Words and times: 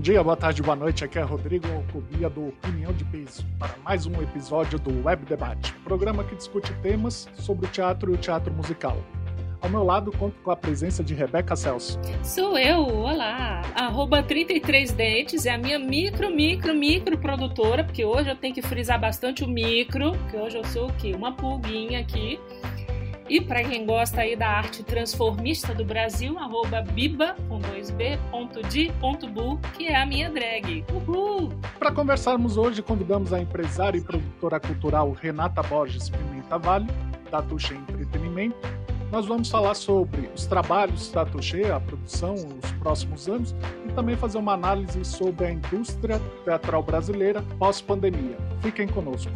Bom 0.00 0.02
dia, 0.02 0.24
boa 0.24 0.34
tarde, 0.34 0.62
boa 0.62 0.74
noite. 0.74 1.04
Aqui 1.04 1.18
é 1.18 1.22
Rodrigo 1.22 1.66
Alcobia 1.70 2.30
do 2.30 2.48
Opinião 2.48 2.90
de 2.90 3.04
Peso 3.04 3.44
para 3.58 3.74
mais 3.84 4.06
um 4.06 4.22
episódio 4.22 4.78
do 4.78 5.04
Web 5.04 5.26
Debate, 5.26 5.74
programa 5.84 6.24
que 6.24 6.34
discute 6.34 6.72
temas 6.80 7.28
sobre 7.34 7.66
o 7.66 7.68
teatro 7.68 8.10
e 8.10 8.14
o 8.14 8.16
teatro 8.16 8.50
musical. 8.50 8.96
Ao 9.60 9.68
meu 9.68 9.84
lado, 9.84 10.10
conto 10.10 10.40
com 10.42 10.50
a 10.50 10.56
presença 10.56 11.04
de 11.04 11.12
Rebeca 11.12 11.54
Celso. 11.54 12.00
Sou 12.24 12.56
eu, 12.56 12.78
olá! 12.78 13.60
Arroba 13.74 14.22
33 14.22 14.90
Dentes 14.92 15.44
é 15.44 15.50
a 15.50 15.58
minha 15.58 15.78
micro, 15.78 16.34
micro, 16.34 16.74
micro 16.74 17.18
produtora, 17.18 17.84
porque 17.84 18.02
hoje 18.02 18.30
eu 18.30 18.36
tenho 18.36 18.54
que 18.54 18.62
frisar 18.62 18.98
bastante 18.98 19.44
o 19.44 19.46
micro, 19.46 20.12
porque 20.12 20.36
hoje 20.38 20.56
eu 20.56 20.64
sou 20.64 20.88
o 20.88 20.92
quê? 20.94 21.12
Uma 21.14 21.32
pulguinha 21.32 22.00
aqui. 22.00 22.40
E 23.30 23.40
para 23.40 23.62
quem 23.62 23.86
gosta 23.86 24.22
aí 24.22 24.34
da 24.34 24.48
arte 24.48 24.82
transformista 24.82 25.72
do 25.72 25.84
Brasil, 25.84 26.36
arroba 26.36 26.82
biba, 26.82 27.36
com 27.48 27.60
dois 27.60 27.88
b, 27.88 28.18
ponto 28.28 28.60
di, 28.64 28.92
ponto 29.00 29.28
bu, 29.28 29.56
que 29.78 29.86
é 29.86 29.94
a 29.94 30.04
minha 30.04 30.28
drag. 30.28 30.84
Uhul! 30.92 31.52
Para 31.78 31.92
conversarmos 31.92 32.56
hoje, 32.56 32.82
convidamos 32.82 33.32
a 33.32 33.40
empresária 33.40 33.96
e 33.96 34.00
produtora 34.00 34.58
cultural 34.58 35.12
Renata 35.12 35.62
Borges 35.62 36.10
Pimenta 36.10 36.58
Vale, 36.58 36.88
da 37.30 37.40
Tuxa 37.40 37.72
Entretenimento, 37.72 38.56
nós 39.12 39.26
vamos 39.26 39.48
falar 39.48 39.74
sobre 39.74 40.28
os 40.34 40.46
trabalhos 40.46 41.10
da 41.10 41.24
Touché, 41.24 41.70
a 41.70 41.80
produção, 41.80 42.34
os 42.34 42.72
próximos 42.80 43.28
anos, 43.28 43.54
e 43.88 43.92
também 43.92 44.16
fazer 44.16 44.38
uma 44.38 44.54
análise 44.54 45.04
sobre 45.04 45.46
a 45.46 45.52
indústria 45.52 46.20
teatral 46.44 46.82
brasileira 46.82 47.42
pós-pandemia. 47.58 48.36
Fiquem 48.60 48.86
conosco. 48.86 49.30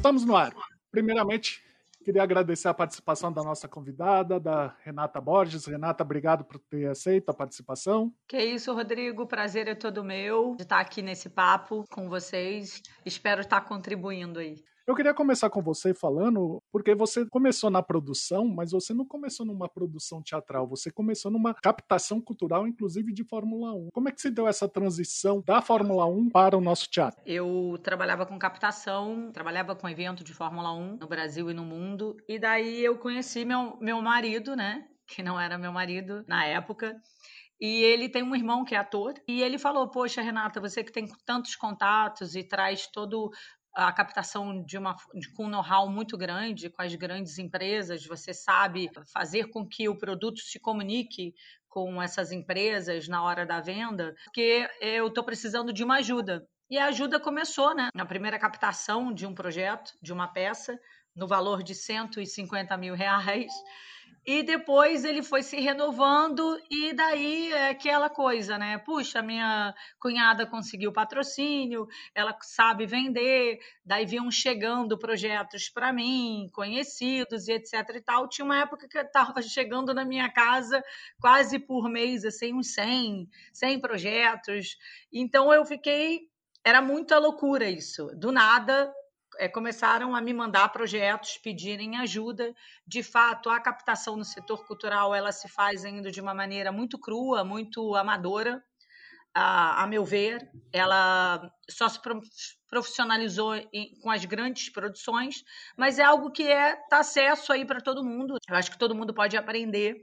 Estamos 0.00 0.24
no 0.24 0.34
ar. 0.34 0.54
Primeiramente, 0.90 1.62
queria 2.02 2.22
agradecer 2.22 2.68
a 2.68 2.72
participação 2.72 3.30
da 3.30 3.42
nossa 3.42 3.68
convidada, 3.68 4.40
da 4.40 4.74
Renata 4.82 5.20
Borges. 5.20 5.66
Renata, 5.66 6.02
obrigado 6.02 6.42
por 6.42 6.58
ter 6.58 6.88
aceito 6.88 7.28
a 7.28 7.34
participação. 7.34 8.10
Que 8.26 8.38
isso, 8.38 8.72
Rodrigo. 8.72 9.26
Prazer 9.26 9.68
é 9.68 9.74
todo 9.74 10.02
meu 10.02 10.56
de 10.56 10.62
estar 10.62 10.80
aqui 10.80 11.02
nesse 11.02 11.28
papo 11.28 11.84
com 11.90 12.08
vocês. 12.08 12.80
Espero 13.04 13.42
estar 13.42 13.60
contribuindo 13.60 14.38
aí. 14.38 14.56
Eu 14.86 14.94
queria 14.94 15.14
começar 15.14 15.50
com 15.50 15.62
você 15.62 15.94
falando, 15.94 16.62
porque 16.72 16.94
você 16.94 17.26
começou 17.26 17.70
na 17.70 17.82
produção, 17.82 18.48
mas 18.48 18.72
você 18.72 18.94
não 18.94 19.04
começou 19.04 19.44
numa 19.44 19.68
produção 19.68 20.22
teatral, 20.22 20.66
você 20.66 20.90
começou 20.90 21.30
numa 21.30 21.54
captação 21.54 22.20
cultural, 22.20 22.66
inclusive 22.66 23.12
de 23.12 23.24
Fórmula 23.24 23.72
1. 23.74 23.88
Como 23.92 24.08
é 24.08 24.12
que 24.12 24.20
se 24.20 24.30
deu 24.30 24.48
essa 24.48 24.68
transição 24.68 25.42
da 25.46 25.60
Fórmula 25.60 26.06
1 26.06 26.30
para 26.30 26.56
o 26.56 26.60
nosso 26.60 26.88
teatro? 26.88 27.20
Eu 27.24 27.78
trabalhava 27.82 28.26
com 28.26 28.38
captação, 28.38 29.30
trabalhava 29.32 29.76
com 29.76 29.88
evento 29.88 30.24
de 30.24 30.32
Fórmula 30.32 30.72
1 30.72 30.96
no 30.96 31.06
Brasil 31.06 31.50
e 31.50 31.54
no 31.54 31.64
mundo, 31.64 32.16
e 32.28 32.38
daí 32.38 32.82
eu 32.84 32.98
conheci 32.98 33.44
meu, 33.44 33.76
meu 33.80 34.00
marido, 34.00 34.56
né? 34.56 34.86
Que 35.06 35.22
não 35.22 35.38
era 35.38 35.58
meu 35.58 35.72
marido 35.72 36.24
na 36.26 36.44
época. 36.46 36.96
E 37.60 37.82
ele 37.82 38.08
tem 38.08 38.22
um 38.22 38.34
irmão 38.34 38.64
que 38.64 38.74
é 38.74 38.78
ator. 38.78 39.12
E 39.28 39.42
ele 39.42 39.58
falou: 39.58 39.90
Poxa, 39.90 40.22
Renata, 40.22 40.60
você 40.60 40.82
que 40.82 40.90
tem 40.90 41.06
tantos 41.26 41.54
contatos 41.54 42.34
e 42.34 42.42
traz 42.42 42.86
todo 42.86 43.30
a 43.74 43.92
captação 43.92 44.62
de 44.64 44.76
uma 44.76 44.96
de, 45.14 45.32
com 45.32 45.46
um 45.46 45.48
know-how 45.48 45.88
muito 45.88 46.16
grande 46.16 46.70
com 46.70 46.82
as 46.82 46.94
grandes 46.94 47.38
empresas, 47.38 48.04
você 48.04 48.34
sabe 48.34 48.90
fazer 49.12 49.48
com 49.50 49.66
que 49.66 49.88
o 49.88 49.96
produto 49.96 50.40
se 50.40 50.58
comunique 50.58 51.34
com 51.68 52.02
essas 52.02 52.32
empresas 52.32 53.06
na 53.06 53.22
hora 53.22 53.46
da 53.46 53.60
venda, 53.60 54.14
porque 54.24 54.68
eu 54.80 55.06
estou 55.06 55.22
precisando 55.22 55.72
de 55.72 55.84
uma 55.84 55.96
ajuda. 55.96 56.44
E 56.68 56.78
a 56.78 56.86
ajuda 56.86 57.18
começou, 57.18 57.74
né? 57.74 57.88
Na 57.94 58.04
primeira 58.04 58.38
captação 58.38 59.12
de 59.12 59.26
um 59.26 59.34
projeto, 59.34 59.92
de 60.02 60.12
uma 60.12 60.28
peça, 60.28 60.78
no 61.14 61.26
valor 61.26 61.62
de 61.62 61.74
150 61.74 62.76
mil 62.76 62.94
reais. 62.94 63.52
E 64.26 64.42
depois 64.42 65.02
ele 65.02 65.22
foi 65.22 65.42
se 65.42 65.58
renovando, 65.58 66.60
e 66.70 66.92
daí 66.92 67.50
é 67.52 67.70
aquela 67.70 68.10
coisa, 68.10 68.58
né? 68.58 68.76
Puxa, 68.76 69.22
minha 69.22 69.74
cunhada 69.98 70.46
conseguiu 70.46 70.92
patrocínio, 70.92 71.88
ela 72.14 72.36
sabe 72.42 72.84
vender, 72.84 73.58
daí 73.82 74.04
vinham 74.04 74.30
chegando 74.30 74.98
projetos 74.98 75.70
para 75.70 75.90
mim, 75.90 76.48
conhecidos 76.52 77.48
e 77.48 77.52
etc 77.52 77.72
e 77.94 78.00
tal. 78.02 78.28
Tinha 78.28 78.44
uma 78.44 78.58
época 78.60 78.86
que 78.86 78.98
estava 78.98 79.40
chegando 79.42 79.94
na 79.94 80.04
minha 80.04 80.30
casa 80.30 80.84
quase 81.18 81.58
por 81.58 81.88
mês, 81.88 82.24
assim, 82.24 82.52
uns 82.52 82.74
100, 82.74 83.26
100 83.54 83.80
projetos. 83.80 84.76
Então 85.12 85.52
eu 85.52 85.64
fiquei. 85.64 86.28
Era 86.62 86.82
muita 86.82 87.18
loucura 87.18 87.70
isso. 87.70 88.10
Do 88.14 88.30
nada, 88.30 88.92
é, 89.38 89.48
começaram 89.48 90.14
a 90.14 90.20
me 90.20 90.32
mandar 90.32 90.68
projetos, 90.70 91.38
pedirem 91.38 91.96
ajuda. 91.96 92.54
De 92.86 93.02
fato, 93.02 93.50
a 93.50 93.60
captação 93.60 94.16
no 94.16 94.24
setor 94.24 94.66
cultural 94.66 95.14
ela 95.14 95.32
se 95.32 95.48
faz 95.48 95.84
ainda 95.84 96.10
de 96.10 96.20
uma 96.20 96.34
maneira 96.34 96.72
muito 96.72 96.98
crua, 96.98 97.44
muito 97.44 97.94
amadora, 97.94 98.62
a, 99.34 99.82
a 99.82 99.86
meu 99.86 100.04
ver. 100.04 100.50
Ela 100.72 101.50
só 101.68 101.88
se 101.88 102.00
profissionalizou 102.68 103.54
em, 103.72 103.94
com 104.02 104.10
as 104.10 104.24
grandes 104.24 104.68
produções, 104.70 105.44
mas 105.76 105.98
é 105.98 106.02
algo 106.02 106.30
que 106.30 106.42
é 106.42 106.76
tá 106.88 106.98
acesso 106.98 107.52
aí 107.52 107.64
para 107.64 107.80
todo 107.80 108.04
mundo. 108.04 108.36
Eu 108.48 108.56
acho 108.56 108.70
que 108.70 108.78
todo 108.78 108.94
mundo 108.94 109.14
pode 109.14 109.36
aprender 109.36 109.96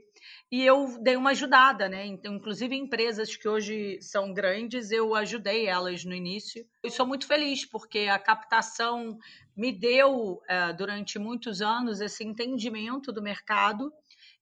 e 0.50 0.64
eu 0.64 0.98
dei 1.02 1.16
uma 1.16 1.30
ajudada, 1.30 1.88
né? 1.88 2.06
Então, 2.06 2.34
inclusive 2.34 2.74
empresas 2.74 3.36
que 3.36 3.48
hoje 3.48 3.98
são 4.00 4.32
grandes, 4.32 4.90
eu 4.90 5.14
ajudei 5.14 5.66
elas 5.66 6.04
no 6.04 6.14
início. 6.14 6.66
E 6.82 6.90
sou 6.90 7.06
muito 7.06 7.26
feliz 7.26 7.64
porque 7.64 8.00
a 8.00 8.18
captação 8.18 9.18
me 9.56 9.72
deu 9.72 10.34
uh, 10.34 10.76
durante 10.76 11.18
muitos 11.18 11.60
anos 11.60 12.00
esse 12.00 12.24
entendimento 12.24 13.12
do 13.12 13.22
mercado. 13.22 13.92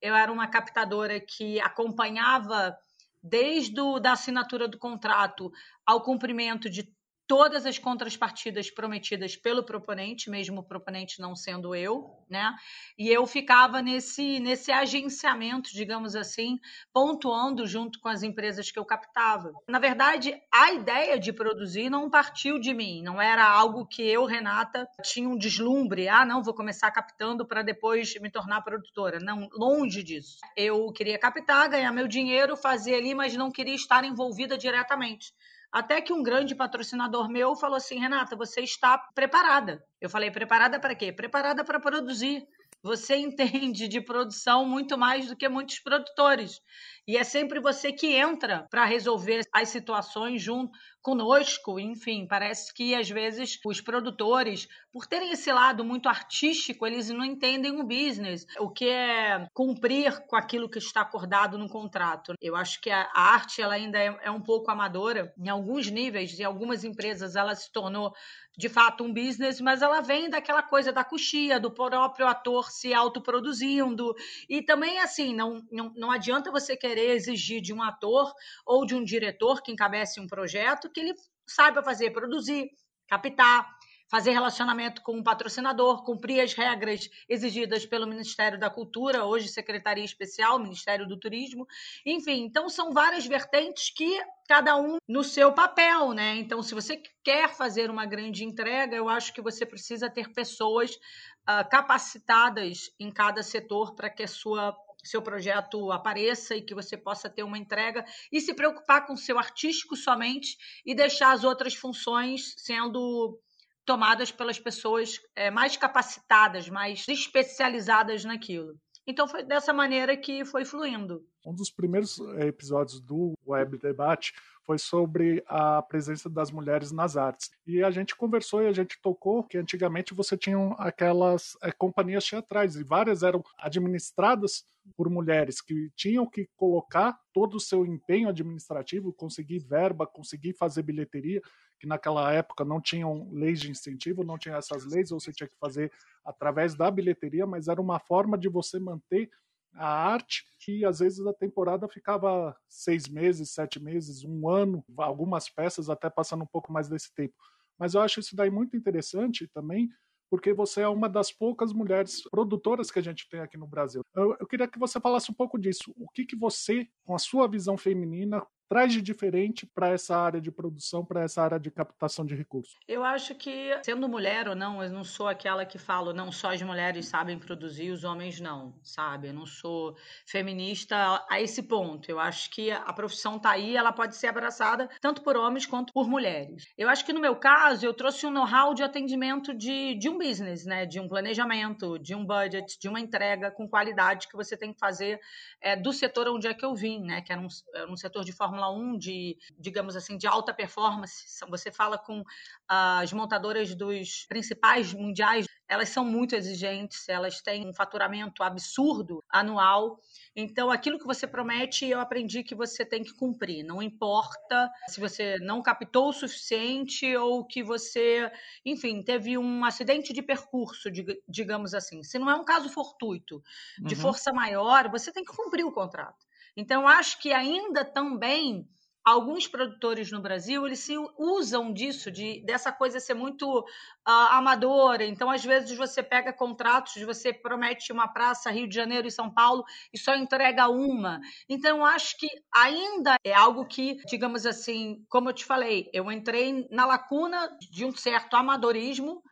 Eu 0.00 0.14
era 0.14 0.30
uma 0.30 0.46
captadora 0.46 1.18
que 1.20 1.60
acompanhava 1.60 2.76
desde 3.22 3.80
a 3.80 3.98
da 3.98 4.12
assinatura 4.12 4.68
do 4.68 4.78
contrato 4.78 5.50
ao 5.84 6.02
cumprimento 6.02 6.70
de 6.70 6.95
todas 7.26 7.66
as 7.66 7.78
contrapartidas 7.78 8.70
prometidas 8.70 9.36
pelo 9.36 9.64
proponente, 9.64 10.30
mesmo 10.30 10.60
o 10.60 10.64
proponente 10.64 11.20
não 11.20 11.34
sendo 11.34 11.74
eu, 11.74 12.24
né? 12.30 12.54
E 12.98 13.08
eu 13.08 13.26
ficava 13.26 13.82
nesse 13.82 14.38
nesse 14.40 14.70
agenciamento, 14.70 15.70
digamos 15.72 16.14
assim, 16.14 16.58
pontuando 16.92 17.66
junto 17.66 17.98
com 18.00 18.08
as 18.08 18.22
empresas 18.22 18.70
que 18.70 18.78
eu 18.78 18.84
captava. 18.84 19.52
Na 19.68 19.78
verdade, 19.78 20.40
a 20.52 20.72
ideia 20.72 21.18
de 21.18 21.32
produzir 21.32 21.90
não 21.90 22.08
partiu 22.08 22.58
de 22.58 22.72
mim, 22.72 23.02
não 23.02 23.20
era 23.20 23.44
algo 23.44 23.86
que 23.86 24.02
eu, 24.02 24.24
Renata, 24.24 24.86
tinha 25.02 25.28
um 25.28 25.36
deslumbre, 25.36 26.08
ah, 26.08 26.24
não, 26.24 26.42
vou 26.42 26.54
começar 26.54 26.90
captando 26.90 27.46
para 27.46 27.62
depois 27.62 28.14
me 28.20 28.30
tornar 28.30 28.62
produtora. 28.62 29.18
Não, 29.20 29.48
longe 29.52 30.02
disso. 30.02 30.38
Eu 30.56 30.92
queria 30.92 31.18
captar, 31.18 31.68
ganhar 31.68 31.92
meu 31.92 32.06
dinheiro, 32.06 32.56
fazer 32.56 32.94
ali, 32.94 33.14
mas 33.14 33.34
não 33.34 33.50
queria 33.50 33.74
estar 33.74 34.04
envolvida 34.04 34.56
diretamente. 34.56 35.32
Até 35.76 36.00
que 36.00 36.10
um 36.10 36.22
grande 36.22 36.54
patrocinador 36.54 37.28
meu 37.28 37.54
falou 37.54 37.76
assim: 37.76 37.98
Renata, 37.98 38.34
você 38.34 38.62
está 38.62 38.96
preparada. 39.14 39.84
Eu 40.00 40.08
falei: 40.08 40.30
preparada 40.30 40.80
para 40.80 40.94
quê? 40.94 41.12
Preparada 41.12 41.62
para 41.62 41.78
produzir. 41.78 42.48
Você 42.82 43.14
entende 43.20 43.86
de 43.86 44.00
produção 44.00 44.64
muito 44.64 44.96
mais 44.96 45.28
do 45.28 45.36
que 45.36 45.46
muitos 45.50 45.78
produtores. 45.80 46.62
E 47.06 47.18
é 47.18 47.22
sempre 47.22 47.60
você 47.60 47.92
que 47.92 48.14
entra 48.14 48.66
para 48.70 48.86
resolver 48.86 49.42
as 49.52 49.68
situações 49.68 50.40
junto 50.40 50.72
conosco. 51.02 51.78
Enfim, 51.78 52.26
parece 52.26 52.72
que 52.72 52.94
às 52.94 53.10
vezes 53.10 53.58
os 53.62 53.78
produtores, 53.78 54.66
por 54.96 55.06
terem 55.06 55.30
esse 55.30 55.52
lado 55.52 55.84
muito 55.84 56.08
artístico, 56.08 56.86
eles 56.86 57.10
não 57.10 57.22
entendem 57.22 57.78
o 57.78 57.84
business, 57.84 58.46
o 58.58 58.70
que 58.70 58.88
é 58.88 59.46
cumprir 59.52 60.26
com 60.26 60.34
aquilo 60.34 60.70
que 60.70 60.78
está 60.78 61.02
acordado 61.02 61.58
no 61.58 61.68
contrato. 61.68 62.32
Eu 62.40 62.56
acho 62.56 62.80
que 62.80 62.88
a 62.88 63.06
arte 63.14 63.60
ela 63.60 63.74
ainda 63.74 63.98
é, 63.98 64.18
é 64.22 64.30
um 64.30 64.40
pouco 64.40 64.70
amadora 64.70 65.34
em 65.36 65.50
alguns 65.50 65.90
níveis, 65.90 66.40
em 66.40 66.44
algumas 66.44 66.82
empresas 66.82 67.36
ela 67.36 67.54
se 67.54 67.70
tornou 67.70 68.14
de 68.56 68.70
fato 68.70 69.04
um 69.04 69.12
business, 69.12 69.60
mas 69.60 69.82
ela 69.82 70.00
vem 70.00 70.30
daquela 70.30 70.62
coisa 70.62 70.90
da 70.90 71.04
coxia, 71.04 71.60
do 71.60 71.70
próprio 71.70 72.26
ator 72.26 72.70
se 72.70 72.94
autoproduzindo. 72.94 74.14
E 74.48 74.62
também, 74.62 74.98
assim, 75.00 75.34
não, 75.34 75.60
não, 75.70 75.92
não 75.94 76.10
adianta 76.10 76.50
você 76.50 76.74
querer 76.74 77.10
exigir 77.10 77.60
de 77.60 77.74
um 77.74 77.82
ator 77.82 78.32
ou 78.64 78.86
de 78.86 78.94
um 78.94 79.04
diretor 79.04 79.60
que 79.62 79.70
encabece 79.70 80.18
um 80.18 80.26
projeto 80.26 80.90
que 80.90 81.00
ele 81.00 81.12
saiba 81.46 81.82
fazer, 81.82 82.12
produzir, 82.12 82.70
captar, 83.06 83.75
fazer 84.08 84.30
relacionamento 84.30 85.02
com 85.02 85.12
o 85.12 85.18
um 85.18 85.22
patrocinador, 85.22 86.04
cumprir 86.04 86.40
as 86.40 86.52
regras 86.54 87.08
exigidas 87.28 87.84
pelo 87.84 88.06
Ministério 88.06 88.58
da 88.58 88.70
Cultura, 88.70 89.24
hoje 89.24 89.48
Secretaria 89.48 90.04
Especial, 90.04 90.58
Ministério 90.58 91.06
do 91.06 91.18
Turismo. 91.18 91.66
Enfim, 92.04 92.44
então 92.44 92.68
são 92.68 92.92
várias 92.92 93.26
vertentes 93.26 93.90
que 93.90 94.20
cada 94.48 94.76
um 94.76 94.98
no 95.08 95.24
seu 95.24 95.52
papel, 95.52 96.12
né? 96.12 96.36
Então, 96.36 96.62
se 96.62 96.74
você 96.74 97.02
quer 97.24 97.52
fazer 97.54 97.90
uma 97.90 98.06
grande 98.06 98.44
entrega, 98.44 98.96
eu 98.96 99.08
acho 99.08 99.32
que 99.32 99.42
você 99.42 99.66
precisa 99.66 100.08
ter 100.08 100.32
pessoas 100.32 100.94
uh, 100.94 101.68
capacitadas 101.68 102.90
em 103.00 103.10
cada 103.10 103.42
setor 103.42 103.94
para 103.94 104.08
que 104.08 104.22
a 104.22 104.28
sua 104.28 104.76
seu 105.06 105.22
projeto 105.22 105.92
apareça 105.92 106.56
e 106.56 106.62
que 106.62 106.74
você 106.74 106.96
possa 106.96 107.30
ter 107.30 107.42
uma 107.44 107.56
entrega 107.56 108.04
e 108.32 108.40
se 108.40 108.52
preocupar 108.52 109.06
com 109.06 109.12
o 109.12 109.18
seu 109.18 109.38
artístico 109.38 109.96
somente 109.96 110.56
e 110.84 110.94
deixar 110.94 111.32
as 111.32 111.44
outras 111.44 111.74
funções 111.74 112.54
sendo 112.56 113.38
tomadas 113.86 114.32
pelas 114.32 114.58
pessoas 114.58 115.20
é, 115.34 115.50
mais 115.50 115.76
capacitadas, 115.76 116.68
mais 116.68 117.06
especializadas 117.08 118.24
naquilo. 118.24 118.76
Então 119.06 119.28
foi 119.28 119.44
dessa 119.44 119.72
maneira 119.72 120.16
que 120.16 120.44
foi 120.44 120.64
fluindo. 120.64 121.24
Um 121.46 121.54
dos 121.54 121.70
primeiros 121.70 122.18
eh, 122.18 122.48
episódios 122.48 123.00
do 123.00 123.34
Web 123.46 123.78
Debate 123.78 124.34
foi 124.64 124.78
sobre 124.78 125.44
a 125.46 125.80
presença 125.80 126.28
das 126.28 126.50
mulheres 126.50 126.90
nas 126.90 127.16
artes. 127.16 127.52
E 127.64 127.84
a 127.84 127.90
gente 127.92 128.16
conversou 128.16 128.64
e 128.64 128.66
a 128.66 128.72
gente 128.72 129.00
tocou 129.00 129.44
que 129.44 129.56
antigamente 129.56 130.12
você 130.12 130.36
tinha 130.36 130.58
aquelas 130.72 131.56
é, 131.62 131.70
companhias 131.70 132.24
teatrais 132.24 132.74
e 132.74 132.82
várias 132.82 133.22
eram 133.22 133.44
administradas 133.56 134.64
por 134.96 135.08
mulheres 135.08 135.60
que 135.60 135.90
tinham 135.94 136.26
que 136.26 136.48
colocar 136.56 137.16
todo 137.32 137.56
o 137.56 137.60
seu 137.60 137.86
empenho 137.86 138.28
administrativo, 138.28 139.12
conseguir 139.12 139.60
verba, 139.60 140.04
conseguir 140.04 140.52
fazer 140.52 140.82
bilheteria, 140.82 141.40
que 141.78 141.86
naquela 141.86 142.32
época 142.32 142.64
não 142.64 142.80
tinham 142.80 143.28
leis 143.30 143.60
de 143.60 143.70
incentivo, 143.70 144.24
não 144.24 144.38
tinha 144.38 144.56
essas 144.56 144.84
leis, 144.84 145.12
ou 145.12 145.20
você 145.20 145.32
tinha 145.32 145.48
que 145.48 145.58
fazer 145.58 145.92
através 146.24 146.74
da 146.74 146.90
bilheteria, 146.90 147.46
mas 147.46 147.68
era 147.68 147.80
uma 147.80 147.98
forma 147.98 148.36
de 148.36 148.48
você 148.48 148.78
manter 148.78 149.30
a 149.74 149.86
arte, 149.86 150.44
que 150.58 150.84
às 150.84 151.00
vezes 151.00 151.24
a 151.26 151.34
temporada 151.34 151.86
ficava 151.88 152.56
seis 152.68 153.08
meses, 153.08 153.50
sete 153.50 153.78
meses, 153.78 154.24
um 154.24 154.48
ano, 154.48 154.84
algumas 154.96 155.48
peças 155.50 155.90
até 155.90 156.08
passando 156.08 156.44
um 156.44 156.48
pouco 156.48 156.72
mais 156.72 156.88
desse 156.88 157.14
tempo. 157.14 157.34
Mas 157.78 157.94
eu 157.94 158.00
acho 158.00 158.20
isso 158.20 158.34
daí 158.34 158.50
muito 158.50 158.76
interessante 158.76 159.46
também, 159.48 159.90
porque 160.30 160.52
você 160.52 160.80
é 160.80 160.88
uma 160.88 161.08
das 161.08 161.30
poucas 161.30 161.72
mulheres 161.72 162.22
produtoras 162.30 162.90
que 162.90 162.98
a 162.98 163.02
gente 163.02 163.28
tem 163.28 163.40
aqui 163.40 163.56
no 163.56 163.66
Brasil. 163.66 164.02
Eu, 164.14 164.36
eu 164.40 164.46
queria 164.46 164.66
que 164.66 164.78
você 164.78 164.98
falasse 164.98 165.30
um 165.30 165.34
pouco 165.34 165.58
disso. 165.58 165.92
O 165.96 166.08
que, 166.08 166.24
que 166.24 166.36
você, 166.36 166.88
com 167.04 167.14
a 167.14 167.18
sua 167.18 167.46
visão 167.46 167.76
feminina, 167.76 168.44
traz 168.68 168.92
de 168.92 169.02
diferente 169.02 169.66
para 169.66 169.90
essa 169.90 170.16
área 170.16 170.40
de 170.40 170.50
produção, 170.50 171.04
para 171.04 171.22
essa 171.22 171.42
área 171.42 171.58
de 171.58 171.70
captação 171.70 172.24
de 172.24 172.34
recursos? 172.34 172.76
Eu 172.88 173.04
acho 173.04 173.34
que, 173.34 173.78
sendo 173.84 174.08
mulher 174.08 174.48
ou 174.48 174.54
não, 174.54 174.82
eu 174.82 174.90
não 174.90 175.04
sou 175.04 175.28
aquela 175.28 175.64
que 175.64 175.78
falo, 175.78 176.12
não, 176.12 176.32
só 176.32 176.52
as 176.52 176.62
mulheres 176.62 177.06
sabem 177.06 177.38
produzir, 177.38 177.90
os 177.90 178.04
homens 178.04 178.40
não, 178.40 178.74
sabe? 178.82 179.28
Eu 179.28 179.34
não 179.34 179.46
sou 179.46 179.96
feminista 180.26 181.24
a 181.28 181.40
esse 181.40 181.62
ponto. 181.62 182.10
Eu 182.10 182.18
acho 182.18 182.50
que 182.50 182.70
a 182.70 182.92
profissão 182.92 183.36
está 183.36 183.50
aí, 183.50 183.76
ela 183.76 183.92
pode 183.92 184.16
ser 184.16 184.28
abraçada 184.28 184.88
tanto 185.00 185.22
por 185.22 185.36
homens 185.36 185.66
quanto 185.66 185.92
por 185.92 186.08
mulheres. 186.08 186.66
Eu 186.76 186.88
acho 186.88 187.04
que 187.04 187.12
no 187.12 187.20
meu 187.20 187.36
caso, 187.36 187.86
eu 187.86 187.94
trouxe 187.94 188.26
um 188.26 188.30
know-how 188.30 188.74
de 188.74 188.82
atendimento 188.82 189.54
de, 189.54 189.94
de 189.94 190.08
um 190.08 190.18
business, 190.18 190.64
né? 190.64 190.86
De 190.86 191.00
um 191.00 191.08
planejamento, 191.08 191.98
de 191.98 192.14
um 192.14 192.24
budget, 192.24 192.78
de 192.78 192.88
uma 192.88 193.00
entrega 193.00 193.50
com 193.50 193.68
qualidade 193.68 194.28
que 194.28 194.36
você 194.36 194.56
tem 194.56 194.72
que 194.72 194.78
fazer 194.78 195.20
é, 195.60 195.76
do 195.76 195.92
setor 195.92 196.28
onde 196.28 196.46
é 196.46 196.54
que 196.54 196.64
eu 196.64 196.74
vim, 196.74 197.00
né? 197.00 197.20
Que 197.20 197.32
era 197.32 197.40
um, 197.40 197.48
era 197.74 197.90
um 197.90 197.96
setor 197.96 198.24
de 198.24 198.32
forma 198.32 198.55
Fórmula 198.56 198.70
1 198.70 198.96
de, 198.96 199.36
digamos 199.58 199.96
assim, 199.96 200.16
de 200.16 200.26
alta 200.26 200.52
performance. 200.52 201.26
Você 201.48 201.70
fala 201.70 201.98
com 201.98 202.22
as 202.66 203.12
montadoras 203.12 203.74
dos 203.74 204.24
principais 204.26 204.94
mundiais, 204.94 205.46
elas 205.68 205.90
são 205.90 206.04
muito 206.04 206.34
exigentes, 206.34 207.08
elas 207.08 207.40
têm 207.40 207.68
um 207.68 207.74
faturamento 207.74 208.42
absurdo 208.42 209.22
anual. 209.28 210.00
Então, 210.34 210.70
aquilo 210.70 210.98
que 210.98 211.06
você 211.06 211.26
promete, 211.26 211.86
eu 211.86 212.00
aprendi 212.00 212.42
que 212.42 212.54
você 212.54 212.84
tem 212.84 213.02
que 213.02 213.12
cumprir. 213.12 213.64
Não 213.64 213.82
importa 213.82 214.70
se 214.88 215.00
você 215.00 215.36
não 215.38 215.62
captou 215.62 216.08
o 216.08 216.12
suficiente 216.12 217.14
ou 217.16 217.44
que 217.44 217.62
você, 217.62 218.30
enfim, 218.64 219.02
teve 219.02 219.36
um 219.36 219.64
acidente 219.64 220.12
de 220.12 220.22
percurso, 220.22 220.88
digamos 221.28 221.74
assim. 221.74 222.02
Se 222.02 222.18
não 222.18 222.30
é 222.30 222.34
um 222.34 222.44
caso 222.44 222.68
fortuito, 222.70 223.42
de 223.78 223.94
uhum. 223.94 224.00
força 224.00 224.32
maior, 224.32 224.88
você 224.88 225.12
tem 225.12 225.24
que 225.24 225.34
cumprir 225.34 225.64
o 225.64 225.72
contrato. 225.72 226.24
Então, 226.56 226.88
acho 226.88 227.20
que 227.20 227.32
ainda 227.32 227.84
também 227.84 228.66
alguns 229.06 229.46
produtores 229.46 230.10
no 230.10 230.20
Brasil 230.20 230.66
eles 230.66 230.80
se 230.80 230.94
usam 231.16 231.72
disso, 231.72 232.10
de, 232.10 232.44
dessa 232.44 232.72
coisa 232.72 232.98
ser 232.98 233.14
muito 233.14 233.60
uh, 233.60 233.64
amadora. 234.04 235.04
Então, 235.04 235.30
às 235.30 235.44
vezes, 235.44 235.78
você 235.78 236.02
pega 236.02 236.32
contratos, 236.32 237.00
você 237.02 237.32
promete 237.32 237.92
uma 237.92 238.08
praça 238.08 238.50
Rio 238.50 238.68
de 238.68 238.74
Janeiro 238.74 239.06
e 239.06 239.12
São 239.12 239.32
Paulo 239.32 239.64
e 239.92 239.98
só 239.98 240.16
entrega 240.16 240.68
uma. 240.68 241.20
Então, 241.48 241.84
acho 241.84 242.18
que 242.18 242.28
ainda 242.52 243.16
é 243.22 243.32
algo 243.32 243.64
que, 243.64 243.98
digamos 244.06 244.44
assim, 244.44 245.04
como 245.08 245.28
eu 245.28 245.34
te 245.34 245.44
falei, 245.44 245.88
eu 245.92 246.10
entrei 246.10 246.66
na 246.68 246.84
lacuna 246.84 247.48
de 247.70 247.84
um 247.84 247.94
certo 247.94 248.34
amadorismo 248.34 249.22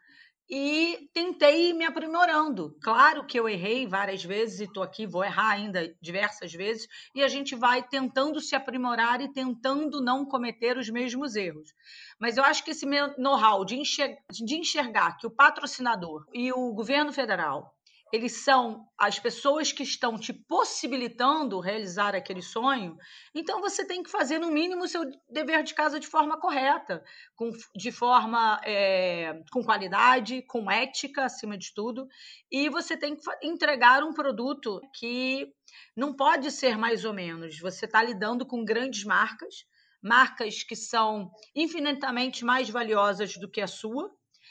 e 0.49 1.09
tentei 1.13 1.73
me 1.73 1.85
aprimorando. 1.85 2.77
Claro 2.83 3.27
que 3.27 3.39
eu 3.39 3.49
errei 3.49 3.87
várias 3.87 4.25
vezes 4.25 4.61
e 4.61 4.65
estou 4.65 4.83
aqui, 4.83 5.07
vou 5.07 5.25
errar 5.25 5.53
ainda 5.53 5.95
diversas 6.01 6.53
vezes, 6.53 6.87
e 7.15 7.23
a 7.23 7.29
gente 7.29 7.55
vai 7.55 7.83
tentando 7.83 8.41
se 8.41 8.55
aprimorar 8.55 9.21
e 9.21 9.33
tentando 9.33 10.03
não 10.03 10.25
cometer 10.25 10.77
os 10.77 10.89
mesmos 10.91 11.35
erros. 11.35 11.73
Mas 12.19 12.37
eu 12.37 12.45
acho 12.45 12.65
que 12.65 12.73
esse 12.73 12.87
meu 12.87 13.17
know-how 13.19 13.65
de, 13.65 13.77
enxergar, 13.77 14.19
de 14.31 14.55
enxergar 14.57 15.17
que 15.19 15.27
o 15.27 15.31
patrocinador 15.31 16.25
e 16.33 16.53
o 16.53 16.73
governo 16.73 17.13
federal 17.13 17.75
eles 18.15 18.45
são 18.45 18.87
as 18.97 19.19
pessoas 19.19 19.73
que 19.73 19.83
estão 19.83 20.17
te 20.17 20.33
possibilitando 20.33 21.59
realizar 21.59 22.15
aquele 22.15 22.43
sonho, 22.43 22.97
então 23.35 23.61
você 23.61 23.85
tem 23.85 24.05
que 24.05 24.11
fazer, 24.11 24.39
no 24.39 24.53
mínimo, 24.53 24.85
o 24.85 24.89
seu 24.89 25.03
dever 25.29 25.65
de 25.65 25.75
casa 25.75 25.99
de 25.99 26.07
forma 26.07 26.39
correta, 26.41 27.03
com, 27.35 27.51
de 27.75 27.91
forma 27.91 28.61
é, 28.65 29.43
com 29.51 29.65
qualidade, 29.65 30.43
com 30.43 30.71
ética, 30.71 31.25
acima 31.25 31.59
de 31.59 31.75
tudo, 31.75 32.07
e 32.53 32.69
você 32.69 32.97
tem 32.97 33.17
que 33.17 33.23
entregar 33.43 34.05
um 34.05 34.15
produto 34.15 34.81
que 34.97 35.53
não 35.97 36.15
pode 36.15 36.53
ser 36.53 36.79
mais 36.79 37.05
ou 37.05 37.13
menos. 37.13 37.59
Você 37.59 37.85
está 37.85 38.01
lidando 38.01 38.47
com 38.47 38.65
grandes 38.65 39.03
marcas, 39.03 39.67
marcas 40.01 40.63
que 40.63 40.77
são 40.77 41.33
infinitamente 41.53 42.45
mais 42.45 42.71
valiosas 42.71 43.35
do 43.35 43.51
que 43.51 43.61
a 43.61 43.67
sua, 43.67 44.09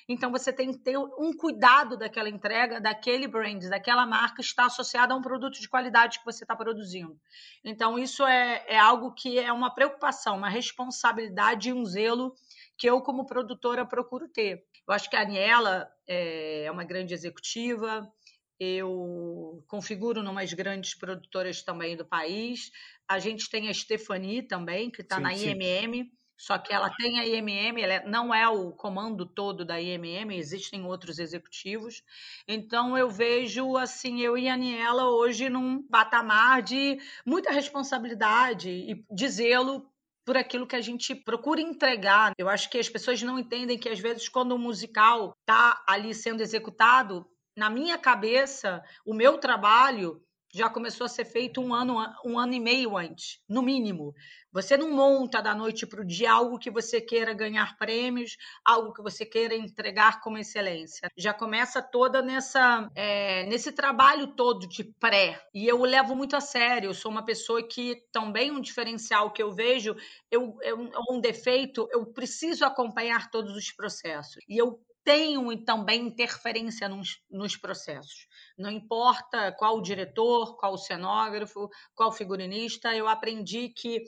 então 0.08 0.32
você 0.32 0.52
tem 0.52 0.72
que 0.72 0.80
ter 0.80 0.98
um 0.98 1.32
cuidado 1.36 1.98
daquela 1.98 2.30
entrega, 2.30 2.80
daquele 2.80 3.28
brand, 3.28 3.64
daquela 3.70 4.06
marca 4.06 4.42
está 4.42 4.66
associada 4.66 5.14
a 5.14 5.18
um 5.18 5.22
produto 5.22 5.60
de 5.60 5.70
qualidade 5.70 6.20
que 6.20 6.26
você 6.26 6.44
está 6.44 6.56
produzindo. 6.56 7.20
Então 7.64 7.98
isso 7.98 8.26
é, 8.26 8.64
é 8.68 8.78
algo 8.78 9.14
que 9.14 9.40
é 9.40 9.52
uma 9.52 9.74
preocupação, 9.74 10.38
uma 10.38 10.50
responsabilidade 10.50 11.70
e 11.70 11.74
um 11.74 11.86
zelo 11.86 12.34
que 12.78 12.90
eu, 12.90 13.02
como 13.02 13.26
produtora, 13.26 13.86
procuro 13.86 14.28
ter. 14.28 14.66
Eu 14.88 14.94
acho 14.94 15.10
que 15.10 15.16
a 15.16 15.22
Aniela 15.22 15.90
é, 16.08 16.66
é 16.66 16.72
uma 16.72 16.84
grande 16.84 17.14
executiva, 17.14 18.12
eu 18.60 19.64
configuro 19.68 20.22
numas 20.22 20.54
grandes 20.54 20.96
produtoras 20.96 21.62
também 21.62 21.96
do 21.96 22.06
país. 22.06 22.72
A 23.08 23.20
gente 23.20 23.50
tem 23.50 23.70
a 23.70 23.74
Stephanie 23.74 24.44
também, 24.44 24.90
que 24.90 25.02
está 25.02 25.20
na 25.20 25.34
IMM. 25.34 26.04
Sim 26.04 26.23
só 26.38 26.58
que 26.58 26.74
ela 26.74 26.90
tem 26.90 27.20
a 27.20 27.26
IMM, 27.26 27.82
ela 27.82 27.94
é, 27.94 28.06
não 28.06 28.34
é 28.34 28.48
o 28.48 28.72
comando 28.72 29.26
todo 29.26 29.64
da 29.64 29.80
IMM, 29.80 30.36
existem 30.36 30.84
outros 30.86 31.20
executivos. 31.20 32.04
Então 32.48 32.98
eu 32.98 33.10
vejo 33.10 33.78
assim, 33.78 34.22
eu 34.22 34.38
e 34.38 34.50
a 34.50 34.54
Aniela 34.54 35.10
hoje 35.10 35.50
num 35.50 35.82
patamar 35.84 36.62
de 36.62 37.00
muita 37.26 37.52
responsabilidade 37.52 38.70
e 38.70 39.06
de 39.10 39.28
zelo 39.30 39.90
por 40.26 40.38
aquilo 40.38 40.68
que 40.68 40.76
a 40.76 40.82
gente 40.82 41.14
procura 41.14 41.62
entregar. 41.62 42.34
Eu 42.38 42.50
acho 42.50 42.70
que 42.70 42.78
as 42.78 42.90
pessoas 42.90 43.22
não 43.22 43.38
entendem 43.38 43.78
que 43.78 43.90
às 43.90 44.00
vezes 44.00 44.30
quando 44.30 44.54
o 44.54 44.60
musical 44.60 45.36
está 45.42 45.84
ali 45.88 46.14
sendo 46.14 46.42
executado, 46.42 47.26
na 47.56 47.70
minha 47.70 47.98
cabeça, 47.98 48.84
o 49.06 49.14
meu 49.14 49.38
trabalho 49.38 50.22
já 50.54 50.70
começou 50.70 51.06
a 51.06 51.10
ser 51.10 51.26
feito 51.26 51.60
um 51.60 51.74
ano, 51.74 51.98
um 52.24 52.38
ano 52.38 52.54
e 52.54 52.60
meio 52.60 52.96
antes, 52.96 53.40
no 53.50 53.64
mínimo. 53.64 54.14
Você 54.52 54.78
não 54.78 54.92
monta 54.92 55.42
da 55.42 55.56
noite 55.56 55.88
para 55.88 56.02
o 56.02 56.06
dia 56.06 56.32
algo 56.32 56.60
que 56.60 56.70
você 56.70 57.02
queira 57.02 57.34
ganhar 57.34 57.76
prêmios, 57.76 58.38
algo 58.64 58.94
que 58.94 59.02
você 59.02 59.26
queira 59.26 59.56
entregar 59.56 60.22
como 60.22 60.38
excelência. 60.38 61.10
Já 61.18 61.34
começa 61.34 61.82
toda 61.82 62.22
nessa 62.22 62.88
é, 62.96 63.46
nesse 63.48 63.72
trabalho 63.72 64.36
todo 64.36 64.68
de 64.68 64.84
pré. 65.00 65.42
E 65.56 65.68
eu 65.68 65.82
levo 65.82 66.16
muito 66.16 66.36
a 66.36 66.42
sério. 66.42 66.92
Eu 66.92 66.94
sou 66.94 67.12
uma 67.12 67.26
pessoa 67.26 67.68
que 67.68 68.04
também 68.12 68.52
um 68.52 68.62
diferencial 68.62 69.34
que 69.34 69.42
eu 69.42 69.52
vejo, 69.52 69.96
eu, 70.30 70.56
eu 70.62 70.88
um 71.10 71.20
defeito, 71.20 71.88
eu 71.92 72.06
preciso 72.06 72.64
acompanhar 72.64 73.32
todos 73.32 73.56
os 73.56 73.72
processos. 73.72 74.38
E 74.48 74.56
eu 74.62 74.80
tenho 75.04 75.56
também 75.64 76.08
interferência 76.08 76.88
nos, 76.88 77.22
nos 77.30 77.58
processos. 77.58 78.28
Não 78.58 78.72
importa 78.72 79.52
qual 79.52 79.78
o 79.78 79.82
diretor, 79.82 80.56
qual 80.58 80.74
o 80.74 80.78
cenógrafo, 80.78 81.70
qual 81.94 82.12
figurinista, 82.12 82.96
eu 82.96 83.08
aprendi 83.08 83.70
que 83.70 84.04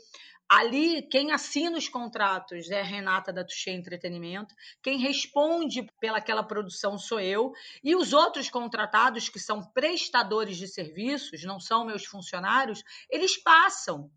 ali 0.47 1.01
quem 1.09 1.31
assina 1.31 1.77
os 1.77 1.89
contratos 1.89 2.69
é 2.69 2.81
a 2.81 2.83
Renata 2.83 3.33
da 3.33 3.43
Touché 3.43 3.71
Entretenimento, 3.71 4.53
quem 4.81 4.99
responde 4.99 5.87
pelaquela 5.99 6.43
produção 6.43 6.97
sou 6.97 7.19
eu, 7.19 7.51
e 7.83 7.95
os 7.95 8.13
outros 8.13 8.49
contratados, 8.49 9.27
que 9.27 9.39
são 9.39 9.63
prestadores 9.73 10.57
de 10.57 10.67
serviços, 10.67 11.43
não 11.43 11.59
são 11.59 11.85
meus 11.85 12.05
funcionários, 12.05 12.83
eles 13.09 13.41
passam, 13.41 14.09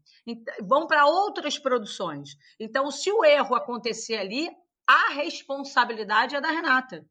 vão 0.62 0.86
para 0.86 1.06
outras 1.06 1.58
produções. 1.58 2.36
Então, 2.60 2.90
se 2.90 3.10
o 3.10 3.24
erro 3.24 3.54
acontecer 3.54 4.16
ali, 4.16 4.48
a 4.88 5.12
responsabilidade 5.12 6.34
é 6.34 6.40
da 6.40 6.50
Renata. 6.50 7.06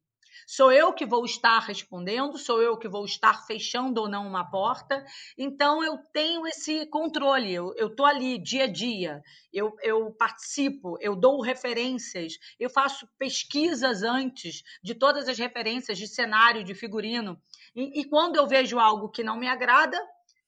Sou 0.47 0.71
eu 0.71 0.93
que 0.93 1.05
vou 1.05 1.25
estar 1.25 1.59
respondendo, 1.59 2.37
sou 2.37 2.61
eu 2.61 2.77
que 2.77 2.87
vou 2.87 3.05
estar 3.05 3.45
fechando 3.45 4.01
ou 4.01 4.09
não 4.09 4.25
uma 4.25 4.49
porta. 4.49 5.05
Então, 5.37 5.83
eu 5.83 5.97
tenho 6.13 6.47
esse 6.47 6.85
controle, 6.87 7.53
eu 7.53 7.73
estou 7.75 8.05
ali 8.05 8.41
dia 8.41 8.63
a 8.63 8.71
dia, 8.71 9.21
eu, 9.51 9.75
eu 9.81 10.11
participo, 10.11 10.97
eu 11.01 11.15
dou 11.15 11.41
referências, 11.41 12.33
eu 12.59 12.69
faço 12.69 13.07
pesquisas 13.17 14.03
antes 14.03 14.63
de 14.83 14.95
todas 14.95 15.27
as 15.27 15.37
referências 15.37 15.97
de 15.97 16.07
cenário, 16.07 16.63
de 16.63 16.73
figurino. 16.73 17.39
E, 17.75 18.01
e 18.01 18.05
quando 18.05 18.37
eu 18.37 18.47
vejo 18.47 18.79
algo 18.79 19.09
que 19.09 19.23
não 19.23 19.37
me 19.37 19.47
agrada, 19.47 19.99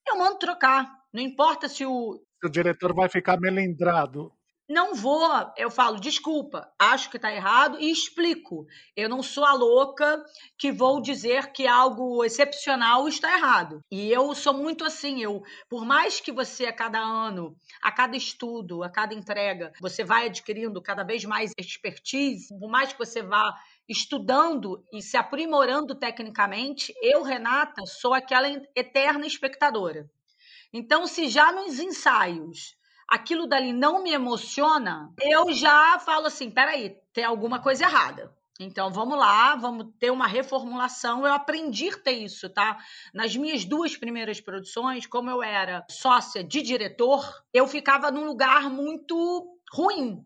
eu 0.08 0.18
mando 0.18 0.40
trocar. 0.40 0.90
Não 1.14 1.22
importa 1.22 1.68
se 1.68 1.86
o. 1.86 2.22
O 2.44 2.50
diretor 2.50 2.94
vai 2.94 3.10
ficar 3.10 3.40
melindrado. 3.40 4.32
Não 4.70 4.94
vou, 4.94 5.28
eu 5.58 5.72
falo, 5.72 6.00
desculpa, 6.00 6.72
acho 6.78 7.10
que 7.10 7.18
está 7.18 7.34
errado 7.34 7.80
e 7.80 7.90
explico. 7.90 8.68
Eu 8.96 9.10
não 9.10 9.24
sou 9.24 9.44
a 9.44 9.52
louca 9.52 10.24
que 10.60 10.72
vou 10.72 11.02
dizer 11.02 11.52
que 11.52 11.66
algo 11.66 12.24
excepcional 12.24 13.08
está 13.08 13.36
errado. 13.36 13.82
E 13.92 14.12
eu 14.12 14.36
sou 14.36 14.54
muito 14.54 14.86
assim, 14.86 15.24
eu, 15.24 15.42
por 15.68 15.84
mais 15.84 16.22
que 16.22 16.32
você 16.32 16.68
a 16.68 16.72
cada 16.72 17.00
ano, 17.00 17.58
a 17.82 17.92
cada 17.92 18.16
estudo, 18.16 18.84
a 18.84 18.92
cada 18.92 19.16
entrega, 19.16 19.74
você 19.82 20.04
vai 20.04 20.28
adquirindo 20.28 20.80
cada 20.84 21.04
vez 21.04 21.26
mais 21.26 21.52
expertise, 21.58 22.48
por 22.60 22.70
mais 22.70 22.94
que 22.94 23.00
você 23.00 23.24
vá 23.24 23.52
estudando 23.88 24.86
e 24.94 25.02
se 25.02 25.18
aprimorando 25.18 25.96
tecnicamente, 25.96 26.94
eu, 27.02 27.24
Renata, 27.24 27.88
sou 27.88 28.14
aquela 28.14 28.48
eterna 28.76 29.26
espectadora. 29.26 30.08
Então, 30.72 31.08
se 31.08 31.28
já 31.28 31.52
nos 31.52 31.80
ensaios 31.80 32.78
aquilo 33.10 33.48
dali 33.48 33.74
não 33.74 34.04
me 34.04 34.12
emociona, 34.12 35.12
eu 35.20 35.52
já 35.52 35.98
falo 36.00 36.28
assim: 36.28 36.52
peraí, 36.52 36.96
tem 37.12 37.24
alguma 37.24 37.60
coisa 37.60 37.84
errada. 37.84 38.34
Então 38.62 38.92
vamos 38.92 39.18
lá, 39.18 39.56
vamos 39.56 39.88
ter 39.98 40.12
uma 40.12 40.28
reformulação. 40.28 41.26
Eu 41.26 41.34
aprendi 41.34 41.90
a 41.90 41.98
ter 41.98 42.12
isso, 42.12 42.50
tá? 42.50 42.78
Nas 43.14 43.36
minhas 43.36 43.64
duas 43.64 43.96
primeiras 43.96 44.42
produções, 44.42 45.06
como 45.06 45.30
eu 45.30 45.42
era 45.42 45.86
sócia 45.90 46.44
de 46.44 46.62
diretor, 46.62 47.26
eu 47.54 47.66
ficava 47.68 48.12
num 48.12 48.26
lugar 48.26 48.70
muito 48.70 49.58
ruim. 49.72 50.26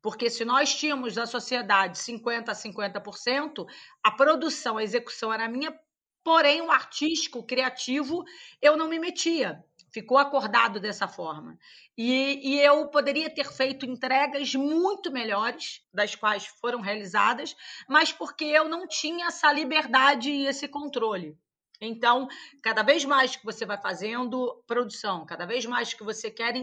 Porque 0.00 0.30
se 0.30 0.44
nós 0.44 0.74
tínhamos 0.74 1.14
da 1.14 1.26
sociedade 1.26 1.98
50% 1.98 2.48
a 2.48 2.52
50%, 2.52 3.66
a 4.02 4.10
produção, 4.12 4.78
a 4.78 4.82
execução 4.82 5.32
era 5.32 5.48
minha, 5.48 5.76
porém 6.22 6.60
o 6.60 6.70
artístico, 6.70 7.40
o 7.40 7.46
criativo, 7.46 8.24
eu 8.60 8.76
não 8.76 8.88
me 8.88 8.98
metia 8.98 9.64
ficou 9.92 10.18
acordado 10.18 10.80
dessa 10.80 11.06
forma. 11.06 11.58
E, 11.96 12.40
e, 12.42 12.60
eu 12.60 12.88
poderia 12.88 13.28
ter 13.28 13.44
feito 13.52 13.84
entregas 13.84 14.54
muito 14.54 15.12
melhores, 15.12 15.82
das 15.92 16.14
quais 16.14 16.46
foram 16.46 16.80
realizadas, 16.80 17.54
mas 17.88 18.12
porque 18.12 18.44
eu 18.44 18.68
não 18.68 18.86
tinha 18.88 19.26
essa 19.26 19.52
liberdade 19.52 20.30
e 20.30 20.46
esse 20.46 20.66
controle. 20.66 21.36
Então, 21.80 22.28
cada 22.62 22.82
vez 22.82 23.04
mais 23.04 23.34
que 23.34 23.44
você 23.44 23.66
vai 23.66 23.76
fazendo 23.76 24.62
produção, 24.66 25.26
cada 25.26 25.44
vez 25.44 25.66
mais 25.66 25.92
que 25.92 26.04
você 26.04 26.30
quer 26.30 26.54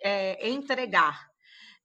é, 0.00 0.48
entregar 0.48 1.33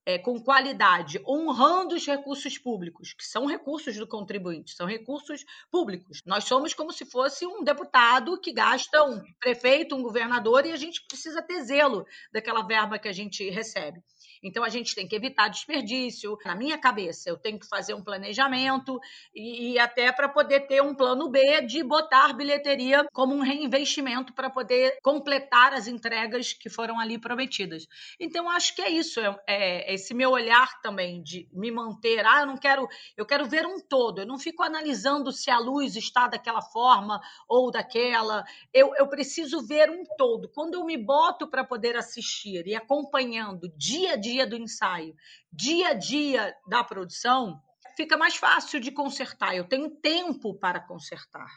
é, 0.04 0.18
com 0.18 0.40
qualidade, 0.40 1.22
honrando 1.26 1.94
os 1.94 2.06
recursos 2.06 2.56
públicos, 2.58 3.12
que 3.12 3.24
são 3.24 3.46
recursos 3.46 3.96
do 3.96 4.06
contribuinte, 4.06 4.74
são 4.74 4.86
recursos 4.86 5.44
públicos. 5.70 6.22
Nós 6.24 6.44
somos 6.44 6.74
como 6.74 6.92
se 6.92 7.04
fosse 7.04 7.46
um 7.46 7.62
deputado 7.62 8.40
que 8.40 8.52
gasta 8.52 9.02
um 9.04 9.22
prefeito, 9.38 9.94
um 9.94 10.02
governador, 10.02 10.66
e 10.66 10.72
a 10.72 10.76
gente 10.76 11.04
precisa 11.06 11.42
ter 11.42 11.62
zelo 11.62 12.06
daquela 12.32 12.62
verba 12.62 12.98
que 12.98 13.08
a 13.08 13.12
gente 13.12 13.48
recebe. 13.50 14.02
Então, 14.42 14.64
a 14.64 14.68
gente 14.68 14.94
tem 14.94 15.06
que 15.06 15.14
evitar 15.14 15.48
desperdício. 15.48 16.36
Na 16.44 16.54
minha 16.54 16.78
cabeça, 16.78 17.28
eu 17.28 17.36
tenho 17.36 17.58
que 17.58 17.68
fazer 17.68 17.94
um 17.94 18.02
planejamento 18.02 18.98
e, 19.34 19.72
e 19.72 19.78
até 19.78 20.10
para 20.12 20.28
poder 20.28 20.60
ter 20.66 20.82
um 20.82 20.94
plano 20.94 21.28
B 21.28 21.62
de 21.62 21.82
botar 21.82 22.32
bilheteria 22.32 23.06
como 23.12 23.34
um 23.34 23.40
reinvestimento 23.40 24.32
para 24.32 24.48
poder 24.48 24.98
completar 25.02 25.72
as 25.72 25.86
entregas 25.86 26.52
que 26.52 26.70
foram 26.70 26.98
ali 26.98 27.18
prometidas. 27.18 27.86
Então, 28.18 28.48
acho 28.48 28.74
que 28.74 28.82
é 28.82 28.90
isso. 28.90 29.20
É, 29.20 29.36
é, 29.46 29.94
esse 29.94 30.14
meu 30.14 30.30
olhar 30.30 30.80
também 30.80 31.22
de 31.22 31.48
me 31.52 31.70
manter. 31.70 32.24
Ah, 32.26 32.40
eu 32.40 32.46
não 32.46 32.56
quero. 32.56 32.88
Eu 33.16 33.26
quero 33.26 33.46
ver 33.46 33.66
um 33.66 33.78
todo. 33.78 34.20
Eu 34.20 34.26
não 34.26 34.38
fico 34.38 34.62
analisando 34.62 35.32
se 35.32 35.50
a 35.50 35.58
luz 35.58 35.96
está 35.96 36.26
daquela 36.26 36.62
forma 36.62 37.20
ou 37.46 37.70
daquela. 37.70 38.44
Eu, 38.72 38.94
eu 38.96 39.06
preciso 39.08 39.66
ver 39.66 39.90
um 39.90 40.04
todo. 40.16 40.48
Quando 40.48 40.74
eu 40.74 40.84
me 40.84 40.96
boto 40.96 41.46
para 41.48 41.64
poder 41.64 41.96
assistir 41.96 42.66
e 42.66 42.74
acompanhando 42.74 43.68
dia 43.76 44.12
a 44.12 44.16
dia 44.16 44.29
dia 44.30 44.46
do 44.46 44.56
ensaio, 44.56 45.14
dia 45.52 45.88
a 45.88 45.94
dia 45.94 46.54
da 46.68 46.84
produção, 46.84 47.60
fica 47.96 48.16
mais 48.16 48.36
fácil 48.36 48.80
de 48.80 48.90
consertar. 48.90 49.56
Eu 49.56 49.64
tenho 49.64 49.90
tempo 49.90 50.54
para 50.54 50.80
consertar, 50.80 51.50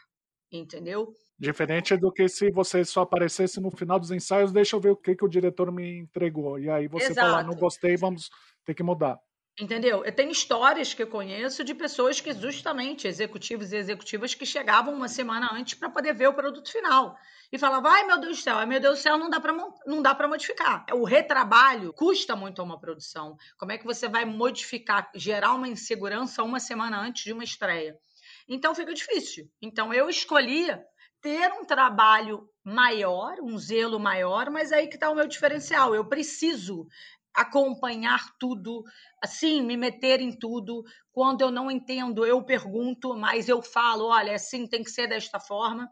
entendeu? 0.50 1.14
Diferente 1.38 1.96
do 1.96 2.12
que 2.12 2.28
se 2.28 2.50
você 2.50 2.84
só 2.84 3.02
aparecesse 3.02 3.60
no 3.60 3.70
final 3.70 3.98
dos 3.98 4.10
ensaios, 4.10 4.52
deixa 4.52 4.76
eu 4.76 4.80
ver 4.80 4.90
o 4.90 4.96
que, 4.96 5.14
que 5.14 5.24
o 5.24 5.28
diretor 5.28 5.70
me 5.70 5.98
entregou. 6.00 6.58
E 6.58 6.68
aí 6.68 6.88
você 6.88 7.12
Exato. 7.12 7.28
falar, 7.28 7.44
não 7.44 7.54
gostei, 7.54 7.96
vamos 7.96 8.30
ter 8.64 8.74
que 8.74 8.82
mudar. 8.82 9.18
Entendeu? 9.60 10.04
Eu 10.04 10.12
tenho 10.12 10.32
histórias 10.32 10.94
que 10.94 11.02
eu 11.02 11.06
conheço 11.06 11.62
de 11.62 11.74
pessoas 11.74 12.20
que, 12.20 12.32
justamente, 12.32 13.06
executivos 13.06 13.72
e 13.72 13.76
executivas, 13.76 14.34
que 14.34 14.44
chegavam 14.44 14.92
uma 14.92 15.06
semana 15.06 15.48
antes 15.52 15.74
para 15.74 15.88
poder 15.88 16.12
ver 16.12 16.28
o 16.28 16.34
produto 16.34 16.70
final. 16.72 17.16
E 17.54 17.58
falavam, 17.58 17.88
ai 17.88 18.02
meu 18.02 18.18
Deus 18.18 18.38
do 18.38 18.42
céu, 18.42 18.56
ai 18.56 18.66
meu 18.66 18.80
Deus 18.80 18.98
do 18.98 19.02
céu, 19.02 19.16
não 19.16 19.30
dá 19.30 19.38
para 19.38 19.54
não 19.86 20.02
dá 20.02 20.12
para 20.12 20.26
modificar. 20.26 20.84
O 20.92 21.04
retrabalho 21.04 21.92
custa 21.92 22.34
muito 22.34 22.60
a 22.60 22.64
uma 22.64 22.80
produção. 22.80 23.36
Como 23.56 23.70
é 23.70 23.78
que 23.78 23.84
você 23.84 24.08
vai 24.08 24.24
modificar, 24.24 25.08
gerar 25.14 25.54
uma 25.54 25.68
insegurança 25.68 26.42
uma 26.42 26.58
semana 26.58 27.00
antes 27.00 27.22
de 27.22 27.32
uma 27.32 27.44
estreia? 27.44 27.96
Então 28.48 28.74
fica 28.74 28.92
difícil. 28.92 29.48
Então 29.62 29.94
eu 29.94 30.10
escolhia 30.10 30.84
ter 31.22 31.52
um 31.52 31.64
trabalho 31.64 32.44
maior, 32.64 33.36
um 33.40 33.56
zelo 33.56 34.00
maior, 34.00 34.50
mas 34.50 34.72
aí 34.72 34.88
que 34.88 34.96
está 34.96 35.08
o 35.08 35.14
meu 35.14 35.28
diferencial. 35.28 35.94
Eu 35.94 36.08
preciso 36.08 36.88
acompanhar 37.32 38.20
tudo, 38.36 38.82
assim, 39.22 39.62
me 39.62 39.76
meter 39.76 40.20
em 40.20 40.36
tudo. 40.36 40.82
Quando 41.12 41.42
eu 41.42 41.52
não 41.52 41.70
entendo, 41.70 42.26
eu 42.26 42.42
pergunto, 42.44 43.16
mas 43.16 43.48
eu 43.48 43.62
falo, 43.62 44.06
olha, 44.06 44.34
assim 44.34 44.66
tem 44.66 44.82
que 44.82 44.90
ser 44.90 45.06
desta 45.06 45.38
forma. 45.38 45.88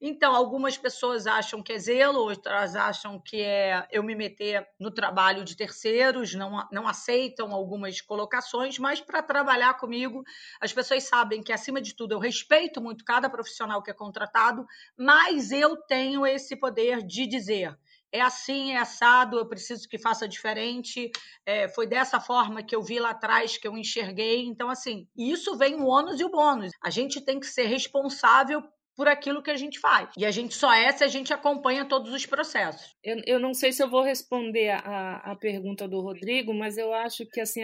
Então, 0.00 0.34
algumas 0.34 0.76
pessoas 0.76 1.26
acham 1.26 1.62
que 1.62 1.72
é 1.72 1.78
zelo, 1.78 2.20
outras 2.20 2.76
acham 2.76 3.20
que 3.20 3.40
é 3.40 3.86
eu 3.90 4.02
me 4.02 4.14
meter 4.14 4.66
no 4.78 4.90
trabalho 4.90 5.44
de 5.44 5.56
terceiros, 5.56 6.34
não, 6.34 6.66
não 6.70 6.86
aceitam 6.86 7.52
algumas 7.52 8.00
colocações, 8.00 8.78
mas 8.78 9.00
para 9.00 9.22
trabalhar 9.22 9.74
comigo, 9.74 10.22
as 10.60 10.72
pessoas 10.72 11.04
sabem 11.04 11.42
que, 11.42 11.52
acima 11.52 11.80
de 11.80 11.94
tudo, 11.94 12.12
eu 12.12 12.18
respeito 12.18 12.80
muito 12.80 13.04
cada 13.04 13.28
profissional 13.28 13.82
que 13.82 13.90
é 13.90 13.94
contratado, 13.94 14.66
mas 14.96 15.50
eu 15.50 15.76
tenho 15.76 16.26
esse 16.26 16.56
poder 16.56 17.02
de 17.02 17.26
dizer 17.26 17.76
é 18.12 18.20
assim, 18.20 18.72
é 18.72 18.78
assado, 18.78 19.38
eu 19.38 19.46
preciso 19.46 19.88
que 19.88 19.98
faça 19.98 20.28
diferente. 20.28 21.10
É, 21.44 21.68
foi 21.68 21.86
dessa 21.86 22.20
forma 22.20 22.62
que 22.62 22.74
eu 22.74 22.82
vi 22.82 22.98
lá 22.98 23.10
atrás, 23.10 23.58
que 23.58 23.66
eu 23.66 23.76
enxerguei. 23.76 24.46
Então, 24.46 24.70
assim, 24.70 25.06
isso 25.16 25.56
vem 25.56 25.74
o 25.74 25.86
ônus 25.86 26.20
e 26.20 26.24
o 26.24 26.30
bônus. 26.30 26.72
A 26.82 26.90
gente 26.90 27.20
tem 27.20 27.38
que 27.38 27.46
ser 27.46 27.66
responsável 27.66 28.62
por 28.96 29.06
aquilo 29.06 29.42
que 29.42 29.50
a 29.50 29.56
gente 29.56 29.78
faz. 29.78 30.08
E 30.16 30.24
a 30.24 30.30
gente 30.30 30.54
só 30.54 30.72
é 30.72 30.90
se 30.90 31.04
a 31.04 31.08
gente 31.08 31.32
acompanha 31.32 31.84
todos 31.84 32.12
os 32.12 32.24
processos. 32.24 32.96
Eu, 33.04 33.20
eu 33.26 33.38
não 33.38 33.52
sei 33.52 33.70
se 33.70 33.82
eu 33.82 33.90
vou 33.90 34.02
responder 34.02 34.70
a, 34.70 35.16
a 35.18 35.36
pergunta 35.36 35.86
do 35.86 36.00
Rodrigo, 36.00 36.54
mas 36.54 36.78
eu 36.78 36.92
acho 36.94 37.26
que 37.26 37.40
assim, 37.40 37.60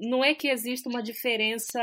não 0.00 0.24
é 0.24 0.34
que 0.34 0.48
exista 0.48 0.88
uma 0.88 1.02
diferença 1.02 1.80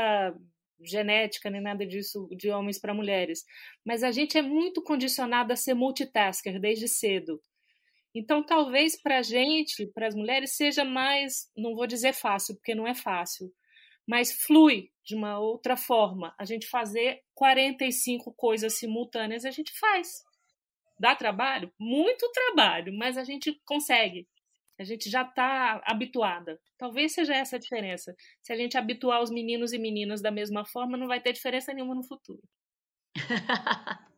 genética 0.82 1.50
nem 1.50 1.60
nada 1.60 1.86
disso 1.86 2.28
de 2.36 2.50
homens 2.50 2.78
para 2.78 2.94
mulheres, 2.94 3.44
mas 3.84 4.02
a 4.02 4.10
gente 4.10 4.36
é 4.36 4.42
muito 4.42 4.82
condicionado 4.82 5.52
a 5.52 5.56
ser 5.56 5.74
multitasker 5.74 6.60
desde 6.60 6.88
cedo. 6.88 7.40
Então, 8.14 8.44
talvez 8.44 9.00
para 9.00 9.18
a 9.18 9.22
gente, 9.22 9.86
para 9.88 10.06
as 10.06 10.14
mulheres, 10.14 10.56
seja 10.56 10.84
mais, 10.84 11.50
não 11.56 11.74
vou 11.74 11.86
dizer 11.86 12.12
fácil, 12.12 12.54
porque 12.54 12.74
não 12.74 12.86
é 12.86 12.94
fácil, 12.94 13.50
mas 14.06 14.32
flui 14.32 14.90
de 15.04 15.14
uma 15.14 15.38
outra 15.38 15.76
forma. 15.76 16.34
A 16.38 16.44
gente 16.44 16.66
fazer 16.66 17.22
45 17.34 18.32
coisas 18.34 18.78
simultâneas, 18.78 19.44
a 19.44 19.50
gente 19.50 19.72
faz. 19.78 20.22
Dá 20.98 21.14
trabalho? 21.14 21.72
Muito 21.78 22.30
trabalho, 22.32 22.92
mas 22.96 23.18
a 23.18 23.24
gente 23.24 23.60
consegue. 23.64 24.26
A 24.78 24.84
gente 24.84 25.08
já 25.08 25.22
está 25.22 25.80
habituada. 25.84 26.60
Talvez 26.76 27.14
seja 27.14 27.34
essa 27.34 27.56
a 27.56 27.58
diferença. 27.58 28.14
Se 28.42 28.52
a 28.52 28.56
gente 28.56 28.76
habituar 28.76 29.22
os 29.22 29.30
meninos 29.30 29.72
e 29.72 29.78
meninas 29.78 30.20
da 30.20 30.30
mesma 30.30 30.64
forma, 30.64 30.96
não 30.96 31.06
vai 31.06 31.20
ter 31.20 31.32
diferença 31.32 31.72
nenhuma 31.72 31.94
no 31.94 32.02
futuro. 32.02 32.42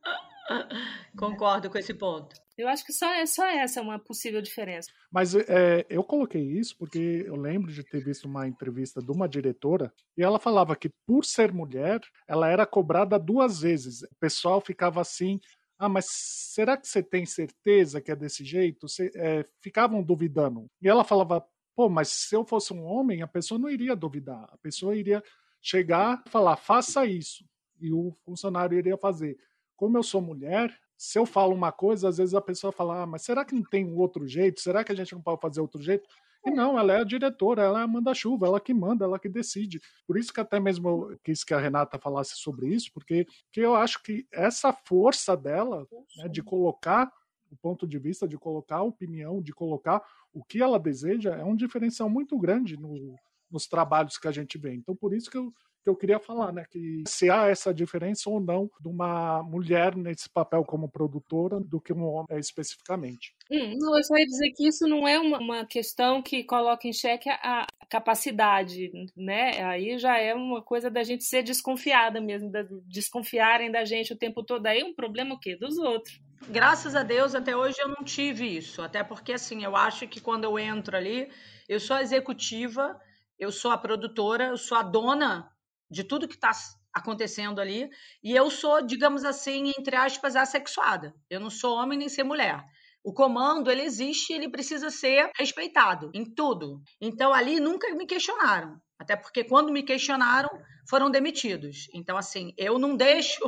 Concordo 1.18 1.68
com 1.68 1.76
esse 1.76 1.92
ponto. 1.92 2.45
Eu 2.56 2.68
acho 2.68 2.84
que 2.86 2.92
só, 2.92 3.12
é, 3.12 3.26
só 3.26 3.46
essa 3.46 3.80
é 3.80 3.82
uma 3.82 3.98
possível 3.98 4.40
diferença. 4.40 4.90
Mas 5.10 5.34
é, 5.34 5.84
eu 5.90 6.02
coloquei 6.02 6.42
isso 6.42 6.76
porque 6.78 7.24
eu 7.26 7.36
lembro 7.36 7.70
de 7.70 7.84
ter 7.84 8.02
visto 8.02 8.24
uma 8.24 8.48
entrevista 8.48 9.02
de 9.02 9.10
uma 9.10 9.28
diretora 9.28 9.92
e 10.16 10.22
ela 10.22 10.38
falava 10.38 10.74
que, 10.74 10.88
por 11.06 11.24
ser 11.24 11.52
mulher, 11.52 12.00
ela 12.26 12.48
era 12.48 12.64
cobrada 12.64 13.18
duas 13.18 13.60
vezes. 13.60 14.02
O 14.02 14.16
pessoal 14.18 14.60
ficava 14.60 15.00
assim. 15.00 15.38
Ah, 15.78 15.90
mas 15.90 16.06
será 16.08 16.78
que 16.78 16.88
você 16.88 17.02
tem 17.02 17.26
certeza 17.26 18.00
que 18.00 18.10
é 18.10 18.16
desse 18.16 18.42
jeito? 18.42 18.88
Você, 18.88 19.10
é, 19.14 19.44
ficavam 19.60 20.02
duvidando. 20.02 20.66
E 20.80 20.88
ela 20.88 21.04
falava: 21.04 21.46
pô, 21.74 21.90
mas 21.90 22.08
se 22.08 22.34
eu 22.34 22.42
fosse 22.42 22.72
um 22.72 22.82
homem, 22.84 23.20
a 23.20 23.26
pessoa 23.26 23.58
não 23.58 23.68
iria 23.68 23.94
duvidar. 23.94 24.48
A 24.50 24.56
pessoa 24.56 24.96
iria 24.96 25.22
chegar 25.60 26.22
e 26.26 26.30
falar: 26.30 26.56
faça 26.56 27.04
isso. 27.04 27.44
e 27.78 27.92
o 27.92 28.16
funcionário 28.24 28.78
iria 28.78 28.96
fazer. 28.96 29.36
Como 29.76 29.98
eu 29.98 30.02
sou 30.02 30.22
mulher, 30.22 30.74
se 30.96 31.18
eu 31.18 31.26
falo 31.26 31.54
uma 31.54 31.72
coisa, 31.72 32.08
às 32.08 32.18
vezes 32.18 32.34
a 32.34 32.40
pessoa 32.40 32.72
fala, 32.72 33.02
ah, 33.02 33.06
mas 33.06 33.22
será 33.22 33.44
que 33.44 33.54
não 33.54 33.62
tem 33.62 33.84
um 33.84 33.96
outro 33.96 34.26
jeito? 34.26 34.60
Será 34.60 34.82
que 34.82 34.92
a 34.92 34.94
gente 34.94 35.14
não 35.14 35.20
pode 35.20 35.40
fazer 35.40 35.60
outro 35.60 35.82
jeito? 35.82 36.08
E 36.44 36.50
não, 36.50 36.78
ela 36.78 36.92
é 36.92 37.00
a 37.00 37.04
diretora, 37.04 37.62
ela 37.62 37.80
é 37.80 37.82
a 37.82 37.88
manda-chuva, 37.88 38.46
ela 38.46 38.60
que 38.60 38.72
manda, 38.72 39.04
ela 39.04 39.18
que 39.18 39.28
decide. 39.28 39.80
Por 40.06 40.16
isso 40.16 40.32
que 40.32 40.40
até 40.40 40.60
mesmo 40.60 40.88
eu 40.88 41.18
quis 41.24 41.42
que 41.42 41.52
a 41.52 41.58
Renata 41.58 41.98
falasse 41.98 42.36
sobre 42.36 42.68
isso, 42.68 42.90
porque, 42.94 43.26
porque 43.46 43.60
eu 43.60 43.74
acho 43.74 44.00
que 44.02 44.26
essa 44.32 44.72
força 44.72 45.36
dela, 45.36 45.86
né, 46.16 46.28
de 46.28 46.42
colocar 46.42 47.12
o 47.50 47.56
ponto 47.56 47.86
de 47.86 47.98
vista, 47.98 48.28
de 48.28 48.38
colocar 48.38 48.76
a 48.76 48.82
opinião, 48.82 49.42
de 49.42 49.52
colocar 49.52 50.02
o 50.32 50.44
que 50.44 50.62
ela 50.62 50.78
deseja, 50.78 51.34
é 51.34 51.44
um 51.44 51.56
diferencial 51.56 52.08
muito 52.08 52.38
grande 52.38 52.76
no, 52.76 53.16
nos 53.50 53.66
trabalhos 53.66 54.16
que 54.18 54.28
a 54.28 54.32
gente 54.32 54.56
vê. 54.56 54.72
Então, 54.72 54.94
por 54.94 55.12
isso 55.12 55.30
que 55.30 55.36
eu, 55.36 55.50
que 55.86 55.90
eu 55.90 55.94
queria 55.94 56.18
falar, 56.18 56.52
né? 56.52 56.64
Que 56.68 57.04
se 57.06 57.30
há 57.30 57.46
essa 57.46 57.72
diferença 57.72 58.28
ou 58.28 58.40
não 58.40 58.68
de 58.80 58.88
uma 58.88 59.40
mulher 59.44 59.94
nesse 59.94 60.28
papel 60.28 60.64
como 60.64 60.88
produtora 60.88 61.60
do 61.60 61.80
que 61.80 61.92
um 61.92 62.04
homem 62.04 62.26
é, 62.30 62.40
especificamente. 62.40 63.36
Hum, 63.48 63.76
não, 63.78 63.96
eu 63.96 64.02
só 64.02 64.16
ia 64.16 64.26
dizer 64.26 64.50
que 64.50 64.66
isso 64.66 64.88
não 64.88 65.06
é 65.06 65.16
uma, 65.16 65.38
uma 65.38 65.64
questão 65.64 66.20
que 66.20 66.42
coloca 66.42 66.88
em 66.88 66.92
xeque 66.92 67.30
a, 67.30 67.62
a 67.62 67.86
capacidade, 67.88 68.90
né? 69.16 69.62
Aí 69.62 69.96
já 69.96 70.18
é 70.18 70.34
uma 70.34 70.60
coisa 70.60 70.90
da 70.90 71.04
gente 71.04 71.22
ser 71.22 71.44
desconfiada 71.44 72.20
mesmo, 72.20 72.50
da, 72.50 72.66
desconfiarem 72.86 73.70
da 73.70 73.84
gente 73.84 74.12
o 74.12 74.18
tempo 74.18 74.42
todo. 74.42 74.66
Aí 74.66 74.80
é 74.80 74.84
um 74.84 74.94
problema 74.94 75.36
o 75.36 75.38
quê? 75.38 75.54
Dos 75.54 75.78
outros. 75.78 76.20
Graças 76.48 76.96
a 76.96 77.04
Deus, 77.04 77.32
até 77.32 77.56
hoje 77.56 77.76
eu 77.80 77.88
não 77.88 78.02
tive 78.02 78.44
isso. 78.44 78.82
Até 78.82 79.04
porque, 79.04 79.34
assim, 79.34 79.62
eu 79.62 79.76
acho 79.76 80.08
que 80.08 80.20
quando 80.20 80.42
eu 80.42 80.58
entro 80.58 80.96
ali, 80.96 81.30
eu 81.68 81.78
sou 81.78 81.94
a 81.94 82.02
executiva, 82.02 83.00
eu 83.38 83.52
sou 83.52 83.70
a 83.70 83.78
produtora, 83.78 84.46
eu 84.46 84.56
sou 84.56 84.76
a 84.76 84.82
dona 84.82 85.48
de 85.90 86.04
tudo 86.04 86.28
que 86.28 86.34
está 86.34 86.52
acontecendo 86.92 87.60
ali. 87.60 87.88
E 88.22 88.34
eu 88.34 88.50
sou, 88.50 88.84
digamos 88.84 89.24
assim, 89.24 89.72
entre 89.78 89.96
aspas, 89.96 90.34
assexuada. 90.34 91.14
Eu 91.28 91.40
não 91.40 91.50
sou 91.50 91.76
homem 91.76 91.98
nem 91.98 92.08
ser 92.08 92.24
mulher. 92.24 92.64
O 93.04 93.12
comando, 93.12 93.70
ele 93.70 93.82
existe 93.82 94.32
ele 94.32 94.50
precisa 94.50 94.90
ser 94.90 95.30
respeitado 95.36 96.10
em 96.12 96.24
tudo. 96.24 96.82
Então, 97.00 97.32
ali 97.32 97.60
nunca 97.60 97.88
me 97.94 98.06
questionaram. 98.06 98.80
Até 98.98 99.14
porque 99.14 99.44
quando 99.44 99.72
me 99.72 99.82
questionaram, 99.82 100.48
foram 100.88 101.10
demitidos. 101.10 101.86
Então, 101.94 102.16
assim, 102.16 102.52
eu 102.56 102.78
não 102.78 102.96
deixo, 102.96 103.40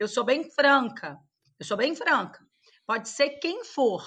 eu 0.00 0.08
sou 0.08 0.24
bem 0.24 0.50
franca. 0.50 1.16
Eu 1.60 1.66
sou 1.66 1.76
bem 1.76 1.94
franca. 1.94 2.44
Pode 2.86 3.08
ser 3.08 3.38
quem 3.38 3.64
for. 3.64 4.02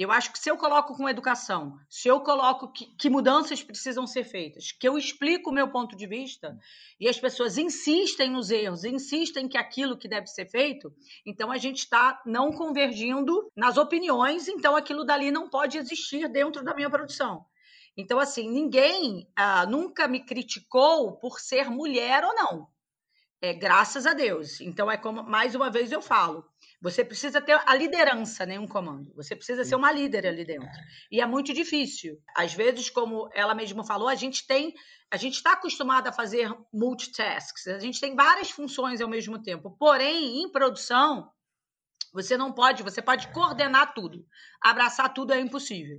Eu 0.00 0.10
acho 0.10 0.32
que 0.32 0.38
se 0.38 0.50
eu 0.50 0.56
coloco 0.56 0.96
com 0.96 1.06
educação, 1.06 1.78
se 1.86 2.08
eu 2.08 2.22
coloco 2.22 2.72
que, 2.72 2.86
que, 2.86 3.10
mudanças 3.10 3.62
precisam 3.62 4.06
ser 4.06 4.24
feitas, 4.24 4.72
que 4.72 4.88
eu 4.88 4.96
explico 4.96 5.50
o 5.50 5.52
meu 5.52 5.68
ponto 5.68 5.94
de 5.94 6.06
vista 6.06 6.58
e 6.98 7.06
as 7.06 7.20
pessoas 7.20 7.58
insistem 7.58 8.30
nos 8.30 8.50
erros, 8.50 8.82
insistem 8.82 9.46
que 9.46 9.58
aquilo 9.58 9.98
que 9.98 10.08
deve 10.08 10.26
ser 10.26 10.46
feito, 10.46 10.90
então 11.26 11.52
a 11.52 11.58
gente 11.58 11.80
está 11.80 12.18
não 12.24 12.50
convergindo 12.50 13.52
nas 13.54 13.76
opiniões, 13.76 14.48
então 14.48 14.74
aquilo 14.74 15.04
dali 15.04 15.30
não 15.30 15.50
pode 15.50 15.76
existir 15.76 16.26
dentro 16.30 16.64
da 16.64 16.74
minha 16.74 16.88
produção. 16.88 17.44
Então, 17.94 18.18
assim, 18.18 18.48
ninguém 18.48 19.30
ah, 19.36 19.66
nunca 19.66 20.08
me 20.08 20.20
criticou 20.20 21.18
por 21.18 21.38
ser 21.38 21.68
mulher 21.68 22.24
ou 22.24 22.34
não. 22.34 22.68
É, 23.42 23.52
graças 23.52 24.06
a 24.06 24.14
Deus. 24.14 24.62
Então, 24.62 24.90
é 24.90 24.96
como, 24.96 25.22
mais 25.22 25.54
uma 25.54 25.70
vez 25.70 25.92
eu 25.92 26.00
falo, 26.00 26.49
você 26.80 27.04
precisa 27.04 27.42
ter 27.42 27.60
a 27.66 27.74
liderança, 27.74 28.46
nenhum 28.46 28.62
né, 28.62 28.68
comando. 28.68 29.12
Você 29.14 29.36
precisa 29.36 29.64
ser 29.64 29.74
uma 29.74 29.92
líder 29.92 30.26
ali 30.26 30.44
dentro. 30.46 30.68
E 31.12 31.20
é 31.20 31.26
muito 31.26 31.52
difícil. 31.52 32.18
Às 32.34 32.54
vezes, 32.54 32.88
como 32.88 33.28
ela 33.34 33.54
mesma 33.54 33.84
falou, 33.84 34.08
a 34.08 34.14
gente 34.14 34.46
tem, 34.46 34.74
a 35.10 35.16
gente 35.18 35.34
está 35.34 35.52
acostumado 35.52 36.06
a 36.06 36.12
fazer 36.12 36.50
multitasks. 36.72 37.66
A 37.66 37.78
gente 37.78 38.00
tem 38.00 38.16
várias 38.16 38.50
funções 38.50 39.02
ao 39.02 39.08
mesmo 39.08 39.42
tempo. 39.42 39.76
Porém, 39.78 40.42
em 40.42 40.50
produção, 40.50 41.30
você 42.14 42.34
não 42.36 42.50
pode, 42.50 42.82
você 42.82 43.02
pode 43.02 43.28
coordenar 43.28 43.92
tudo. 43.92 44.26
Abraçar 44.60 45.12
tudo 45.12 45.34
é 45.34 45.40
impossível. 45.40 45.98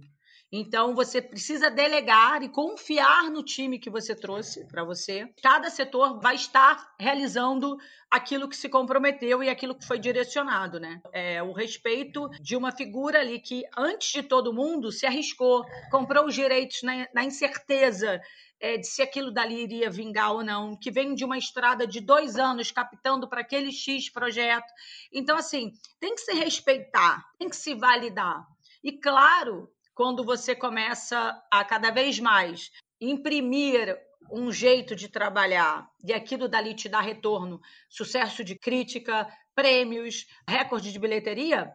Então, 0.53 0.93
você 0.93 1.22
precisa 1.22 1.72
delegar 1.72 2.43
e 2.43 2.50
confiar 2.50 3.31
no 3.31 3.41
time 3.41 3.79
que 3.79 3.89
você 3.89 4.13
trouxe 4.13 4.67
para 4.67 4.84
você. 4.84 5.25
Cada 5.41 5.70
setor 5.70 6.20
vai 6.20 6.36
estar 6.36 6.93
realizando 7.00 7.77
aquilo 8.10 8.50
que 8.50 8.58
se 8.58 8.67
comprometeu 8.67 9.41
e 9.41 9.50
aquilo 9.50 9.74
que 9.74 9.88
foi 9.88 9.98
direcionado, 9.98 10.77
né? 10.77 11.01
É, 11.13 11.41
o 11.41 11.53
respeito 11.53 12.27
de 12.41 12.58
uma 12.58 12.74
figura 12.74 13.22
ali 13.22 13.39
que, 13.39 13.63
antes 13.78 14.12
de 14.12 14.23
todo 14.23 14.54
mundo, 14.54 14.91
se 14.91 15.06
arriscou, 15.06 15.63
comprou 15.89 16.26
os 16.26 16.36
direitos 16.36 16.84
na, 16.84 17.08
na 17.13 17.23
incerteza 17.23 18.19
é, 18.60 18.76
de 18.76 18.86
se 18.86 19.02
aquilo 19.02 19.32
dali 19.32 19.63
iria 19.63 19.89
vingar 19.89 20.34
ou 20.34 20.43
não, 20.43 20.78
que 20.78 20.91
vem 20.91 21.15
de 21.15 21.23
uma 21.23 21.38
estrada 21.38 21.88
de 21.88 22.02
dois 22.02 22.36
anos 22.36 22.71
captando 22.71 23.26
para 23.26 23.39
aquele 23.39 23.71
X 23.71 24.10
projeto. 24.10 24.67
Então, 25.13 25.38
assim, 25.38 25.71
tem 25.97 26.13
que 26.13 26.21
se 26.21 26.34
respeitar, 26.34 27.23
tem 27.39 27.47
que 27.47 27.56
se 27.56 27.73
validar. 27.73 28.45
E 28.84 28.91
claro 28.91 29.69
quando 30.02 30.26
você 30.26 30.56
começa 30.56 31.40
a 31.52 31.64
cada 31.64 31.92
vez 31.92 32.20
mais 32.20 32.72
imprimir 33.00 33.96
um 34.32 34.52
jeito 34.52 34.96
de 34.96 35.08
trabalhar 35.08 35.88
e 36.04 36.12
aquilo 36.12 36.48
dali 36.48 36.74
te 36.74 36.90
dá 36.90 37.00
retorno, 37.00 37.62
sucesso 37.88 38.44
de 38.44 38.58
crítica, 38.58 39.32
prêmios, 39.54 40.26
recorde 40.50 40.92
de 40.92 40.98
bilheteria, 40.98 41.72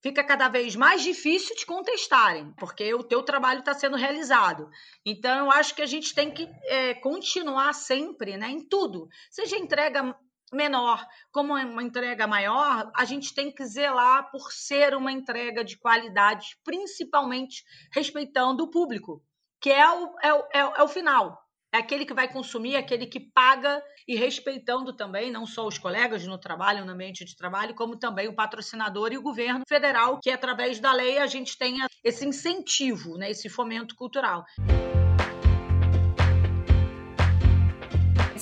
fica 0.00 0.22
cada 0.22 0.48
vez 0.48 0.76
mais 0.76 1.02
difícil 1.02 1.56
de 1.56 1.66
contestarem, 1.66 2.52
porque 2.60 2.94
o 2.94 3.02
teu 3.02 3.24
trabalho 3.24 3.58
está 3.58 3.74
sendo 3.74 3.96
realizado. 3.96 4.70
Então, 5.04 5.46
eu 5.46 5.50
acho 5.50 5.74
que 5.74 5.82
a 5.82 5.86
gente 5.86 6.14
tem 6.14 6.30
que 6.30 6.48
é, 6.66 6.94
continuar 6.94 7.72
sempre, 7.72 8.36
né, 8.36 8.50
em 8.50 8.68
tudo. 8.68 9.08
Seja 9.32 9.56
entrega 9.56 10.16
menor, 10.54 11.06
como 11.30 11.56
é 11.56 11.64
uma 11.64 11.82
entrega 11.82 12.26
maior, 12.26 12.90
a 12.94 13.04
gente 13.04 13.34
tem 13.34 13.52
que 13.52 13.64
zelar 13.64 14.30
por 14.30 14.52
ser 14.52 14.94
uma 14.94 15.12
entrega 15.12 15.64
de 15.64 15.76
qualidade, 15.76 16.56
principalmente 16.64 17.64
respeitando 17.92 18.64
o 18.64 18.70
público, 18.70 19.22
que 19.60 19.70
é 19.70 19.88
o, 19.88 20.14
é 20.22 20.32
o, 20.32 20.44
é 20.52 20.64
o, 20.64 20.74
é 20.76 20.82
o 20.82 20.88
final. 20.88 21.44
É 21.72 21.78
aquele 21.78 22.06
que 22.06 22.14
vai 22.14 22.32
consumir, 22.32 22.76
é 22.76 22.78
aquele 22.78 23.04
que 23.04 23.18
paga 23.18 23.82
e 24.06 24.14
respeitando 24.14 24.94
também 24.94 25.28
não 25.28 25.44
só 25.44 25.66
os 25.66 25.76
colegas 25.76 26.24
no 26.24 26.38
trabalho, 26.38 26.84
no 26.84 26.92
ambiente 26.92 27.24
de 27.24 27.34
trabalho, 27.34 27.74
como 27.74 27.98
também 27.98 28.28
o 28.28 28.34
patrocinador 28.34 29.12
e 29.12 29.18
o 29.18 29.22
governo 29.22 29.64
federal, 29.68 30.20
que 30.22 30.30
através 30.30 30.78
da 30.78 30.92
lei 30.92 31.18
a 31.18 31.26
gente 31.26 31.58
tenha 31.58 31.88
esse 32.04 32.24
incentivo, 32.24 33.18
né, 33.18 33.32
esse 33.32 33.48
fomento 33.48 33.96
cultural. 33.96 34.44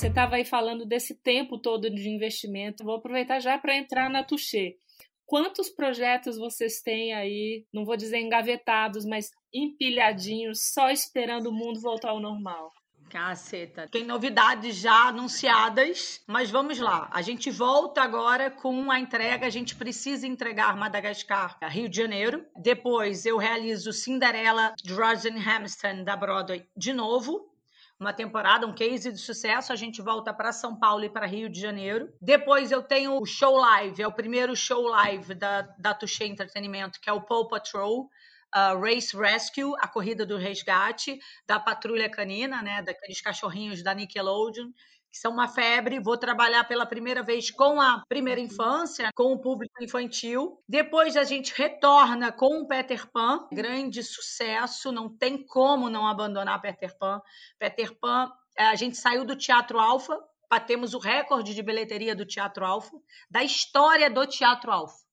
Você 0.02 0.08
estava 0.08 0.34
aí 0.34 0.44
falando 0.44 0.84
desse 0.84 1.14
tempo 1.14 1.56
todo 1.56 1.88
de 1.88 2.08
investimento. 2.08 2.82
Vou 2.82 2.96
aproveitar 2.96 3.38
já 3.38 3.56
para 3.56 3.76
entrar 3.76 4.10
na 4.10 4.24
Touché. 4.24 4.74
Quantos 5.24 5.68
projetos 5.68 6.36
vocês 6.36 6.82
têm 6.82 7.14
aí, 7.14 7.64
não 7.72 7.84
vou 7.84 7.96
dizer 7.96 8.18
engavetados, 8.18 9.04
mas 9.04 9.30
empilhadinhos, 9.54 10.72
só 10.74 10.90
esperando 10.90 11.50
o 11.50 11.52
mundo 11.52 11.80
voltar 11.80 12.10
ao 12.10 12.18
normal? 12.18 12.72
Caceta. 13.08 13.86
Tem 13.92 14.04
novidades 14.04 14.74
já 14.74 15.06
anunciadas, 15.06 16.20
mas 16.26 16.50
vamos 16.50 16.80
lá. 16.80 17.08
A 17.12 17.22
gente 17.22 17.48
volta 17.48 18.02
agora 18.02 18.50
com 18.50 18.90
a 18.90 18.98
entrega. 18.98 19.46
A 19.46 19.50
gente 19.50 19.76
precisa 19.76 20.26
entregar 20.26 20.76
Madagascar, 20.76 21.56
Rio 21.68 21.88
de 21.88 21.98
Janeiro. 21.98 22.44
Depois 22.56 23.24
eu 23.24 23.36
realizo 23.36 23.92
Cinderela, 23.92 24.74
Rosen 24.84 25.36
Hamilton 25.38 26.02
da 26.02 26.16
Broadway 26.16 26.66
de 26.76 26.92
novo 26.92 27.51
uma 28.02 28.12
temporada, 28.12 28.66
um 28.66 28.74
case 28.74 29.12
de 29.12 29.18
sucesso. 29.18 29.72
A 29.72 29.76
gente 29.76 30.02
volta 30.02 30.34
para 30.34 30.52
São 30.52 30.76
Paulo 30.76 31.04
e 31.04 31.08
para 31.08 31.24
Rio 31.24 31.48
de 31.48 31.60
Janeiro. 31.60 32.12
Depois 32.20 32.72
eu 32.72 32.82
tenho 32.82 33.18
o 33.18 33.24
show 33.24 33.56
live, 33.56 34.02
é 34.02 34.06
o 34.06 34.12
primeiro 34.12 34.54
show 34.56 34.82
live 34.88 35.34
da, 35.34 35.62
da 35.78 35.94
Touché 35.94 36.26
Entretenimento, 36.26 37.00
que 37.00 37.08
é 37.08 37.12
o 37.12 37.22
Paw 37.22 37.48
Patrol. 37.48 38.10
Uh, 38.54 38.78
Race 38.78 39.16
Rescue, 39.16 39.72
a 39.78 39.88
corrida 39.88 40.26
do 40.26 40.36
resgate 40.36 41.18
da 41.46 41.58
patrulha 41.58 42.10
canina, 42.10 42.60
né, 42.60 42.82
daqueles 42.82 43.18
cachorrinhos 43.18 43.82
da 43.82 43.94
Nickelodeon, 43.94 44.68
que 45.12 45.18
são 45.18 45.31
uma 45.31 45.46
febre. 45.46 46.01
Vou 46.01 46.16
trabalhar 46.16 46.64
pela 46.64 46.87
primeira 46.87 47.22
vez 47.22 47.51
com 47.51 47.79
a 47.79 48.03
primeira 48.09 48.40
infância, 48.40 49.11
com 49.14 49.33
o 49.33 49.38
público 49.38 49.85
infantil. 49.85 50.59
Depois 50.66 51.16
a 51.16 51.25
gente 51.25 51.53
retorna 51.55 52.33
com 52.33 52.62
o 52.62 52.66
Peter 52.66 53.07
Pan, 53.12 53.46
grande 53.53 54.03
sucesso, 54.03 54.90
não 54.90 55.14
tem 55.14 55.44
como 55.46 55.90
não 55.90 56.07
abandonar 56.07 56.62
Peter 56.62 56.96
Pan. 56.98 57.20
Peter 57.59 57.94
Pan, 58.01 58.33
eh, 58.57 58.64
a 58.64 58.75
gente 58.75 58.96
saiu 58.96 59.25
do 59.25 59.37
Teatro 59.37 59.79
Alfa, 59.79 60.18
batemos 60.51 60.94
o 60.94 60.98
recorde 60.98 61.55
de 61.55 61.62
bilheteria 61.62 62.16
do 62.16 62.25
Teatro 62.25 62.64
Alfa, 62.64 62.96
da 63.31 63.44
história 63.44 64.11
do 64.11 64.27
Teatro 64.27 64.72
Alfa. 64.72 65.12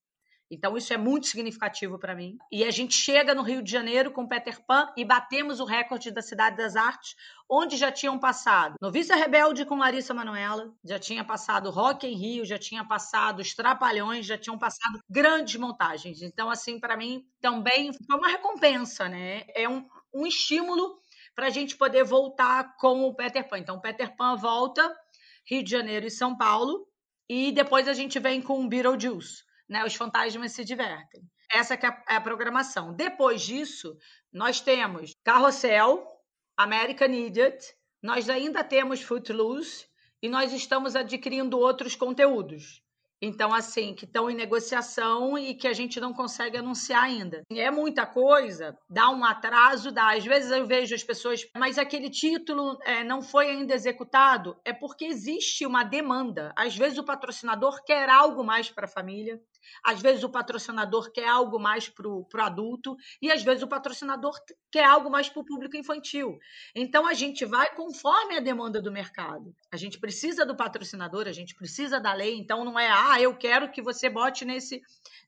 Então, 0.52 0.76
isso 0.76 0.94
é 0.94 0.98
muito 0.98 1.28
significativo 1.28 2.00
para 2.00 2.16
mim. 2.16 2.38
E 2.52 2.64
a 2.64 2.72
gente 2.72 2.94
chega 2.94 3.36
no 3.36 3.44
Rio 3.44 3.62
de 3.62 3.72
Janeiro 3.72 4.12
com 4.12 4.28
Peter 4.28 4.60
Pan 4.66 4.92
e 4.98 5.06
batemos 5.06 5.60
o 5.60 5.66
recorde 5.66 6.12
da 6.12 6.22
Cidade 6.22 6.58
das 6.58 6.76
Artes, 6.76 7.16
onde 7.50 7.78
já 7.78 7.92
tinham 7.92 8.20
passado 8.20 8.76
Noviça 8.82 9.16
Rebelde 9.16 9.66
com 9.66 9.78
Larissa 9.78 10.14
Manoela, 10.14 10.74
já 10.84 11.00
tinha 11.00 11.24
passado 11.24 11.70
Rock 11.70 12.06
em 12.06 12.16
Rio, 12.16 12.46
já 12.46 12.58
tinha 12.58 12.84
passado 12.86 13.40
Os 13.40 13.54
Trapalhões, 13.54 14.26
já 14.26 14.38
tinham 14.38 14.58
passado 14.58 15.00
grandes 15.10 15.56
montagens. 15.60 16.22
Então, 16.22 16.50
assim, 16.50 16.80
para 16.80 16.96
mim 16.96 17.26
também 17.42 17.92
foi 17.94 18.18
uma 18.18 18.30
recompensa, 18.30 19.10
né? 19.10 19.44
É 19.56 19.68
um, 19.68 19.88
um 20.14 20.26
estímulo 20.26 21.00
para 21.36 21.48
a 21.48 21.50
gente 21.50 21.78
poder 21.78 22.04
voltar 22.04 22.76
com 22.78 23.04
o 23.04 23.14
Peter 23.16 23.48
Pan. 23.48 23.60
Então, 23.60 23.80
Peter 23.80 24.16
Pan 24.16 24.36
volta 24.36 24.94
Rio 25.46 25.64
de 25.64 25.72
Janeiro 25.72 26.06
e 26.06 26.12
São 26.12 26.38
Paulo 26.38 26.88
e 27.28 27.52
depois 27.52 27.88
a 27.88 27.94
gente 27.94 28.20
vem 28.20 28.42
com 28.42 28.68
Beetlejuice, 28.68 29.44
né? 29.70 29.86
Os 29.86 29.96
fantasmas 29.96 30.52
se 30.52 30.66
divertem. 30.66 31.22
Essa 31.52 31.76
é 31.76 31.88
a, 31.88 32.04
é 32.10 32.16
a 32.16 32.22
programação. 32.22 32.94
Depois 32.94 33.42
disso, 33.42 33.96
nós 34.34 34.60
temos 34.60 35.16
Carrossel, 35.24 36.06
American 36.58 37.08
Idiot, 37.08 37.58
nós 38.02 38.30
ainda 38.30 38.64
temos 38.64 39.02
Footloose 39.02 39.88
e 40.22 40.28
nós 40.28 40.52
estamos 40.52 40.96
adquirindo 40.96 41.58
outros 41.58 41.96
conteúdos. 41.96 42.84
Então, 43.22 43.54
assim, 43.54 43.94
que 43.94 44.06
estão 44.06 44.30
em 44.30 44.36
negociação 44.36 45.38
e 45.38 45.54
que 45.54 45.68
a 45.68 45.74
gente 45.74 46.00
não 46.00 46.14
consegue 46.14 46.58
anunciar 46.58 47.04
ainda. 47.04 47.44
É 47.52 47.70
muita 47.70 48.06
coisa, 48.06 48.78
dá 48.90 49.10
um 49.10 49.26
atraso, 49.26 49.92
dá. 49.92 50.16
Às 50.16 50.26
vezes 50.26 50.52
eu 50.52 50.66
vejo 50.66 50.96
as 50.96 51.04
pessoas, 51.04 51.46
mas 51.56 51.78
aquele 51.78 52.10
título 52.10 52.78
é, 52.84 53.04
não 53.04 53.22
foi 53.22 53.50
ainda 53.50 53.74
executado. 53.74 54.58
É 54.64 54.72
porque 54.72 55.06
existe 55.06 55.66
uma 55.66 55.84
demanda. 55.84 56.54
Às 56.56 56.78
vezes 56.78 56.98
o 56.98 57.04
patrocinador 57.04 57.84
quer 57.84 58.10
algo 58.10 58.44
mais 58.44 58.70
para 58.70 58.86
a 58.86 58.90
família, 58.90 59.42
às 59.84 60.02
vezes 60.02 60.24
o 60.24 60.30
patrocinador 60.30 61.12
quer 61.12 61.28
algo 61.28 61.60
mais 61.60 61.88
para 61.88 62.08
o 62.08 62.26
adulto 62.40 62.96
e 63.22 63.32
às 63.32 63.44
vezes 63.44 63.64
o 63.64 63.68
patrocinador 63.68 64.34
quer 64.72 64.84
algo 64.84 65.10
mais 65.10 65.30
para 65.30 65.42
o 65.42 65.46
público 65.46 65.78
infantil. 65.78 66.38
Então 66.76 67.08
a 67.08 67.14
gente 67.14 67.46
vai 67.46 67.74
conforme 67.76 68.38
a 68.38 68.40
demanda 68.40 68.82
do 68.82 68.92
mercado. 68.92 69.56
A 69.72 69.78
gente 69.78 70.00
precisa 70.00 70.46
do 70.46 70.56
patrocinador, 70.56 71.28
a 71.28 71.32
gente 71.32 71.56
precisa 71.56 72.00
da 72.00 72.14
lei. 72.14 72.38
Então 72.38 72.64
não 72.64 72.80
é, 72.80 72.90
ah, 72.90 73.09
eu 73.18 73.34
quero 73.38 73.72
que 73.72 73.82
você 73.82 74.10
bote 74.10 74.44
nesse 74.44 74.82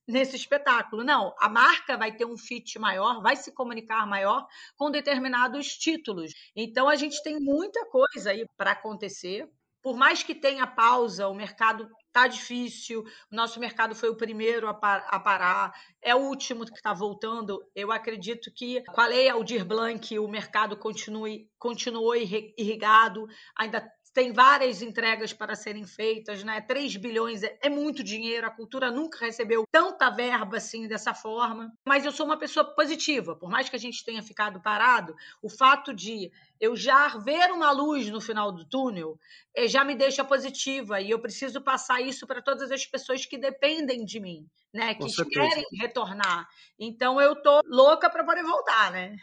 nesse 0.08 0.36
espetáculo. 0.36 1.04
Não, 1.04 1.34
a 1.40 1.48
marca 1.48 1.96
vai 1.96 2.12
ter 2.12 2.26
um 2.26 2.38
fit 2.38 2.78
maior, 2.78 3.22
vai 3.22 3.36
se 3.36 3.54
comunicar 3.54 4.06
maior 4.06 4.46
com 4.76 4.92
determinados 4.92 5.78
títulos. 5.78 6.34
Então 6.56 6.90
a 6.90 6.96
gente 6.96 7.24
tem 7.24 7.40
muita 7.40 7.86
coisa 7.86 8.32
aí 8.32 8.46
para 8.58 8.72
acontecer. 8.72 9.48
Por 9.82 9.96
mais 9.96 10.22
que 10.22 10.36
tenha 10.36 10.68
pausa, 10.68 11.28
o 11.28 11.34
mercado 11.34 11.90
Tá 12.12 12.28
difícil, 12.28 13.06
o 13.32 13.36
nosso 13.36 13.58
mercado 13.58 13.96
foi 13.96 14.10
o 14.10 14.18
primeiro 14.18 14.68
a, 14.68 14.74
par 14.74 15.08
a 15.08 15.18
parar, 15.18 15.72
é 16.02 16.14
o 16.14 16.20
último 16.20 16.66
que 16.66 16.74
está 16.74 16.94
voltando. 16.94 17.64
Eu 17.74 17.90
acredito 17.90 18.52
que 18.54 18.84
com 18.84 19.00
a 19.00 19.08
lei 19.08 19.30
Aldir 19.30 19.64
Blanc 19.64 20.20
o 20.20 20.28
mercado 20.28 20.76
continue, 20.76 21.50
continuou 21.58 22.14
irrigado, 22.14 23.28
ainda 23.56 23.90
tem 24.14 24.34
várias 24.34 24.82
entregas 24.82 25.32
para 25.32 25.56
serem 25.56 25.86
feitas, 25.86 26.44
né? 26.44 26.60
3 26.62 26.98
bilhões 26.98 27.44
é, 27.44 27.58
é, 27.62 27.70
muito 27.70 28.04
dinheiro, 28.04 28.46
a 28.46 28.52
cultura 28.52 28.92
nunca 28.92 29.26
recebeu 29.26 29.64
tanta 29.72 30.10
verba 30.10 30.58
assim 30.58 30.88
dessa 30.88 31.14
forma. 31.14 31.72
Mas 31.86 32.06
eu 32.06 32.12
sou 32.12 32.26
uma 32.26 32.38
pessoa 32.38 32.66
positiva, 32.76 33.36
por 33.36 33.50
mais 33.50 33.70
que 33.70 33.76
a 33.76 33.80
gente 33.80 34.04
tenha 34.04 34.22
ficado 34.22 34.62
parado, 34.62 35.16
o 35.42 35.50
fato 35.50 35.94
de 35.94 36.32
eu 36.60 36.76
já 36.76 37.08
ver 37.18 37.52
uma 37.52 37.72
luz 37.72 38.10
no 38.10 38.20
final 38.20 38.52
do 38.52 38.66
túnel 38.66 39.18
eh, 39.56 39.68
já 39.68 39.84
me 39.84 39.96
deixa 39.96 40.24
positiva 40.24 41.00
e 41.00 41.10
eu 41.10 41.20
preciso 41.20 41.62
passar 41.62 42.02
isso 42.02 42.28
para 42.28 42.42
todas 42.42 42.72
as 42.72 42.86
pessoas 42.86 43.26
que 43.26 43.38
dependem 43.38 44.04
de 44.06 44.20
mim, 44.20 44.46
né? 44.74 44.94
Que 44.94 45.08
querem 45.30 45.66
retornar. 45.80 46.48
Então 46.78 47.20
eu 47.20 47.36
tô 47.42 47.62
louca 47.66 48.10
para 48.10 48.24
poder 48.24 48.44
voltar, 48.44 48.92
né? 48.92 49.16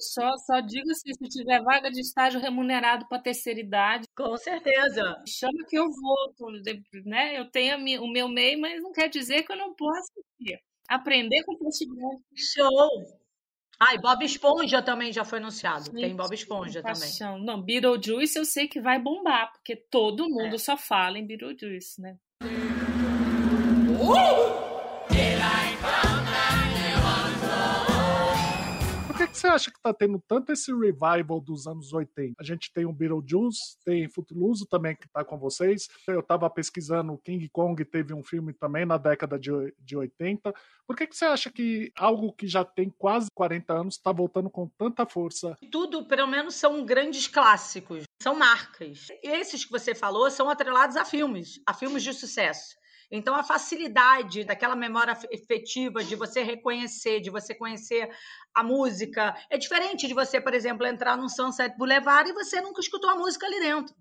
Só, 0.00 0.36
só 0.38 0.60
digo 0.60 0.90
assim, 0.90 1.12
se 1.12 1.28
tiver 1.28 1.62
vaga 1.62 1.90
de 1.90 2.00
estágio 2.00 2.40
remunerado 2.40 3.06
para 3.08 3.22
terceira 3.22 3.60
idade. 3.60 4.04
Com 4.16 4.36
certeza. 4.36 5.22
Chama 5.26 5.64
que 5.68 5.76
eu 5.76 5.88
volto, 5.90 6.46
né? 7.04 7.38
Eu 7.38 7.50
tenho 7.50 7.76
o 8.02 8.12
meu 8.12 8.28
MEI, 8.28 8.56
mas 8.56 8.82
não 8.82 8.92
quer 8.92 9.08
dizer 9.08 9.42
que 9.44 9.52
eu 9.52 9.56
não 9.56 9.74
possa 9.74 10.12
aprender 10.88 11.42
com 11.44 11.56
flexibilidade. 11.56 12.22
Show! 12.34 13.22
Ah, 13.84 13.94
e 13.94 13.98
Bob 13.98 14.24
Esponja 14.24 14.80
também 14.80 15.12
já 15.12 15.24
foi 15.24 15.38
anunciado. 15.38 15.86
Sim, 15.86 15.92
Tem 15.92 16.14
Bob 16.14 16.32
Esponja 16.32 16.80
paixão. 16.82 17.32
também. 17.32 17.46
Não, 17.46 17.60
Beetlejuice 17.60 18.38
eu 18.38 18.44
sei 18.44 18.68
que 18.68 18.80
vai 18.80 19.00
bombar, 19.00 19.50
porque 19.52 19.74
todo 19.74 20.28
mundo 20.28 20.54
é. 20.54 20.58
só 20.58 20.76
fala 20.76 21.18
em 21.18 21.26
Beetlejuice, 21.26 22.00
né? 22.00 22.16
Uh! 24.00 24.61
Que 29.32 29.38
você 29.38 29.46
acha 29.46 29.70
que 29.70 29.80
tá 29.80 29.94
tendo 29.94 30.22
tanto 30.28 30.52
esse 30.52 30.70
revival 30.70 31.40
dos 31.40 31.66
anos 31.66 31.92
80? 31.92 32.34
A 32.38 32.44
gente 32.44 32.70
tem 32.72 32.84
o 32.84 32.92
Beetlejuice, 32.92 33.78
tem 33.84 34.08
Footloose 34.08 34.68
também 34.68 34.94
que 34.94 35.08
tá 35.08 35.24
com 35.24 35.38
vocês. 35.38 35.88
Eu 36.06 36.22
tava 36.22 36.48
pesquisando, 36.50 37.18
King 37.24 37.48
Kong 37.48 37.82
teve 37.84 38.12
um 38.12 38.22
filme 38.22 38.52
também 38.52 38.84
na 38.84 38.98
década 38.98 39.38
de, 39.38 39.50
de 39.78 39.96
80. 39.96 40.52
Por 40.86 40.94
que, 40.94 41.06
que 41.06 41.16
você 41.16 41.24
acha 41.24 41.50
que 41.50 41.90
algo 41.96 42.32
que 42.32 42.46
já 42.46 42.64
tem 42.64 42.90
quase 42.90 43.28
40 43.34 43.72
anos 43.72 43.94
está 43.94 44.12
voltando 44.12 44.50
com 44.50 44.68
tanta 44.76 45.06
força? 45.06 45.56
Tudo, 45.70 46.04
pelo 46.04 46.26
menos, 46.26 46.54
são 46.54 46.84
grandes 46.84 47.26
clássicos, 47.26 48.04
são 48.22 48.34
marcas. 48.34 49.08
Esses 49.22 49.64
que 49.64 49.72
você 49.72 49.94
falou 49.94 50.30
são 50.30 50.50
atrelados 50.50 50.96
a 50.96 51.04
filmes, 51.04 51.58
a 51.66 51.72
filmes 51.72 52.02
de 52.02 52.12
sucesso. 52.12 52.81
Então, 53.14 53.34
a 53.34 53.44
facilidade 53.44 54.42
daquela 54.42 54.74
memória 54.74 55.16
efetiva 55.30 56.02
de 56.02 56.16
você 56.16 56.42
reconhecer, 56.42 57.20
de 57.20 57.28
você 57.28 57.54
conhecer 57.54 58.08
a 58.54 58.64
música, 58.64 59.36
é 59.50 59.58
diferente 59.58 60.08
de 60.08 60.14
você, 60.14 60.40
por 60.40 60.54
exemplo, 60.54 60.86
entrar 60.86 61.18
num 61.18 61.28
Sunset 61.28 61.76
Boulevard 61.76 62.30
e 62.30 62.32
você 62.32 62.62
nunca 62.62 62.80
escutou 62.80 63.10
a 63.10 63.16
música 63.16 63.46
ali 63.46 63.60
dentro. 63.60 63.94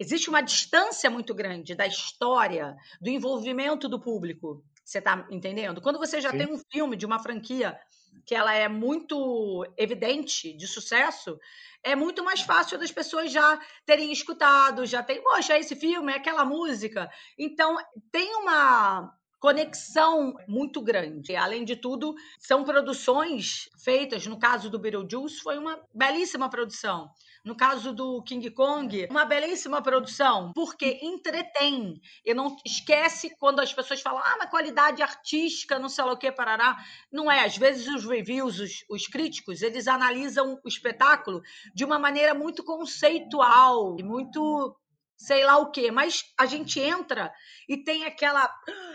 Existe 0.00 0.28
uma 0.28 0.40
distância 0.40 1.08
muito 1.08 1.32
grande 1.32 1.76
da 1.76 1.86
história, 1.86 2.74
do 3.00 3.08
envolvimento 3.08 3.88
do 3.88 4.00
público. 4.00 4.64
Você 4.84 4.98
está 4.98 5.26
entendendo? 5.30 5.80
Quando 5.80 6.00
você 6.00 6.20
já 6.20 6.32
Sim. 6.32 6.38
tem 6.38 6.52
um 6.52 6.58
filme 6.72 6.96
de 6.96 7.06
uma 7.06 7.20
franquia 7.20 7.78
que 8.26 8.34
ela 8.34 8.52
é 8.52 8.68
muito 8.68 9.64
evidente 9.76 10.52
de 10.56 10.66
sucesso, 10.66 11.38
é 11.84 11.94
muito 11.94 12.24
mais 12.24 12.40
fácil 12.40 12.78
das 12.78 12.90
pessoas 12.90 13.30
já 13.30 13.60
terem 13.84 14.10
escutado, 14.10 14.86
já 14.86 15.02
tem, 15.02 15.22
poxa, 15.22 15.58
esse 15.58 15.76
filme, 15.76 16.12
é 16.12 16.16
aquela 16.16 16.44
música. 16.44 17.10
Então, 17.38 17.76
tem 18.10 18.34
uma 18.36 19.12
conexão 19.38 20.34
muito 20.48 20.80
grande. 20.80 21.36
Além 21.36 21.66
de 21.66 21.76
tudo, 21.76 22.14
são 22.38 22.64
produções 22.64 23.68
feitas, 23.84 24.26
no 24.26 24.38
caso 24.38 24.70
do 24.70 24.78
Beetlejuice, 24.78 25.42
foi 25.42 25.58
uma 25.58 25.78
belíssima 25.94 26.48
produção. 26.48 27.10
No 27.44 27.54
caso 27.54 27.92
do 27.92 28.22
King 28.22 28.50
Kong, 28.50 29.06
uma 29.10 29.26
belíssima 29.26 29.82
produção, 29.82 30.50
porque 30.54 30.98
entretém. 31.02 32.00
E 32.24 32.32
não 32.32 32.56
esquece 32.64 33.36
quando 33.38 33.60
as 33.60 33.72
pessoas 33.72 34.00
falam, 34.00 34.22
ah, 34.24 34.36
mas 34.38 34.50
qualidade 34.50 35.02
artística, 35.02 35.78
não 35.78 35.90
sei 35.90 36.04
lá 36.04 36.12
o 36.12 36.16
que, 36.16 36.32
parará. 36.32 36.76
Não 37.12 37.30
é. 37.30 37.44
Às 37.44 37.58
vezes 37.58 37.86
os 37.86 38.06
reviews, 38.06 38.58
os, 38.58 38.84
os 38.88 39.06
críticos, 39.06 39.60
eles 39.60 39.86
analisam 39.86 40.58
o 40.64 40.68
espetáculo 40.68 41.42
de 41.74 41.84
uma 41.84 41.98
maneira 41.98 42.32
muito 42.32 42.64
conceitual, 42.64 43.96
muito 44.02 44.74
sei 45.16 45.44
lá 45.44 45.58
o 45.58 45.70
quê, 45.70 45.90
mas 45.90 46.24
a 46.38 46.46
gente 46.46 46.80
entra 46.80 47.32
e 47.68 47.76
tem 47.76 48.04
aquela 48.04 48.50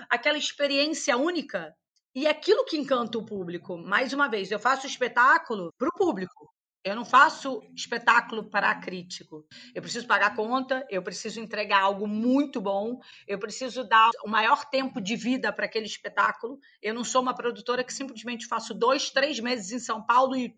aquela 0.09 0.37
experiência 0.37 1.15
única 1.15 1.73
e 2.15 2.25
é 2.25 2.31
aquilo 2.31 2.65
que 2.65 2.77
encanta 2.77 3.17
o 3.17 3.25
público. 3.25 3.77
Mais 3.77 4.11
uma 4.11 4.27
vez, 4.27 4.51
eu 4.51 4.59
faço 4.59 4.87
espetáculo 4.87 5.71
para 5.77 5.87
o 5.87 5.93
público. 5.93 6.51
Eu 6.83 6.95
não 6.95 7.03
faço 7.03 7.61
espetáculo 7.75 8.49
para 8.49 8.73
crítico. 8.75 9.45
Eu 9.75 9.81
preciso 9.81 10.07
pagar 10.07 10.35
conta, 10.35 10.85
eu 10.89 11.03
preciso 11.03 11.41
entregar 11.41 11.81
algo 11.81 12.07
muito 12.07 12.61
bom, 12.61 12.99
eu 13.27 13.37
preciso 13.37 13.83
dar 13.83 14.09
o 14.23 14.29
maior 14.29 14.63
tempo 14.69 15.01
de 15.01 15.15
vida 15.15 15.51
para 15.51 15.65
aquele 15.65 15.85
espetáculo. 15.85 16.57
Eu 16.81 16.93
não 16.93 17.03
sou 17.03 17.21
uma 17.21 17.35
produtora 17.35 17.83
que 17.83 17.93
simplesmente 17.93 18.47
faço 18.47 18.73
dois, 18.73 19.09
três 19.09 19.39
meses 19.39 19.71
em 19.71 19.79
São 19.79 20.01
Paulo 20.01 20.37
e 20.37 20.55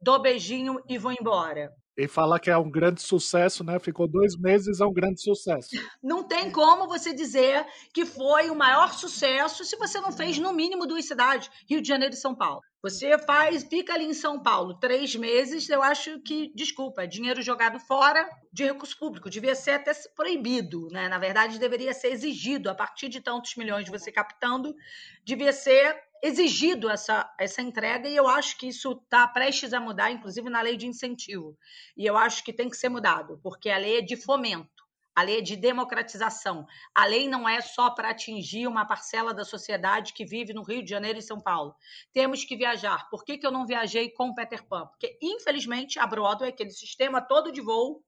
dou 0.00 0.22
beijinho 0.22 0.80
e 0.88 0.96
vou 0.96 1.12
embora. 1.12 1.74
E 1.96 2.08
falar 2.08 2.40
que 2.40 2.50
é 2.50 2.58
um 2.58 2.70
grande 2.70 3.00
sucesso, 3.00 3.62
né? 3.62 3.78
Ficou 3.78 4.08
dois 4.08 4.36
meses, 4.36 4.80
é 4.80 4.84
um 4.84 4.92
grande 4.92 5.22
sucesso. 5.22 5.70
Não 6.02 6.24
tem 6.24 6.50
como 6.50 6.88
você 6.88 7.14
dizer 7.14 7.64
que 7.92 8.04
foi 8.04 8.50
o 8.50 8.54
maior 8.54 8.92
sucesso 8.92 9.64
se 9.64 9.76
você 9.76 10.00
não 10.00 10.10
fez 10.10 10.36
no 10.38 10.52
mínimo 10.52 10.86
duas 10.86 11.04
cidades, 11.04 11.48
Rio 11.68 11.80
de 11.80 11.86
Janeiro 11.86 12.14
e 12.14 12.18
São 12.18 12.34
Paulo. 12.34 12.60
Você 12.82 13.16
faz, 13.16 13.64
fica 13.64 13.94
ali 13.94 14.04
em 14.04 14.12
São 14.12 14.42
Paulo 14.42 14.74
três 14.78 15.14
meses, 15.14 15.70
eu 15.70 15.82
acho 15.82 16.20
que, 16.20 16.52
desculpa, 16.54 17.04
é 17.04 17.06
dinheiro 17.06 17.40
jogado 17.40 17.78
fora 17.78 18.28
de 18.52 18.64
recurso 18.64 18.98
público. 18.98 19.30
Devia 19.30 19.54
ser 19.54 19.70
até 19.70 19.92
proibido, 20.14 20.88
né? 20.90 21.08
Na 21.08 21.18
verdade, 21.18 21.58
deveria 21.58 21.94
ser 21.94 22.08
exigido, 22.08 22.68
a 22.68 22.74
partir 22.74 23.08
de 23.08 23.22
tantos 23.22 23.54
milhões 23.56 23.84
de 23.84 23.90
você 23.90 24.12
captando, 24.12 24.74
devia 25.24 25.52
ser 25.52 25.96
exigido 26.24 26.88
essa, 26.88 27.30
essa 27.38 27.60
entrega 27.60 28.08
e 28.08 28.16
eu 28.16 28.26
acho 28.26 28.56
que 28.56 28.68
isso 28.68 28.92
está 28.92 29.28
prestes 29.28 29.74
a 29.74 29.78
mudar, 29.78 30.10
inclusive 30.10 30.48
na 30.48 30.62
lei 30.62 30.74
de 30.74 30.86
incentivo. 30.86 31.54
E 31.94 32.06
eu 32.06 32.16
acho 32.16 32.42
que 32.42 32.50
tem 32.50 32.70
que 32.70 32.78
ser 32.78 32.88
mudado, 32.88 33.38
porque 33.42 33.68
a 33.68 33.76
lei 33.76 33.98
é 33.98 34.00
de 34.00 34.16
fomento, 34.16 34.82
a 35.14 35.22
lei 35.22 35.38
é 35.38 35.40
de 35.42 35.54
democratização. 35.54 36.66
A 36.94 37.04
lei 37.04 37.28
não 37.28 37.46
é 37.46 37.60
só 37.60 37.90
para 37.90 38.08
atingir 38.08 38.66
uma 38.66 38.86
parcela 38.86 39.34
da 39.34 39.44
sociedade 39.44 40.14
que 40.14 40.24
vive 40.24 40.54
no 40.54 40.62
Rio 40.62 40.82
de 40.82 40.88
Janeiro 40.88 41.18
e 41.18 41.22
São 41.22 41.38
Paulo. 41.38 41.76
Temos 42.10 42.42
que 42.42 42.56
viajar. 42.56 43.06
Por 43.10 43.22
que, 43.22 43.36
que 43.36 43.46
eu 43.46 43.52
não 43.52 43.66
viajei 43.66 44.08
com 44.08 44.34
Peter 44.34 44.66
Pan? 44.66 44.86
Porque, 44.86 45.18
infelizmente, 45.20 45.98
a 45.98 46.06
Broadway, 46.06 46.48
aquele 46.48 46.70
sistema 46.70 47.20
todo 47.20 47.52
de 47.52 47.60
voo, 47.60 48.02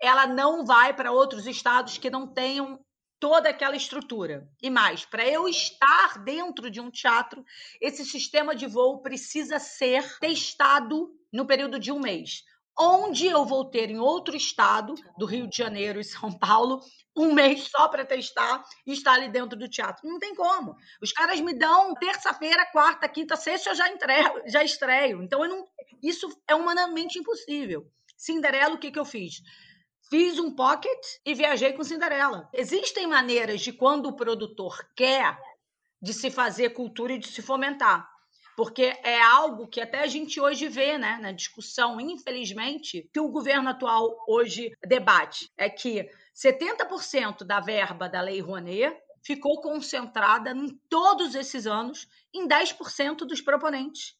ela 0.00 0.26
não 0.26 0.66
vai 0.66 0.92
para 0.92 1.12
outros 1.12 1.46
estados 1.46 1.96
que 1.96 2.10
não 2.10 2.26
tenham 2.26 2.84
toda 3.22 3.50
aquela 3.50 3.76
estrutura. 3.76 4.48
E 4.60 4.68
mais, 4.68 5.04
para 5.04 5.24
eu 5.24 5.48
estar 5.48 6.18
dentro 6.24 6.68
de 6.68 6.80
um 6.80 6.90
teatro, 6.90 7.44
esse 7.80 8.04
sistema 8.04 8.52
de 8.52 8.66
voo 8.66 9.00
precisa 9.00 9.60
ser 9.60 10.18
testado 10.18 11.08
no 11.32 11.46
período 11.46 11.78
de 11.78 11.92
um 11.92 12.00
mês. 12.00 12.42
onde 12.76 13.26
eu 13.26 13.44
vou 13.44 13.66
ter 13.66 13.90
em 13.90 14.00
outro 14.00 14.34
estado, 14.34 14.94
do 15.16 15.24
Rio 15.24 15.46
de 15.46 15.56
Janeiro 15.56 16.00
e 16.00 16.04
São 16.04 16.36
Paulo, 16.36 16.80
um 17.16 17.32
mês 17.32 17.68
só 17.70 17.86
para 17.86 18.04
testar 18.04 18.64
e 18.84 18.92
estar 18.92 19.12
ali 19.12 19.28
dentro 19.28 19.56
do 19.56 19.68
teatro. 19.68 20.08
Não 20.08 20.18
tem 20.18 20.34
como. 20.34 20.74
Os 21.00 21.12
caras 21.12 21.38
me 21.40 21.54
dão 21.54 21.94
terça-feira, 21.94 22.66
quarta, 22.72 23.08
quinta, 23.08 23.36
sexta, 23.36 23.70
eu 23.70 23.74
já, 23.76 23.88
entrego, 23.88 24.40
já 24.48 24.64
estreio. 24.64 25.22
Então, 25.22 25.46
não, 25.46 25.64
isso 26.02 26.28
é 26.48 26.56
humanamente 26.56 27.20
impossível. 27.20 27.86
Cinderela, 28.16 28.74
o 28.74 28.78
que, 28.78 28.90
que 28.90 28.98
eu 28.98 29.04
fiz? 29.04 29.42
Fiz 30.08 30.38
um 30.38 30.54
pocket 30.54 30.98
e 31.24 31.34
viajei 31.34 31.72
com 31.72 31.84
Cinderela. 31.84 32.48
Existem 32.52 33.06
maneiras 33.06 33.60
de 33.60 33.72
quando 33.72 34.06
o 34.06 34.16
produtor 34.16 34.76
quer 34.94 35.38
de 36.00 36.12
se 36.12 36.30
fazer 36.30 36.70
cultura 36.70 37.12
e 37.12 37.18
de 37.18 37.28
se 37.28 37.40
fomentar 37.40 38.12
porque 38.56 38.98
é 39.02 39.20
algo 39.20 39.66
que 39.66 39.80
até 39.80 40.00
a 40.00 40.06
gente 40.06 40.40
hoje 40.40 40.68
vê 40.68 40.98
né, 40.98 41.18
na 41.20 41.32
discussão, 41.32 42.00
infelizmente, 42.00 43.08
que 43.12 43.20
o 43.20 43.28
governo 43.28 43.70
atual 43.70 44.24
hoje 44.28 44.70
debate. 44.86 45.50
É 45.56 45.70
que 45.70 46.08
70% 46.34 47.44
da 47.44 47.60
verba 47.60 48.08
da 48.08 48.20
Lei 48.20 48.40
Rouanet 48.40 48.96
ficou 49.22 49.60
concentrada 49.60 50.50
em 50.50 50.68
todos 50.88 51.34
esses 51.34 51.66
anos 51.66 52.06
em 52.34 52.46
10% 52.46 53.18
dos 53.18 53.40
proponentes. 53.40 54.14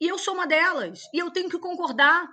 E 0.00 0.08
eu 0.08 0.18
sou 0.18 0.34
uma 0.34 0.46
delas, 0.46 1.02
e 1.12 1.18
eu 1.18 1.30
tenho 1.30 1.48
que 1.48 1.58
concordar. 1.58 2.28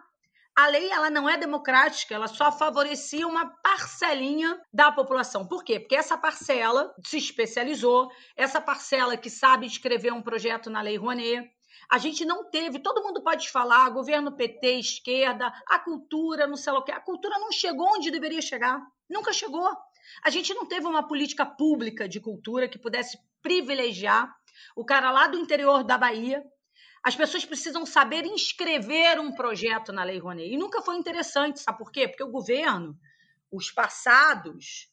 A 0.56 0.68
lei 0.68 0.92
ela 0.92 1.10
não 1.10 1.28
é 1.28 1.36
democrática, 1.36 2.14
ela 2.14 2.28
só 2.28 2.52
favorecia 2.52 3.28
uma 3.28 3.48
parcelinha 3.48 4.62
da 4.72 4.92
população. 4.92 5.48
Por 5.48 5.64
quê? 5.64 5.80
Porque 5.80 5.96
essa 5.96 6.16
parcela 6.16 6.94
se 7.04 7.18
especializou, 7.18 8.12
essa 8.36 8.62
parcela 8.62 9.18
que 9.18 9.32
sabe 9.32 9.66
escrever 9.66 10.14
um 10.14 10.22
projeto 10.22 10.70
na 10.70 10.82
Lei 10.82 10.96
Rouanet, 10.96 11.50
a 11.90 11.98
gente 11.98 12.24
não 12.24 12.50
teve, 12.50 12.80
todo 12.80 13.04
mundo 13.04 13.22
pode 13.24 13.50
falar, 13.50 13.90
governo 13.90 14.32
PT, 14.32 14.80
esquerda, 14.80 15.52
a 15.68 15.80
cultura, 15.80 16.46
não 16.46 16.56
sei 16.56 16.72
lá 16.72 16.80
o 16.80 16.84
que, 16.84 16.92
a 16.92 17.00
cultura 17.00 17.40
não 17.40 17.52
chegou 17.52 17.88
onde 17.96 18.12
deveria 18.12 18.42
chegar, 18.42 18.80
nunca 19.10 19.34
chegou. 19.34 19.68
A 20.24 20.30
gente 20.30 20.54
não 20.54 20.68
teve 20.68 20.86
uma 20.86 21.08
política 21.08 21.46
pública 21.46 22.08
de 22.08 22.20
cultura 22.20 22.68
que 22.68 22.78
pudesse 22.78 23.18
privilegiar 23.42 24.32
o 24.76 24.86
cara 24.86 25.12
lá 25.12 25.28
do 25.28 25.38
interior 25.38 25.84
da 25.84 25.98
Bahia, 25.98 26.44
as 27.04 27.16
pessoas 27.16 27.44
precisam 27.44 27.86
saber 27.86 28.26
inscrever 28.26 29.20
um 29.20 29.34
projeto 29.34 29.92
na 29.92 30.04
Lei 30.04 30.20
Rouanet. 30.20 30.50
E 30.54 30.58
nunca 30.58 30.82
foi 30.82 30.96
interessante, 30.96 31.60
sabe 31.60 31.78
por 31.78 31.92
quê? 31.92 32.08
Porque 32.08 32.24
o 32.24 32.32
governo, 32.32 32.98
os 33.52 33.70
passados, 33.70 34.88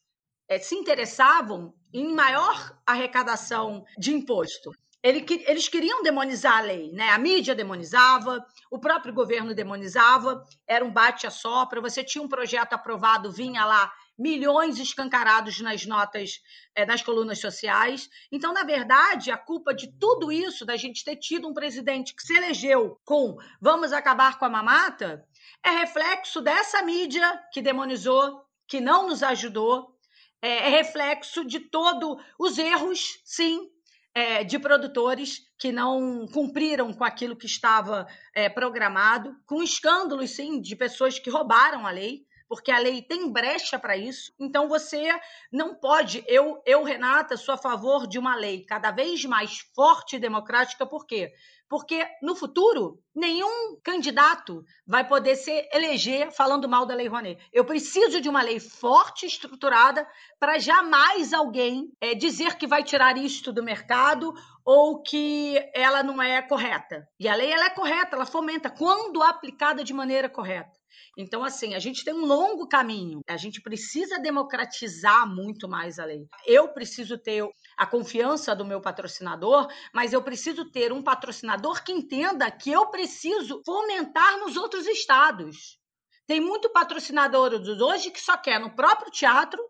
é, 0.47 0.59
se 0.59 0.75
interessavam 0.75 1.73
em 1.93 2.13
maior 2.13 2.77
arrecadação 2.85 3.85
de 3.97 4.13
imposto. 4.13 4.71
Ele, 5.01 5.25
eles 5.47 5.67
queriam 5.69 6.03
demonizar 6.03 6.57
a 6.57 6.61
lei, 6.61 6.91
né? 6.91 7.09
A 7.09 7.17
mídia 7.17 7.55
demonizava, 7.55 8.45
o 8.69 8.77
próprio 8.77 9.13
governo 9.13 9.55
demonizava, 9.55 10.43
era 10.67 10.85
um 10.85 10.91
bate 10.91 11.25
a 11.25 11.31
sopra. 11.31 11.81
Você 11.81 12.03
tinha 12.03 12.21
um 12.21 12.27
projeto 12.27 12.73
aprovado, 12.73 13.31
vinha 13.31 13.65
lá 13.65 13.91
milhões 14.17 14.77
escancarados 14.77 15.59
nas 15.61 15.85
notas, 15.85 16.41
é, 16.75 16.85
nas 16.85 17.01
colunas 17.01 17.39
sociais. 17.39 18.09
Então, 18.31 18.53
na 18.53 18.63
verdade, 18.63 19.31
a 19.31 19.37
culpa 19.37 19.73
de 19.73 19.91
tudo 19.97 20.31
isso, 20.31 20.65
da 20.65 20.77
gente 20.77 21.03
ter 21.03 21.15
tido 21.15 21.47
um 21.47 21.53
presidente 21.53 22.15
que 22.15 22.21
se 22.21 22.33
elegeu 22.33 22.99
com 23.03 23.37
vamos 23.59 23.93
acabar 23.93 24.37
com 24.37 24.45
a 24.45 24.49
mamata, 24.49 25.25
é 25.63 25.71
reflexo 25.71 26.41
dessa 26.41 26.81
mídia 26.81 27.41
que 27.51 27.61
demonizou, 27.61 28.41
que 28.67 28.79
não 28.79 29.07
nos 29.07 29.23
ajudou, 29.23 29.95
é, 30.41 30.67
é 30.67 30.69
reflexo 30.69 31.45
de 31.45 31.59
todos 31.59 32.23
os 32.39 32.57
erros, 32.57 33.19
sim, 33.25 33.69
é, 34.13 34.43
de 34.43 34.59
produtores 34.59 35.41
que 35.57 35.71
não 35.71 36.25
cumpriram 36.27 36.93
com 36.93 37.03
aquilo 37.03 37.35
que 37.35 37.45
estava 37.45 38.05
é, 38.35 38.49
programado, 38.49 39.35
com 39.45 39.63
escândalos, 39.63 40.31
sim, 40.31 40.59
de 40.59 40.75
pessoas 40.75 41.17
que 41.17 41.29
roubaram 41.29 41.85
a 41.87 41.91
lei 41.91 42.25
porque 42.51 42.69
a 42.69 42.79
lei 42.79 43.01
tem 43.01 43.31
brecha 43.31 43.79
para 43.79 43.95
isso. 43.95 44.33
Então 44.37 44.67
você 44.67 45.07
não 45.49 45.73
pode. 45.73 46.21
Eu, 46.27 46.61
eu, 46.65 46.83
Renata, 46.83 47.37
sou 47.37 47.55
a 47.55 47.57
favor 47.57 48.05
de 48.05 48.19
uma 48.19 48.35
lei 48.35 48.65
cada 48.65 48.91
vez 48.91 49.23
mais 49.23 49.59
forte 49.73 50.17
e 50.17 50.19
democrática, 50.19 50.85
por 50.85 51.05
quê? 51.05 51.31
Porque 51.69 52.05
no 52.21 52.35
futuro, 52.35 53.01
nenhum 53.15 53.79
candidato 53.81 54.65
vai 54.85 55.07
poder 55.07 55.37
se 55.37 55.69
eleger 55.71 56.29
falando 56.29 56.67
mal 56.67 56.85
da 56.85 56.93
Lei 56.93 57.07
Rouanet. 57.07 57.41
Eu 57.53 57.63
preciso 57.63 58.19
de 58.19 58.27
uma 58.27 58.41
lei 58.41 58.59
forte, 58.59 59.25
estruturada, 59.25 60.05
para 60.37 60.59
jamais 60.59 61.31
alguém 61.31 61.89
é, 62.01 62.13
dizer 62.13 62.57
que 62.57 62.67
vai 62.67 62.83
tirar 62.83 63.15
isto 63.15 63.53
do 63.53 63.63
mercado 63.63 64.33
ou 64.65 65.01
que 65.01 65.57
ela 65.73 66.03
não 66.03 66.21
é 66.21 66.41
correta. 66.41 67.07
E 67.19 67.27
a 67.27 67.35
lei 67.35 67.51
ela 67.51 67.65
é 67.65 67.69
correta, 67.69 68.15
ela 68.15 68.25
fomenta 68.25 68.69
quando 68.69 69.21
aplicada 69.21 69.83
de 69.83 69.93
maneira 69.93 70.29
correta. 70.29 70.81
Então, 71.17 71.43
assim, 71.43 71.73
a 71.73 71.79
gente 71.79 72.03
tem 72.03 72.13
um 72.13 72.25
longo 72.25 72.67
caminho. 72.67 73.21
A 73.27 73.37
gente 73.37 73.61
precisa 73.61 74.19
democratizar 74.19 75.27
muito 75.27 75.67
mais 75.67 75.99
a 75.99 76.05
lei. 76.05 76.25
Eu 76.45 76.69
preciso 76.69 77.17
ter 77.17 77.43
a 77.77 77.85
confiança 77.85 78.55
do 78.55 78.65
meu 78.65 78.81
patrocinador, 78.81 79.67
mas 79.93 80.13
eu 80.13 80.23
preciso 80.23 80.69
ter 80.71 80.91
um 80.91 81.03
patrocinador 81.03 81.83
que 81.83 81.91
entenda 81.91 82.49
que 82.49 82.71
eu 82.71 82.87
preciso 82.87 83.61
fomentar 83.65 84.39
nos 84.39 84.55
outros 84.55 84.87
estados. 84.87 85.77
Tem 86.25 86.39
muito 86.39 86.71
patrocinador 86.71 87.51
hoje 87.81 88.11
que 88.11 88.21
só 88.21 88.37
quer 88.37 88.59
no 88.59 88.73
próprio 88.73 89.11
teatro, 89.11 89.61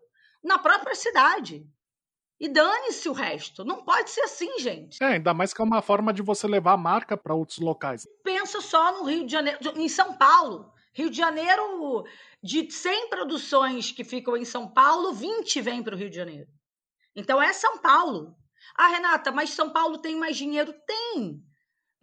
na 0.44 0.58
própria 0.58 0.94
cidade. 0.94 1.64
E 2.42 2.48
dane-se 2.48 3.08
o 3.08 3.12
resto. 3.12 3.64
Não 3.64 3.84
pode 3.84 4.10
ser 4.10 4.22
assim, 4.22 4.58
gente. 4.58 5.00
É, 5.00 5.12
ainda 5.12 5.32
mais 5.32 5.54
que 5.54 5.62
é 5.62 5.64
uma 5.64 5.80
forma 5.80 6.12
de 6.12 6.22
você 6.22 6.48
levar 6.48 6.72
a 6.72 6.76
marca 6.76 7.16
para 7.16 7.36
outros 7.36 7.58
locais. 7.58 8.04
Pensa 8.24 8.60
só 8.60 8.98
no 8.98 9.04
Rio 9.04 9.24
de 9.24 9.30
Janeiro, 9.30 9.60
em 9.76 9.88
São 9.88 10.14
Paulo. 10.14 10.74
Rio 10.92 11.08
de 11.08 11.16
Janeiro, 11.16 12.04
de 12.42 12.68
100 12.68 13.08
produções 13.10 13.92
que 13.92 14.02
ficam 14.02 14.36
em 14.36 14.44
São 14.44 14.66
Paulo, 14.66 15.12
20 15.12 15.60
vêm 15.60 15.84
para 15.84 15.94
o 15.94 15.96
Rio 15.96 16.10
de 16.10 16.16
Janeiro. 16.16 16.50
Então 17.14 17.40
é 17.40 17.52
São 17.52 17.78
Paulo. 17.78 18.34
Ah, 18.76 18.88
Renata, 18.88 19.30
mas 19.30 19.50
São 19.50 19.70
Paulo 19.70 19.98
tem 19.98 20.16
mais 20.16 20.36
dinheiro? 20.36 20.74
Tem. 20.84 21.40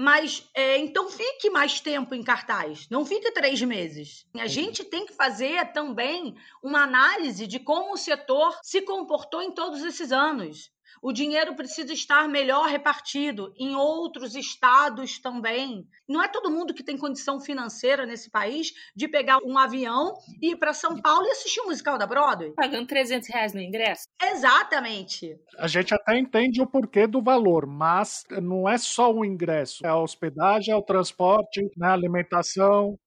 Mas 0.01 0.49
é, 0.53 0.77
então 0.77 1.09
fique 1.09 1.49
mais 1.49 1.81
tempo 1.81 2.15
em 2.15 2.23
cartaz, 2.23 2.87
não 2.89 3.05
fique 3.05 3.33
três 3.33 3.61
meses. 3.61 4.25
A 4.37 4.47
gente 4.47 4.81
tem 4.81 5.05
que 5.05 5.11
fazer 5.11 5.73
também 5.73 6.37
uma 6.63 6.83
análise 6.83 7.45
de 7.45 7.59
como 7.59 7.93
o 7.93 7.97
setor 7.97 8.57
se 8.63 8.81
comportou 8.81 9.41
em 9.41 9.51
todos 9.51 9.83
esses 9.83 10.13
anos. 10.13 10.71
O 11.01 11.13
dinheiro 11.13 11.55
precisa 11.55 11.93
estar 11.93 12.27
melhor 12.27 12.67
repartido 12.67 13.53
em 13.57 13.75
outros 13.75 14.35
estados 14.35 15.19
também. 15.19 15.87
Não 16.07 16.21
é 16.21 16.27
todo 16.27 16.51
mundo 16.51 16.73
que 16.73 16.83
tem 16.83 16.97
condição 16.97 17.39
financeira 17.39 18.05
nesse 18.05 18.29
país 18.29 18.73
de 18.95 19.07
pegar 19.07 19.39
um 19.45 19.57
avião 19.57 20.13
e 20.41 20.51
ir 20.51 20.57
para 20.57 20.73
São 20.73 21.01
Paulo 21.01 21.25
e 21.25 21.31
assistir 21.31 21.61
o 21.61 21.63
um 21.63 21.67
musical 21.67 21.97
da 21.97 22.07
Broadway. 22.07 22.53
Pagando 22.53 22.87
300 22.87 23.29
reais 23.29 23.53
no 23.53 23.61
ingresso? 23.61 24.03
Exatamente. 24.21 25.37
A 25.57 25.67
gente 25.67 25.93
até 25.93 26.17
entende 26.17 26.61
o 26.61 26.67
porquê 26.67 27.07
do 27.07 27.21
valor, 27.21 27.65
mas 27.65 28.23
não 28.41 28.67
é 28.67 28.77
só 28.77 29.13
o 29.13 29.23
ingresso. 29.23 29.85
É 29.85 29.89
a 29.89 29.97
hospedagem, 29.97 30.73
é 30.73 30.77
o 30.77 30.81
transporte, 30.81 31.61
né, 31.77 31.87
a 31.87 31.93
alimentação. 31.93 32.97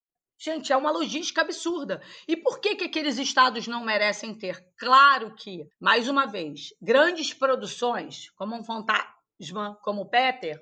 Gente, 0.44 0.72
é 0.72 0.76
uma 0.76 0.90
logística 0.90 1.40
absurda. 1.40 2.02
E 2.26 2.36
por 2.36 2.58
que, 2.58 2.74
que 2.74 2.82
aqueles 2.82 3.16
estados 3.16 3.68
não 3.68 3.84
merecem 3.84 4.34
ter? 4.34 4.60
Claro 4.76 5.32
que, 5.36 5.68
mais 5.78 6.08
uma 6.08 6.26
vez, 6.26 6.74
grandes 6.82 7.32
produções, 7.32 8.28
como 8.30 8.56
um 8.56 8.64
fantasma, 8.64 9.78
como 9.82 10.00
o 10.00 10.06
Peter, 10.06 10.60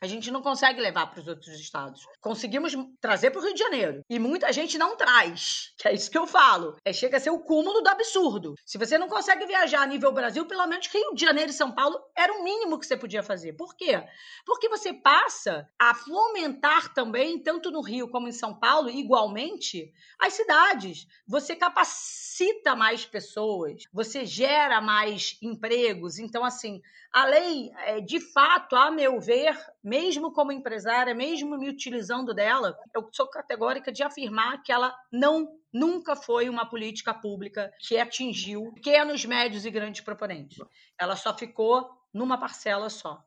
a 0.00 0.06
gente 0.06 0.30
não 0.30 0.42
consegue 0.42 0.80
levar 0.80 1.06
para 1.06 1.20
os 1.20 1.28
outros 1.28 1.48
estados. 1.58 2.06
Conseguimos 2.20 2.74
trazer 3.00 3.30
para 3.30 3.40
o 3.40 3.44
Rio 3.44 3.54
de 3.54 3.60
Janeiro. 3.60 4.02
E 4.08 4.18
muita 4.18 4.52
gente 4.52 4.76
não 4.76 4.96
traz. 4.96 5.72
Que 5.78 5.88
é 5.88 5.94
isso 5.94 6.10
que 6.10 6.18
eu 6.18 6.26
falo. 6.26 6.76
É, 6.84 6.92
chega 6.92 7.16
a 7.16 7.20
ser 7.20 7.30
o 7.30 7.40
cúmulo 7.40 7.80
do 7.80 7.88
absurdo. 7.88 8.54
Se 8.64 8.78
você 8.78 8.98
não 8.98 9.08
consegue 9.08 9.46
viajar 9.46 9.82
a 9.82 9.86
nível 9.86 10.12
Brasil, 10.12 10.44
pelo 10.46 10.66
menos 10.66 10.86
Rio 10.86 11.14
de 11.14 11.20
Janeiro 11.20 11.50
e 11.50 11.54
São 11.54 11.72
Paulo 11.72 11.98
era 12.16 12.32
o 12.32 12.44
mínimo 12.44 12.78
que 12.78 12.86
você 12.86 12.96
podia 12.96 13.22
fazer. 13.22 13.54
Por 13.54 13.74
quê? 13.74 14.02
Porque 14.44 14.68
você 14.68 14.92
passa 14.92 15.68
a 15.78 15.94
fomentar 15.94 16.92
também, 16.92 17.42
tanto 17.42 17.70
no 17.70 17.80
Rio 17.80 18.08
como 18.08 18.28
em 18.28 18.32
São 18.32 18.54
Paulo, 18.54 18.90
igualmente, 18.90 19.92
as 20.18 20.34
cidades. 20.34 21.06
Você 21.26 21.56
capacita 21.56 22.74
mais 22.76 23.06
pessoas, 23.06 23.84
você 23.92 24.26
gera 24.26 24.80
mais 24.80 25.38
empregos. 25.40 26.18
Então, 26.18 26.44
assim, 26.44 26.82
a 27.16 27.24
lei, 27.24 27.72
é, 27.86 27.98
de 27.98 28.20
fato, 28.20 28.76
a 28.76 28.90
meu 28.90 29.18
ver, 29.18 29.58
mesmo 29.82 30.30
como 30.34 30.52
empresária, 30.52 31.14
mesmo 31.14 31.56
me 31.56 31.70
utilizando 31.70 32.34
dela, 32.34 32.78
eu 32.94 33.08
sou 33.10 33.26
categórica 33.26 33.90
de 33.90 34.02
afirmar 34.02 34.62
que 34.62 34.70
ela 34.70 34.94
não 35.10 35.48
nunca 35.72 36.14
foi 36.14 36.50
uma 36.50 36.68
política 36.68 37.14
pública 37.14 37.72
que 37.80 37.96
atingiu 37.96 38.70
pequenos, 38.74 39.24
médios 39.24 39.64
e 39.64 39.70
grandes 39.70 40.02
proponentes. 40.02 40.58
Ela 41.00 41.16
só 41.16 41.34
ficou 41.34 41.88
numa 42.12 42.36
parcela 42.36 42.90
só. 42.90 43.24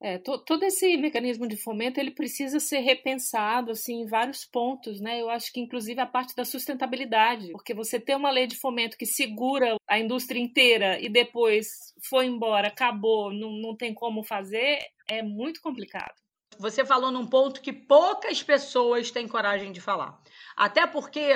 É, 0.00 0.18
to, 0.18 0.38
todo 0.44 0.62
esse 0.62 0.96
mecanismo 0.98 1.48
de 1.48 1.56
fomento 1.56 1.98
ele 1.98 2.10
precisa 2.10 2.60
ser 2.60 2.80
repensado 2.80 3.70
assim 3.70 4.02
em 4.02 4.06
vários 4.06 4.44
pontos, 4.44 5.00
né? 5.00 5.20
Eu 5.20 5.30
acho 5.30 5.50
que 5.50 5.60
inclusive 5.60 5.98
a 6.00 6.06
parte 6.06 6.34
da 6.36 6.44
sustentabilidade, 6.44 7.50
porque 7.52 7.72
você 7.72 7.98
ter 7.98 8.14
uma 8.14 8.30
lei 8.30 8.46
de 8.46 8.56
fomento 8.56 8.98
que 8.98 9.06
segura 9.06 9.76
a 9.88 9.98
indústria 9.98 10.38
inteira 10.38 11.00
e 11.00 11.08
depois 11.08 11.66
foi 12.08 12.26
embora, 12.26 12.68
acabou, 12.68 13.32
não, 13.32 13.50
não 13.52 13.74
tem 13.74 13.94
como 13.94 14.22
fazer, 14.22 14.78
é 15.08 15.22
muito 15.22 15.62
complicado. 15.62 16.14
Você 16.58 16.84
falou 16.84 17.10
num 17.10 17.26
ponto 17.26 17.60
que 17.60 17.72
poucas 17.72 18.42
pessoas 18.42 19.10
têm 19.10 19.28
coragem 19.28 19.72
de 19.72 19.80
falar. 19.80 20.18
Até 20.56 20.86
porque 20.86 21.32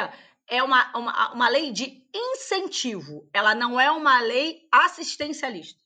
é 0.48 0.62
uma, 0.62 0.90
uma, 0.96 1.32
uma 1.32 1.48
lei 1.48 1.72
de 1.72 2.04
incentivo, 2.14 3.28
ela 3.32 3.54
não 3.54 3.80
é 3.80 3.90
uma 3.90 4.20
lei 4.20 4.66
assistencialista. 4.70 5.80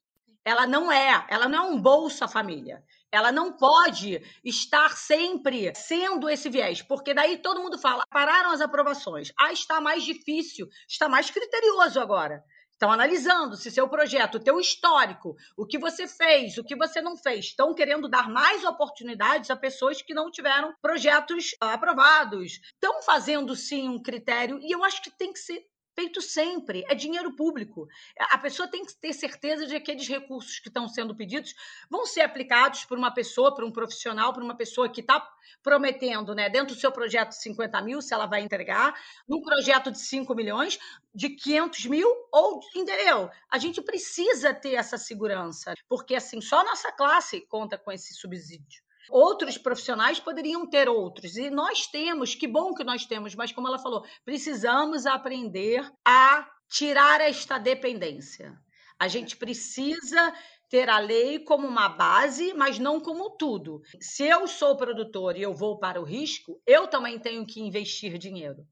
Ela 0.45 0.67
não 0.67 0.93
é, 0.93 1.27
ela 1.29 1.49
não 1.49 1.59
é 1.59 1.71
um 1.71 1.81
Bolsa 1.81 2.29
Família. 2.29 2.85
Ela 3.11 3.31
não 3.31 3.53
pode 3.57 4.21
estar 4.45 4.97
sempre 4.97 5.73
sendo 5.75 6.29
esse 6.29 6.51
viés, 6.51 6.83
porque 6.83 7.15
daí 7.15 7.39
todo 7.39 7.63
mundo 7.63 7.79
fala: 7.79 8.05
pararam 8.11 8.51
as 8.51 8.61
aprovações. 8.61 9.33
Ah, 9.39 9.53
está 9.53 9.81
mais 9.81 10.05
difícil, 10.05 10.69
está 10.89 11.09
mais 11.09 11.31
criterioso 11.31 12.01
agora. 12.01 12.45
Estão 12.73 12.91
analisando 12.91 13.57
se 13.57 13.71
seu 13.71 13.89
projeto, 13.89 14.41
teu 14.41 14.59
histórico, 14.59 15.37
o 15.57 15.65
que 15.65 15.79
você 15.79 16.09
fez, 16.09 16.59
o 16.59 16.65
que 16.65 16.75
você 16.75 17.01
não 17.01 17.17
fez, 17.17 17.47
estão 17.47 17.73
querendo 17.73 18.09
dar 18.09 18.29
mais 18.29 18.65
oportunidades 18.65 19.49
a 19.49 19.57
pessoas 19.57 20.03
que 20.03 20.13
não 20.13 20.29
tiveram 20.29 20.75
projetos 20.83 21.55
aprovados. 21.61 22.61
Estão 22.75 23.01
fazendo 23.01 23.55
sim 23.55 23.89
um 23.89 24.03
critério 24.03 24.59
e 24.61 24.75
eu 24.75 24.83
acho 24.83 25.01
que 25.01 25.17
tem 25.17 25.33
que 25.33 25.39
ser 25.39 25.65
feito 25.95 26.21
sempre, 26.21 26.85
é 26.89 26.95
dinheiro 26.95 27.35
público. 27.35 27.87
A 28.31 28.39
pessoa 28.39 28.69
tem 28.69 28.85
que 28.85 28.95
ter 28.95 29.13
certeza 29.13 29.67
de 29.67 29.73
que 29.73 29.77
aqueles 29.77 30.09
recursos 30.09 30.59
que 30.59 30.69
estão 30.69 30.89
sendo 30.89 31.15
pedidos 31.15 31.55
vão 31.91 32.05
ser 32.05 32.23
aplicados 32.23 32.85
por 32.85 32.99
uma 32.99 33.13
pessoa, 33.13 33.55
por 33.55 33.65
um 33.65 33.73
profissional, 33.73 34.33
por 34.33 34.43
uma 34.43 34.57
pessoa 34.57 34.89
que 34.89 35.01
está 35.01 35.27
prometendo, 35.63 36.35
né, 36.35 36.49
dentro 36.49 36.75
do 36.75 36.81
seu 36.81 36.93
projeto 36.93 37.31
de 37.31 37.43
50 37.43 37.81
mil, 37.83 38.03
se 38.03 38.13
ela 38.13 38.27
vai 38.27 38.43
entregar, 38.43 38.95
num 39.29 39.41
projeto 39.41 39.91
de 39.91 39.99
5 39.99 40.35
milhões, 40.35 40.79
de 41.15 41.31
500 41.31 41.87
mil, 41.87 42.09
ou, 42.33 42.61
entendeu? 42.75 43.31
A 43.51 43.59
gente 43.59 43.81
precisa 43.81 44.53
ter 44.53 44.75
essa 44.75 44.99
segurança, 44.99 45.75
porque 45.89 46.15
assim, 46.15 46.41
só 46.41 46.65
nossa 46.65 46.93
classe 46.93 47.41
conta 47.43 47.79
com 47.79 47.91
esse 47.91 48.15
subsídio. 48.15 48.84
Outros 49.11 49.59
profissionais 49.59 50.19
poderiam 50.19 50.69
ter 50.69 50.89
outros, 50.89 51.37
e 51.37 51.51
nós 51.51 51.87
temos, 51.87 52.35
que 52.35 52.47
bom 52.47 52.75
que 52.75 52.85
nós 52.85 53.05
temos, 53.05 53.35
mas 53.35 53.53
como 53.53 53.69
ela 53.69 53.79
falou, 53.79 54.05
precisamos 54.25 55.07
aprender 55.07 55.87
a 56.07 56.49
tirar 56.69 57.21
esta 57.21 57.59
dependência. 57.59 58.53
A 58.99 59.09
gente 59.09 59.37
precisa 59.37 60.33
ter 60.71 60.89
a 60.89 60.99
lei 60.99 61.39
como 61.41 61.67
uma 61.67 61.89
base, 61.89 62.55
mas 62.55 62.79
não 62.79 63.01
como 63.01 63.37
tudo. 63.37 63.81
Se 64.01 64.25
eu 64.25 64.47
sou 64.47 64.77
produtor 64.77 65.37
e 65.37 65.43
eu 65.43 65.55
vou 65.55 65.79
para 65.79 66.01
o 66.01 66.05
risco, 66.05 66.61
eu 66.67 66.89
também 66.89 67.19
tenho 67.19 67.47
que 67.47 67.61
investir 67.61 68.19
dinheiro. 68.19 68.67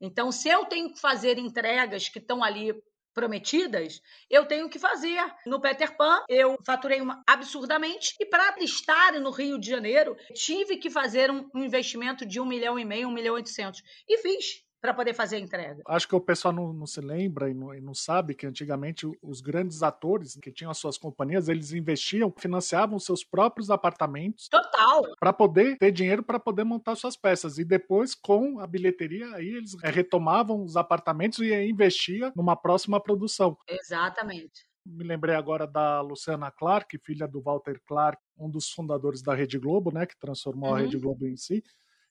Então, 0.00 0.32
se 0.32 0.48
eu 0.48 0.64
tenho 0.64 0.92
que 0.92 1.00
fazer 1.00 1.38
entregas 1.38 2.08
que 2.08 2.18
estão 2.18 2.42
ali 2.42 2.72
prometidas, 3.14 4.00
eu 4.30 4.46
tenho 4.46 4.68
que 4.68 4.78
fazer. 4.78 5.22
No 5.46 5.60
Peter 5.60 5.96
Pan, 5.96 6.24
eu 6.28 6.56
faturei 6.64 7.00
uma, 7.00 7.22
absurdamente 7.26 8.14
e 8.20 8.26
para 8.26 8.54
estar 8.60 9.12
no 9.20 9.30
Rio 9.30 9.58
de 9.58 9.68
Janeiro, 9.68 10.16
tive 10.34 10.76
que 10.76 10.90
fazer 10.90 11.30
um, 11.30 11.48
um 11.54 11.64
investimento 11.64 12.26
de 12.26 12.40
um 12.40 12.46
milhão 12.46 12.78
e 12.78 12.84
meio, 12.84 13.08
um 13.08 13.12
milhão 13.12 13.34
e 13.34 13.36
oitocentos. 13.36 13.82
E 14.08 14.18
fiz 14.18 14.62
para 14.82 14.92
poder 14.92 15.14
fazer 15.14 15.36
a 15.36 15.38
entrega. 15.38 15.80
Acho 15.86 16.08
que 16.08 16.16
o 16.16 16.20
pessoal 16.20 16.52
não, 16.52 16.72
não 16.72 16.86
se 16.86 17.00
lembra 17.00 17.48
e 17.48 17.54
não, 17.54 17.72
e 17.72 17.80
não, 17.80 17.94
sabe 17.94 18.34
que 18.34 18.44
antigamente 18.44 19.06
os 19.22 19.40
grandes 19.40 19.80
atores 19.80 20.36
que 20.42 20.50
tinham 20.50 20.72
as 20.72 20.78
suas 20.78 20.98
companhias, 20.98 21.48
eles 21.48 21.72
investiam, 21.72 22.34
financiavam 22.36 22.98
seus 22.98 23.22
próprios 23.22 23.70
apartamentos. 23.70 24.48
Total. 24.48 25.04
Para 25.20 25.32
poder 25.32 25.78
ter 25.78 25.92
dinheiro 25.92 26.24
para 26.24 26.40
poder 26.40 26.64
montar 26.64 26.96
suas 26.96 27.16
peças. 27.16 27.58
E 27.58 27.64
depois, 27.64 28.12
com 28.12 28.58
a 28.58 28.66
bilheteria, 28.66 29.32
aí 29.36 29.50
eles 29.50 29.76
retomavam 29.84 30.64
os 30.64 30.76
apartamentos 30.76 31.38
e 31.38 31.54
investia 31.64 32.32
numa 32.34 32.56
próxima 32.56 33.00
produção. 33.00 33.56
Exatamente. 33.68 34.66
Me 34.84 35.04
lembrei 35.04 35.36
agora 35.36 35.64
da 35.64 36.00
Luciana 36.00 36.50
Clark, 36.50 36.98
filha 36.98 37.28
do 37.28 37.40
Walter 37.40 37.80
Clark, 37.86 38.20
um 38.36 38.50
dos 38.50 38.68
fundadores 38.70 39.22
da 39.22 39.32
Rede 39.32 39.60
Globo, 39.60 39.94
né, 39.94 40.06
que 40.06 40.18
transformou 40.18 40.70
uhum. 40.70 40.74
a 40.74 40.78
Rede 40.80 40.98
Globo 40.98 41.24
em 41.24 41.36
si 41.36 41.62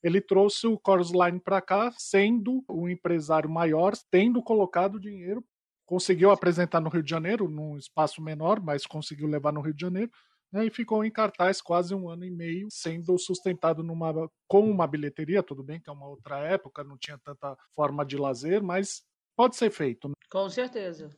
ele 0.04 0.22
trouxe 0.22 0.68
o 0.68 0.80
Chorus 0.86 1.12
Line 1.12 1.40
para 1.40 1.62
cá, 1.62 1.94
sendo 1.98 2.64
um 2.70 2.90
empresário 2.90 3.50
maior, 3.50 3.94
tendo 4.10 4.42
colocado 4.42 5.00
dinheiro, 5.00 5.44
conseguiu 5.86 6.32
apresentar 6.32 6.80
no 6.80 6.90
Rio 6.90 7.04
de 7.04 7.10
Janeiro, 7.10 7.48
num 7.48 7.78
espaço 7.78 8.22
menor, 8.22 8.62
mas 8.62 8.86
conseguiu 8.86 9.28
levar 9.28 9.52
no 9.52 9.62
Rio 9.62 9.74
de 9.74 9.82
Janeiro, 9.82 10.12
né, 10.52 10.66
e 10.66 10.70
ficou 10.70 11.04
em 11.04 11.12
cartaz 11.12 11.62
quase 11.62 11.94
um 11.96 12.10
ano 12.10 12.26
e 12.26 12.32
meio, 12.32 12.68
sendo 12.70 13.18
sustentado 13.18 13.84
numa, 13.84 14.14
com 14.48 14.70
uma 14.70 14.88
bilheteria, 14.88 15.42
tudo 15.42 15.64
bem 15.64 15.80
que 15.80 15.90
é 15.90 15.94
uma 15.94 16.08
outra 16.08 16.40
época, 16.40 16.84
não 16.84 16.98
tinha 16.98 17.18
tanta 17.24 17.56
forma 17.76 18.06
de 18.06 18.18
lazer, 18.18 18.62
mas 18.62 19.04
pode 19.36 19.56
ser 19.56 19.72
feito. 19.72 20.10
Né? 20.10 20.14
Com 20.30 20.50
certeza. 20.50 21.10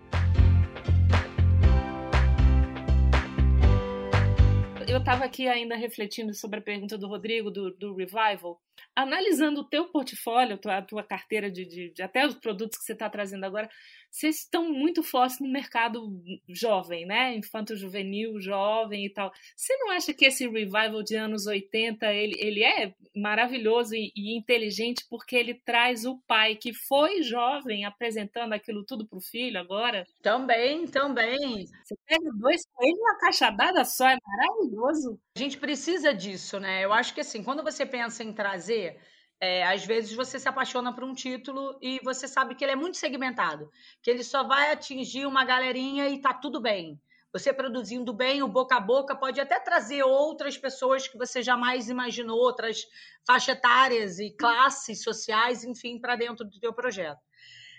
Eu 4.93 4.99
estava 4.99 5.25
aqui 5.25 5.47
ainda 5.47 5.75
refletindo 5.75 6.33
sobre 6.33 6.59
a 6.59 6.61
pergunta 6.61 6.97
do 6.97 7.07
Rodrigo, 7.07 7.49
do, 7.49 7.71
do 7.71 7.95
Revival. 7.95 8.61
Analisando 8.95 9.61
o 9.61 9.63
teu 9.63 9.91
portfólio, 9.91 10.55
a 10.55 10.57
tua, 10.57 10.77
a 10.77 10.81
tua 10.81 11.03
carteira 11.03 11.49
de, 11.49 11.65
de, 11.65 11.93
de, 11.93 12.01
até 12.03 12.25
os 12.25 12.35
produtos 12.35 12.77
que 12.77 12.83
você 12.83 12.93
está 12.93 13.09
trazendo 13.09 13.43
agora, 13.43 13.69
vocês 14.13 14.41
estão 14.41 14.71
muito 14.71 15.01
fortes 15.01 15.39
no 15.39 15.51
mercado 15.51 16.21
jovem, 16.47 17.03
né? 17.03 17.35
Infanto 17.35 17.75
juvenil, 17.75 18.39
jovem 18.39 19.07
e 19.07 19.09
tal. 19.09 19.31
Você 19.55 19.75
não 19.77 19.89
acha 19.89 20.13
que 20.13 20.25
esse 20.25 20.47
revival 20.47 21.01
de 21.01 21.15
anos 21.15 21.47
80 21.47 22.05
ele, 22.13 22.35
ele 22.37 22.63
é 22.63 22.93
maravilhoso 23.15 23.95
e, 23.95 24.11
e 24.15 24.37
inteligente 24.37 25.03
porque 25.09 25.35
ele 25.35 25.55
traz 25.55 26.05
o 26.05 26.19
pai 26.27 26.55
que 26.55 26.75
foi 26.75 27.23
jovem 27.23 27.85
apresentando 27.85 28.53
aquilo 28.53 28.85
tudo 28.85 29.07
para 29.07 29.17
o 29.17 29.21
filho 29.21 29.59
agora? 29.59 30.05
Também, 30.21 30.85
também. 30.85 31.65
Você 31.83 31.95
pega 32.05 32.29
dois 32.35 32.61
coelhos 32.71 32.99
numa 32.99 33.17
caixa 33.17 33.51
só, 33.83 34.07
é 34.09 34.17
maravilhoso. 34.23 35.19
A 35.35 35.39
gente 35.39 35.57
precisa 35.57 36.13
disso, 36.13 36.59
né? 36.59 36.85
Eu 36.85 36.93
acho 36.93 37.15
que 37.15 37.21
assim, 37.21 37.43
quando 37.43 37.63
você 37.63 37.83
pensa 37.83 38.23
em 38.23 38.31
trazer 38.31 38.99
é, 39.43 39.61
às 39.67 39.85
vezes 39.85 40.13
você 40.13 40.39
se 40.39 40.47
apaixona 40.47 40.95
por 40.95 41.03
um 41.03 41.13
título 41.13 41.77
e 41.81 41.99
você 42.01 42.29
sabe 42.29 42.55
que 42.55 42.63
ele 42.63 42.71
é 42.71 42.77
muito 42.77 42.95
segmentado, 42.95 43.69
que 44.01 44.09
ele 44.09 44.23
só 44.23 44.41
vai 44.45 44.71
atingir 44.71 45.25
uma 45.25 45.43
galerinha 45.43 46.07
e 46.07 46.21
tá 46.21 46.33
tudo 46.33 46.61
bem. 46.61 46.97
Você 47.33 47.51
produzindo 47.51 48.13
bem, 48.13 48.41
o 48.41 48.47
boca 48.47 48.77
a 48.77 48.79
boca 48.79 49.13
pode 49.13 49.41
até 49.41 49.59
trazer 49.59 50.01
outras 50.01 50.57
pessoas 50.57 51.09
que 51.09 51.17
você 51.17 51.43
jamais 51.43 51.89
imaginou, 51.89 52.37
outras 52.37 52.87
faixas 53.27 53.57
etárias 53.57 54.17
e 54.17 54.31
classes 54.31 55.03
sociais, 55.03 55.65
enfim, 55.65 55.99
para 55.99 56.15
dentro 56.15 56.45
do 56.45 56.57
teu 56.57 56.71
projeto. 56.71 57.19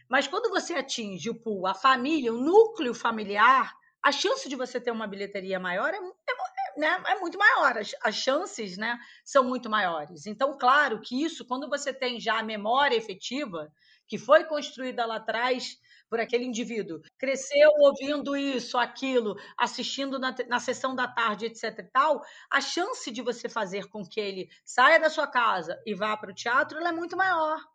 Mas 0.06 0.28
quando 0.28 0.50
você 0.50 0.74
atinge 0.74 1.30
o 1.30 1.34
pool, 1.34 1.66
a 1.66 1.72
família, 1.72 2.30
o 2.30 2.38
núcleo 2.38 2.92
familiar, 2.92 3.74
a 4.02 4.12
chance 4.12 4.46
de 4.50 4.54
você 4.54 4.78
ter 4.78 4.90
uma 4.90 5.06
bilheteria 5.06 5.58
maior 5.58 5.94
é, 5.94 5.96
é 5.96 6.34
né, 6.76 7.02
é 7.06 7.18
muito 7.20 7.38
maior, 7.38 7.78
as, 7.78 7.94
as 8.02 8.14
chances 8.14 8.76
né, 8.76 8.98
são 9.24 9.44
muito 9.44 9.70
maiores. 9.70 10.26
Então, 10.26 10.56
claro 10.58 11.00
que 11.00 11.24
isso, 11.24 11.46
quando 11.46 11.68
você 11.68 11.92
tem 11.92 12.20
já 12.20 12.38
a 12.38 12.42
memória 12.42 12.96
efetiva, 12.96 13.72
que 14.06 14.18
foi 14.18 14.44
construída 14.44 15.06
lá 15.06 15.16
atrás 15.16 15.76
por 16.08 16.20
aquele 16.20 16.44
indivíduo, 16.44 17.00
cresceu 17.18 17.70
ouvindo 17.78 18.36
isso, 18.36 18.78
aquilo, 18.78 19.34
assistindo 19.58 20.18
na, 20.18 20.34
na 20.48 20.60
sessão 20.60 20.94
da 20.94 21.08
tarde, 21.08 21.46
etc 21.46 21.78
e 21.78 21.82
tal, 21.84 22.22
a 22.50 22.60
chance 22.60 23.10
de 23.10 23.22
você 23.22 23.48
fazer 23.48 23.88
com 23.88 24.04
que 24.04 24.20
ele 24.20 24.48
saia 24.64 25.00
da 25.00 25.10
sua 25.10 25.26
casa 25.26 25.80
e 25.86 25.94
vá 25.94 26.16
para 26.16 26.30
o 26.30 26.34
teatro 26.34 26.78
é 26.78 26.92
muito 26.92 27.16
maior. 27.16 27.73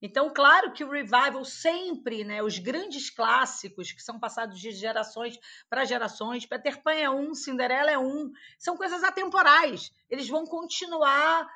Então, 0.00 0.32
claro 0.32 0.72
que 0.72 0.84
o 0.84 0.90
revival 0.90 1.44
sempre, 1.44 2.22
né, 2.24 2.42
os 2.42 2.58
grandes 2.58 3.10
clássicos 3.10 3.90
que 3.90 4.02
são 4.02 4.18
passados 4.18 4.60
de 4.60 4.70
gerações 4.70 5.38
para 5.68 5.84
gerações, 5.84 6.46
Peter 6.46 6.80
Pan 6.82 6.92
é 6.92 7.10
um, 7.10 7.34
Cinderela 7.34 7.90
é 7.90 7.98
um, 7.98 8.30
são 8.58 8.76
coisas 8.76 9.02
atemporais. 9.02 9.90
Eles 10.08 10.28
vão 10.28 10.44
continuar 10.44 11.48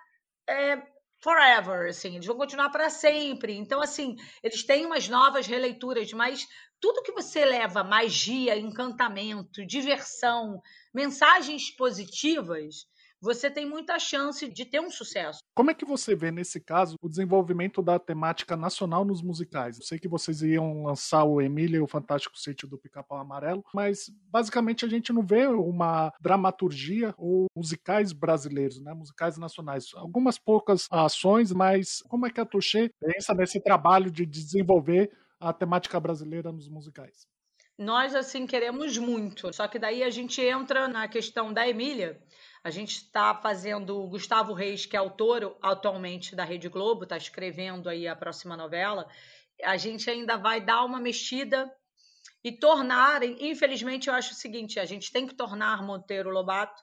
é, 0.49 0.83
forever, 1.21 1.89
assim, 1.89 2.17
eles 2.17 2.27
vão 2.27 2.37
continuar 2.37 2.71
para 2.71 2.91
sempre. 2.91 3.57
Então, 3.57 3.81
assim, 3.81 4.17
eles 4.43 4.65
têm 4.65 4.85
umas 4.85 5.09
novas 5.09 5.47
releituras, 5.47 6.13
mas 6.13 6.47
tudo 6.81 7.03
que 7.03 7.13
você 7.13 7.45
leva 7.45 7.85
magia, 7.85 8.59
encantamento, 8.59 9.65
diversão, 9.65 10.61
mensagens 10.93 11.71
positivas, 11.71 12.87
você 13.23 13.49
tem 13.49 13.65
muita 13.65 13.99
chance 14.01 14.49
de 14.49 14.65
ter 14.65 14.81
um 14.81 14.91
sucesso. 14.91 15.39
Como 15.55 15.71
é 15.71 15.75
que 15.75 15.85
você 15.85 16.17
vê, 16.17 16.33
nesse 16.33 16.61
caso, 16.61 16.97
o 17.01 17.09
desenvolvimento 17.09 17.81
da 17.81 17.99
temática 17.99 18.57
nacional 18.57 19.05
nos 19.05 19.23
musicais? 19.23 19.79
Eu 19.79 19.85
sei 19.85 19.99
que 19.99 20.09
vocês 20.09 20.43
iam 20.43 20.83
lançar 20.83 21.23
o 21.23 21.41
Emília 21.41 21.77
e 21.77 21.81
o 21.81 21.87
Fantástico 21.87 22.37
Sítio 22.37 22.67
do 22.67 22.79
Pica-Pau 22.79 23.19
Amarelo, 23.19 23.63
mas 23.73 24.11
basicamente 24.29 24.85
a 24.85 24.89
gente 24.89 25.13
não 25.13 25.23
vê 25.25 25.47
uma 25.47 26.13
dramaturgia 26.21 27.15
ou 27.17 27.47
musicais 27.55 28.13
brasileiros, 28.13 28.81
né? 28.83 28.93
musicais 28.93 29.39
nacionais. 29.39 29.87
Algumas 29.95 30.39
poucas 30.39 30.89
ações, 30.91 31.53
mas 31.53 32.03
como 32.09 32.27
é 32.27 32.31
que 32.31 32.41
a 32.41 32.47
Touché 32.47 32.91
pensa 33.01 33.33
nesse 33.35 33.63
trabalho 33.63 34.11
de 34.11 34.27
desenvolver 34.27 35.11
a 35.39 35.53
temática 35.53 36.01
brasileira 36.01 36.51
nos 36.51 36.69
musicais? 36.69 37.32
Nós, 37.79 38.15
assim, 38.15 38.47
queremos 38.47 38.99
muito. 38.99 39.53
Só 39.53 39.67
que 39.67 39.79
daí 39.79 40.03
a 40.03 40.11
gente 40.11 40.41
entra 40.41 40.87
na 40.89 41.09
questão 41.09 41.53
da 41.53 41.67
Emília, 41.67 42.23
a 42.63 42.71
gente 42.71 42.97
está 42.97 43.35
fazendo 43.35 44.01
o 44.01 44.09
Gustavo 44.09 44.53
Reis, 44.53 44.87
que 44.87 44.97
é 44.97 44.99
autor 44.99 45.59
atualmente 45.61 46.37
da 46.37 46.45
Rede 46.45 46.69
Globo, 46.69 47.03
está 47.03 47.17
escrevendo 47.17 47.89
aí 47.89 48.07
a 48.07 48.15
próxima 48.15 48.57
novela. 48.57 49.09
A 49.65 49.77
gente 49.77 50.09
ainda 50.09 50.37
vai 50.37 50.61
dar 50.61 50.85
uma 50.85 51.01
mexida 51.01 51.73
e 52.45 52.53
tornar, 52.53 53.23
infelizmente, 53.23 54.09
eu 54.09 54.15
acho 54.15 54.33
o 54.33 54.37
seguinte: 54.37 54.79
a 54.79 54.85
gente 54.85 55.11
tem 55.11 55.27
que 55.27 55.35
tornar 55.35 55.83
Monteiro 55.83 56.31
Lobato 56.31 56.81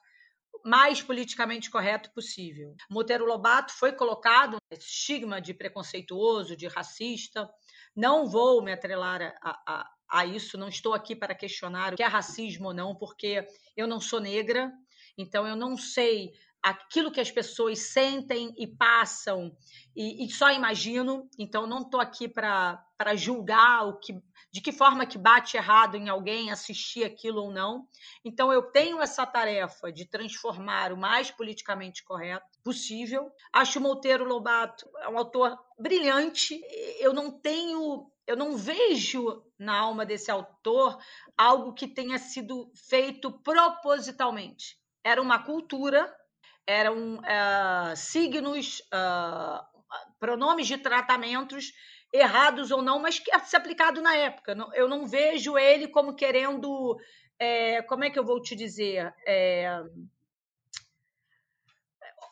mais 0.64 1.00
politicamente 1.00 1.70
correto 1.70 2.10
possível. 2.12 2.74
Monteiro 2.90 3.24
Lobato 3.24 3.72
foi 3.72 3.92
colocado 3.92 4.58
estigma 4.70 5.40
de 5.40 5.54
preconceituoso, 5.54 6.56
de 6.56 6.66
racista. 6.66 7.48
Não 7.96 8.26
vou 8.26 8.62
me 8.62 8.72
atrelar 8.72 9.34
a, 9.42 9.62
a, 9.66 9.90
a 10.10 10.26
isso, 10.26 10.58
não 10.58 10.68
estou 10.68 10.92
aqui 10.92 11.14
para 11.14 11.34
questionar 11.34 11.92
o 11.92 11.96
que 11.96 12.02
é 12.02 12.06
racismo 12.06 12.68
ou 12.68 12.74
não, 12.74 12.94
porque 12.94 13.46
eu 13.76 13.86
não 13.86 14.00
sou 14.00 14.20
negra, 14.20 14.72
então 15.16 15.46
eu 15.46 15.56
não 15.56 15.76
sei 15.76 16.32
aquilo 16.62 17.10
que 17.10 17.20
as 17.20 17.30
pessoas 17.30 17.78
sentem 17.78 18.54
e 18.58 18.66
passam 18.66 19.56
e, 19.96 20.24
e 20.24 20.30
só 20.30 20.50
imagino. 20.50 21.28
Então 21.38 21.66
não 21.66 21.80
estou 21.80 22.00
aqui 22.00 22.28
para 22.28 22.84
julgar 23.16 23.86
o 23.86 23.98
que, 23.98 24.20
de 24.52 24.60
que 24.60 24.72
forma 24.72 25.06
que 25.06 25.16
bate 25.16 25.56
errado 25.56 25.96
em 25.96 26.08
alguém 26.08 26.50
assistir 26.50 27.04
aquilo 27.04 27.42
ou 27.42 27.50
não. 27.50 27.88
Então 28.24 28.52
eu 28.52 28.62
tenho 28.62 29.00
essa 29.00 29.24
tarefa 29.24 29.90
de 29.90 30.04
transformar 30.04 30.92
o 30.92 30.96
mais 30.96 31.30
politicamente 31.30 32.04
correto 32.04 32.58
possível. 32.62 33.30
Acho 33.52 33.80
Monteiro 33.80 34.24
Lobato 34.24 34.88
um 35.10 35.18
autor 35.18 35.58
brilhante. 35.78 36.60
Eu 36.98 37.12
não 37.12 37.30
tenho 37.30 38.10
eu 38.26 38.36
não 38.36 38.56
vejo 38.56 39.42
na 39.60 39.78
alma 39.78 40.06
desse 40.06 40.30
autor 40.30 40.98
algo 41.36 41.74
que 41.74 41.86
tenha 41.86 42.18
sido 42.18 42.72
feito 42.88 43.30
propositalmente. 43.42 44.78
Era 45.04 45.20
uma 45.20 45.38
cultura, 45.44 46.12
eram 46.66 47.16
uh, 47.18 47.94
signos, 47.94 48.80
uh, 48.92 49.62
pronomes 50.18 50.66
de 50.66 50.78
tratamentos 50.78 51.72
errados 52.12 52.70
ou 52.70 52.80
não, 52.80 52.98
mas 52.98 53.18
que 53.18 53.30
se 53.40 53.54
aplicado 53.54 54.00
na 54.00 54.16
época. 54.16 54.56
Eu 54.74 54.88
não 54.88 55.06
vejo 55.06 55.58
ele 55.58 55.88
como 55.88 56.16
querendo. 56.16 56.96
É, 57.38 57.82
como 57.82 58.04
é 58.04 58.10
que 58.10 58.18
eu 58.18 58.24
vou 58.24 58.40
te 58.40 58.54
dizer? 58.56 59.14
É, 59.26 59.82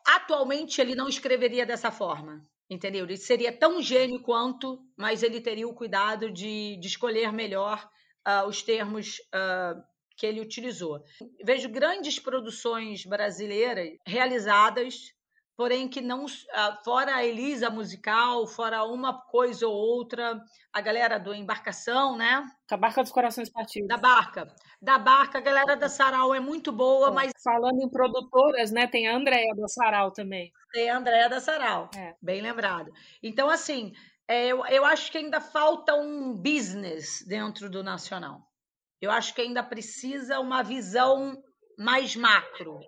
atualmente 0.06 0.80
ele 0.80 0.94
não 0.94 1.08
escreveria 1.08 1.64
dessa 1.64 1.90
forma 1.90 2.44
entendeu? 2.68 3.04
Ele 3.04 3.16
seria 3.16 3.52
tão 3.52 3.80
gênio 3.80 4.20
quanto, 4.20 4.78
mas 4.96 5.22
ele 5.22 5.40
teria 5.40 5.66
o 5.66 5.74
cuidado 5.74 6.30
de, 6.30 6.76
de 6.76 6.86
escolher 6.86 7.32
melhor 7.32 7.88
uh, 8.26 8.46
os 8.46 8.62
termos 8.62 9.18
uh, 9.34 9.80
que 10.16 10.26
ele 10.26 10.40
utilizou. 10.40 11.02
Vejo 11.44 11.68
grandes 11.68 12.18
produções 12.18 13.04
brasileiras 13.04 13.96
realizadas 14.06 15.14
porém 15.58 15.88
que 15.88 16.00
não 16.00 16.24
fora 16.84 17.16
a 17.16 17.24
Elisa 17.24 17.68
musical, 17.68 18.46
fora 18.46 18.84
uma 18.84 19.20
coisa 19.22 19.66
ou 19.66 19.74
outra, 19.74 20.40
a 20.72 20.80
galera 20.80 21.18
do 21.18 21.34
embarcação, 21.34 22.16
né? 22.16 22.46
Da 22.70 22.76
barca 22.76 23.02
dos 23.02 23.10
corações 23.10 23.50
partidos. 23.50 23.88
Da 23.88 23.96
barca, 23.96 24.46
da 24.80 24.96
barca, 25.00 25.38
a 25.38 25.40
galera 25.40 25.76
da 25.76 25.88
Sarau 25.88 26.32
é 26.32 26.38
muito 26.38 26.70
boa, 26.70 27.08
é. 27.08 27.10
mas 27.10 27.32
falando 27.42 27.82
em 27.82 27.90
produtoras, 27.90 28.70
né? 28.70 28.86
Tem 28.86 29.08
a 29.08 29.16
Andréia 29.16 29.52
da 29.56 29.66
Sarau 29.66 30.12
também. 30.12 30.52
Tem 30.72 30.88
a 30.88 30.96
Andréia 30.96 31.28
da 31.28 31.40
Sarau, 31.40 31.90
é. 31.96 32.14
bem 32.22 32.40
lembrado. 32.40 32.92
Então 33.20 33.50
assim, 33.50 33.92
é, 34.28 34.46
eu, 34.46 34.64
eu 34.66 34.84
acho 34.84 35.10
que 35.10 35.18
ainda 35.18 35.40
falta 35.40 35.92
um 35.96 36.34
business 36.34 37.24
dentro 37.26 37.68
do 37.68 37.82
nacional. 37.82 38.46
Eu 39.00 39.10
acho 39.10 39.34
que 39.34 39.40
ainda 39.40 39.64
precisa 39.64 40.38
uma 40.38 40.62
visão 40.62 41.36
mais 41.76 42.14
macro, 42.14 42.78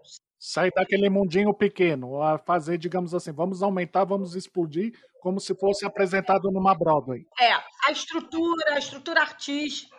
sair 0.41 0.72
daquele 0.74 1.11
mundinho 1.11 1.53
pequeno, 1.53 2.22
a 2.22 2.38
fazer, 2.38 2.78
digamos 2.78 3.14
assim, 3.14 3.30
vamos 3.30 3.62
aumentar, 3.62 4.05
vamos 4.05 4.34
explodir, 4.34 4.99
como 5.20 5.38
se 5.38 5.55
fosse 5.55 5.84
apresentado 5.84 6.51
numa 6.51 6.74
Broadway. 6.74 7.26
É, 7.38 7.53
a 7.86 7.93
estrutura, 7.93 8.74
a 8.74 8.78
estrutura 8.78 9.20
artística, 9.20 9.95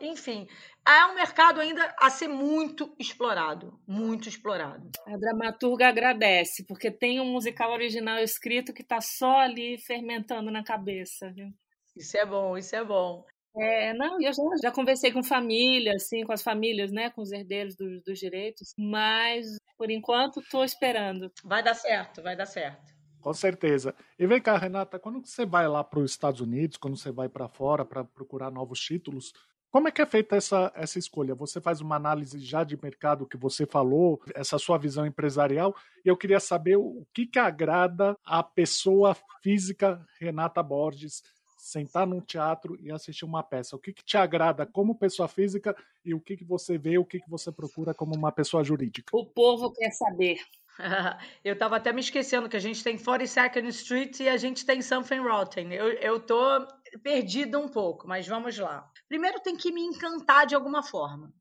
enfim, 0.00 0.48
é 0.86 1.04
um 1.06 1.14
mercado 1.14 1.60
ainda 1.60 1.94
a 2.00 2.08
ser 2.08 2.28
muito 2.28 2.94
explorado, 2.98 3.78
muito 3.86 4.30
explorado. 4.30 4.90
A 5.06 5.16
dramaturga 5.18 5.88
agradece, 5.88 6.64
porque 6.64 6.90
tem 6.90 7.20
um 7.20 7.30
musical 7.30 7.70
original 7.72 8.18
escrito 8.18 8.72
que 8.72 8.82
está 8.82 9.00
só 9.02 9.40
ali 9.40 9.76
fermentando 9.78 10.50
na 10.50 10.64
cabeça. 10.64 11.30
Viu? 11.32 11.48
Isso 11.94 12.16
é 12.16 12.24
bom, 12.24 12.56
isso 12.56 12.74
é 12.74 12.84
bom. 12.84 13.24
É, 13.58 13.94
não, 13.94 14.20
eu 14.20 14.32
já, 14.32 14.42
já 14.62 14.70
conversei 14.70 15.10
com 15.10 15.22
família, 15.22 15.94
assim, 15.94 16.24
com 16.24 16.32
as 16.32 16.42
famílias, 16.42 16.92
né, 16.92 17.10
com 17.10 17.22
os 17.22 17.32
herdeiros 17.32 17.74
do, 17.74 18.00
dos 18.02 18.18
direitos, 18.18 18.74
mas 18.78 19.56
por 19.78 19.90
enquanto 19.90 20.40
estou 20.40 20.64
esperando. 20.64 21.32
Vai 21.42 21.62
dar 21.62 21.74
certo, 21.74 22.22
vai 22.22 22.36
dar 22.36 22.46
certo. 22.46 22.94
Com 23.20 23.32
certeza. 23.32 23.94
E 24.18 24.26
vem 24.26 24.40
cá, 24.40 24.56
Renata, 24.56 24.98
quando 24.98 25.24
você 25.24 25.44
vai 25.44 25.66
lá 25.66 25.82
para 25.82 25.98
os 25.98 26.10
Estados 26.10 26.40
Unidos, 26.40 26.76
quando 26.76 26.96
você 26.96 27.10
vai 27.10 27.28
para 27.28 27.48
fora 27.48 27.84
para 27.84 28.04
procurar 28.04 28.52
novos 28.52 28.78
títulos, 28.78 29.32
como 29.70 29.88
é 29.88 29.90
que 29.90 30.00
é 30.00 30.06
feita 30.06 30.36
essa, 30.36 30.72
essa 30.74 30.98
escolha? 30.98 31.34
Você 31.34 31.60
faz 31.60 31.80
uma 31.80 31.96
análise 31.96 32.38
já 32.38 32.62
de 32.62 32.80
mercado 32.80 33.26
que 33.26 33.36
você 33.36 33.66
falou, 33.66 34.20
essa 34.34 34.58
sua 34.58 34.78
visão 34.78 35.04
empresarial, 35.04 35.74
e 36.04 36.08
eu 36.08 36.16
queria 36.16 36.40
saber 36.40 36.76
o 36.76 37.06
que, 37.12 37.26
que 37.26 37.38
agrada 37.38 38.16
a 38.24 38.42
pessoa 38.42 39.16
física 39.42 40.02
Renata 40.20 40.62
Borges 40.62 41.22
sentar 41.66 42.06
num 42.06 42.20
teatro 42.20 42.78
e 42.80 42.92
assistir 42.92 43.24
uma 43.24 43.42
peça? 43.42 43.74
O 43.74 43.78
que, 43.78 43.92
que 43.92 44.04
te 44.04 44.16
agrada 44.16 44.64
como 44.64 44.94
pessoa 44.94 45.26
física 45.26 45.76
e 46.04 46.14
o 46.14 46.20
que, 46.20 46.36
que 46.36 46.44
você 46.44 46.78
vê, 46.78 46.96
o 46.96 47.04
que, 47.04 47.18
que 47.18 47.28
você 47.28 47.50
procura 47.50 47.92
como 47.92 48.14
uma 48.14 48.30
pessoa 48.30 48.62
jurídica? 48.62 49.16
O 49.16 49.26
povo 49.26 49.72
quer 49.72 49.90
saber. 49.90 50.38
eu 51.44 51.54
estava 51.54 51.76
até 51.76 51.92
me 51.92 52.00
esquecendo 52.00 52.48
que 52.48 52.56
a 52.56 52.60
gente 52.60 52.84
tem 52.84 52.96
42nd 52.96 53.66
Street 53.68 54.20
e 54.20 54.28
a 54.28 54.36
gente 54.36 54.64
tem 54.64 54.80
Something 54.80 55.18
Rotten. 55.18 55.72
Eu, 55.72 55.88
eu 55.94 56.20
tô 56.20 56.66
perdida 57.02 57.58
um 57.58 57.68
pouco, 57.68 58.06
mas 58.06 58.28
vamos 58.28 58.56
lá. 58.56 58.88
Primeiro 59.08 59.40
tem 59.40 59.56
que 59.56 59.72
me 59.72 59.82
encantar 59.82 60.46
de 60.46 60.54
alguma 60.54 60.84
forma. 60.84 61.32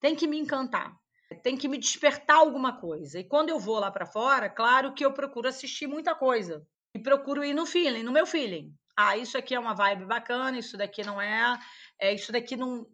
Tem 0.00 0.14
que 0.14 0.28
me 0.28 0.38
encantar. 0.38 0.94
Tem 1.42 1.56
que 1.56 1.66
me 1.66 1.78
despertar 1.78 2.36
alguma 2.36 2.78
coisa. 2.78 3.18
E 3.18 3.24
quando 3.24 3.48
eu 3.48 3.58
vou 3.58 3.80
lá 3.80 3.90
para 3.90 4.06
fora, 4.06 4.48
claro 4.48 4.94
que 4.94 5.04
eu 5.04 5.12
procuro 5.12 5.48
assistir 5.48 5.88
muita 5.88 6.14
coisa. 6.14 6.64
E 6.94 6.98
procuro 6.98 7.44
ir 7.44 7.54
no 7.54 7.66
feeling, 7.66 8.04
no 8.04 8.12
meu 8.12 8.24
feeling 8.24 8.72
ah, 9.00 9.16
isso 9.16 9.38
aqui 9.38 9.54
é 9.54 9.60
uma 9.60 9.76
vibe 9.76 10.06
bacana, 10.06 10.58
isso 10.58 10.76
daqui 10.76 11.04
não 11.04 11.20
é, 11.20 11.56
é 12.00 12.12
isso 12.12 12.32
daqui 12.32 12.56
não, 12.56 12.84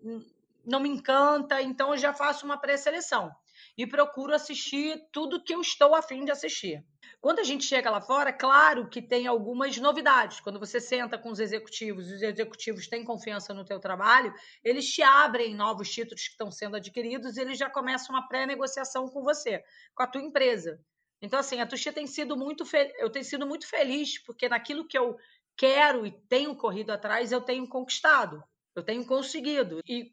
não 0.63 0.79
me 0.79 0.91
encanta, 0.91 1.63
então 1.63 1.93
eu 1.93 1.97
já 1.97 2.13
faço 2.13 2.45
uma 2.45 2.59
pré-seleção 2.59 3.35
e 3.75 3.87
procuro 3.87 4.35
assistir 4.35 5.03
tudo 5.11 5.43
que 5.43 5.55
eu 5.55 5.63
estou 5.63 5.95
afim 5.95 6.23
de 6.23 6.31
assistir. 6.31 6.85
Quando 7.23 7.39
a 7.39 7.43
gente 7.43 7.65
chega 7.65 7.91
lá 7.91 8.03
fora, 8.03 8.35
claro 8.35 8.87
que 8.91 9.01
tem 9.01 9.27
algumas 9.27 9.79
novidades. 9.79 10.41
Quando 10.41 10.59
você 10.59 10.79
senta 10.79 11.17
com 11.17 11.31
os 11.31 11.41
executivos 11.41 12.13
os 12.13 12.21
executivos 12.21 12.87
têm 12.87 13.03
confiança 13.03 13.55
no 13.55 13.65
teu 13.65 13.81
trabalho, 13.81 14.35
eles 14.63 14.87
te 14.87 15.03
abrem 15.03 15.55
novos 15.55 15.89
títulos 15.89 16.25
que 16.25 16.33
estão 16.33 16.51
sendo 16.51 16.77
adquiridos 16.77 17.39
e 17.39 17.41
eles 17.41 17.59
já 17.59 17.71
começam 17.71 18.15
uma 18.15 18.29
pré-negociação 18.29 19.09
com 19.09 19.23
você, 19.23 19.65
com 19.95 20.03
a 20.03 20.07
tua 20.07 20.21
empresa. 20.21 20.79
Então, 21.23 21.39
assim, 21.39 21.59
a 21.59 21.67
Tuxia 21.67 21.95
tem 21.95 22.07
sido 22.07 22.37
muito 22.37 22.65
eu 22.99 23.09
tenho 23.09 23.25
sido 23.25 23.47
muito 23.47 23.67
feliz, 23.67 24.23
porque 24.23 24.47
naquilo 24.47 24.87
que 24.87 24.99
eu 24.99 25.17
quero 25.57 26.07
e 26.07 26.11
tenho 26.11 26.55
corrido 26.57 26.91
atrás, 26.91 27.33
eu 27.33 27.41
tenho 27.41 27.69
conquistado, 27.69 28.43
eu 28.75 28.83
tenho 28.83 29.05
conseguido. 29.07 29.81
E 29.87 30.13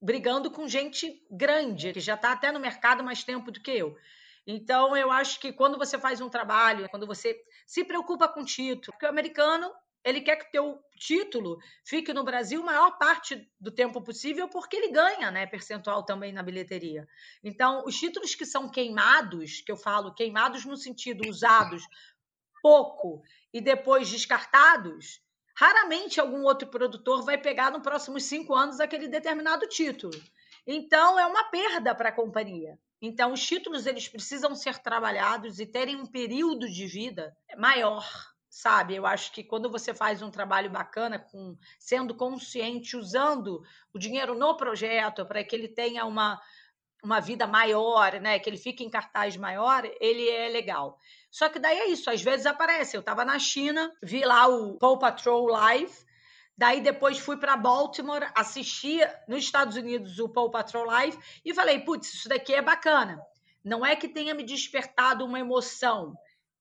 brigando 0.00 0.50
com 0.50 0.68
gente 0.68 1.26
grande, 1.30 1.92
que 1.92 2.00
já 2.00 2.14
está 2.14 2.32
até 2.32 2.52
no 2.52 2.60
mercado 2.60 3.02
mais 3.02 3.24
tempo 3.24 3.50
do 3.50 3.60
que 3.60 3.70
eu. 3.70 3.96
Então, 4.46 4.96
eu 4.96 5.10
acho 5.10 5.40
que 5.40 5.52
quando 5.52 5.76
você 5.76 5.98
faz 5.98 6.20
um 6.20 6.28
trabalho, 6.28 6.88
quando 6.88 7.06
você 7.06 7.36
se 7.66 7.84
preocupa 7.84 8.28
com 8.28 8.44
título, 8.44 8.92
porque 8.92 9.06
o 9.06 9.08
americano 9.08 9.72
ele 10.04 10.20
quer 10.20 10.36
que 10.36 10.52
teu 10.52 10.78
título 10.96 11.58
fique 11.84 12.12
no 12.12 12.22
Brasil 12.22 12.62
maior 12.62 12.96
parte 12.96 13.50
do 13.58 13.72
tempo 13.72 14.00
possível, 14.00 14.48
porque 14.48 14.76
ele 14.76 14.92
ganha, 14.92 15.32
né, 15.32 15.46
percentual 15.46 16.04
também 16.04 16.32
na 16.32 16.44
bilheteria. 16.44 17.08
Então, 17.42 17.82
os 17.84 17.96
títulos 17.96 18.36
que 18.36 18.46
são 18.46 18.70
queimados, 18.70 19.62
que 19.62 19.72
eu 19.72 19.76
falo 19.76 20.14
queimados 20.14 20.64
no 20.64 20.76
sentido 20.76 21.28
usados 21.28 21.82
pouco 22.62 23.22
e 23.56 23.60
depois 23.62 24.10
descartados, 24.10 25.18
raramente 25.56 26.20
algum 26.20 26.42
outro 26.42 26.68
produtor 26.68 27.24
vai 27.24 27.38
pegar 27.38 27.70
nos 27.70 27.80
próximos 27.80 28.24
cinco 28.24 28.54
anos 28.54 28.80
aquele 28.80 29.08
determinado 29.08 29.66
título. 29.66 30.12
Então, 30.66 31.18
é 31.18 31.24
uma 31.24 31.44
perda 31.44 31.94
para 31.94 32.10
a 32.10 32.12
companhia. 32.12 32.78
Então, 33.00 33.32
os 33.32 33.42
títulos 33.42 33.86
eles 33.86 34.10
precisam 34.10 34.54
ser 34.54 34.78
trabalhados 34.80 35.58
e 35.58 35.64
terem 35.64 35.96
um 35.96 36.04
período 36.04 36.68
de 36.68 36.86
vida 36.86 37.34
maior, 37.56 38.06
sabe? 38.50 38.94
Eu 38.94 39.06
acho 39.06 39.32
que 39.32 39.42
quando 39.42 39.70
você 39.70 39.94
faz 39.94 40.20
um 40.20 40.30
trabalho 40.30 40.68
bacana, 40.68 41.18
com 41.18 41.56
sendo 41.78 42.14
consciente, 42.14 42.94
usando 42.94 43.62
o 43.90 43.98
dinheiro 43.98 44.34
no 44.34 44.54
projeto 44.54 45.24
para 45.24 45.42
que 45.42 45.56
ele 45.56 45.68
tenha 45.68 46.04
uma, 46.04 46.38
uma 47.02 47.20
vida 47.20 47.46
maior, 47.46 48.20
né? 48.20 48.38
Que 48.38 48.50
ele 48.50 48.58
fique 48.58 48.84
em 48.84 48.90
cartaz 48.90 49.34
maior, 49.34 49.90
ele 49.98 50.28
é 50.28 50.50
legal. 50.50 50.98
Só 51.36 51.50
que 51.50 51.58
daí 51.58 51.76
é 51.76 51.88
isso, 51.88 52.08
às 52.08 52.22
vezes 52.22 52.46
aparece. 52.46 52.96
Eu 52.96 53.00
estava 53.00 53.22
na 53.22 53.38
China, 53.38 53.94
vi 54.02 54.24
lá 54.24 54.46
o 54.46 54.78
Paw 54.78 54.98
Patrol 54.98 55.46
Live, 55.48 55.92
daí 56.56 56.80
depois 56.80 57.18
fui 57.18 57.36
para 57.36 57.58
Baltimore, 57.58 58.32
assisti 58.34 59.00
nos 59.28 59.44
Estados 59.44 59.76
Unidos 59.76 60.18
o 60.18 60.30
Paw 60.30 60.50
Patrol 60.50 60.86
Live 60.86 61.18
e 61.44 61.52
falei, 61.52 61.80
putz, 61.80 62.14
isso 62.14 62.26
daqui 62.26 62.54
é 62.54 62.62
bacana. 62.62 63.20
Não 63.62 63.84
é 63.84 63.94
que 63.94 64.08
tenha 64.08 64.34
me 64.34 64.42
despertado 64.42 65.26
uma 65.26 65.38
emoção, 65.38 66.16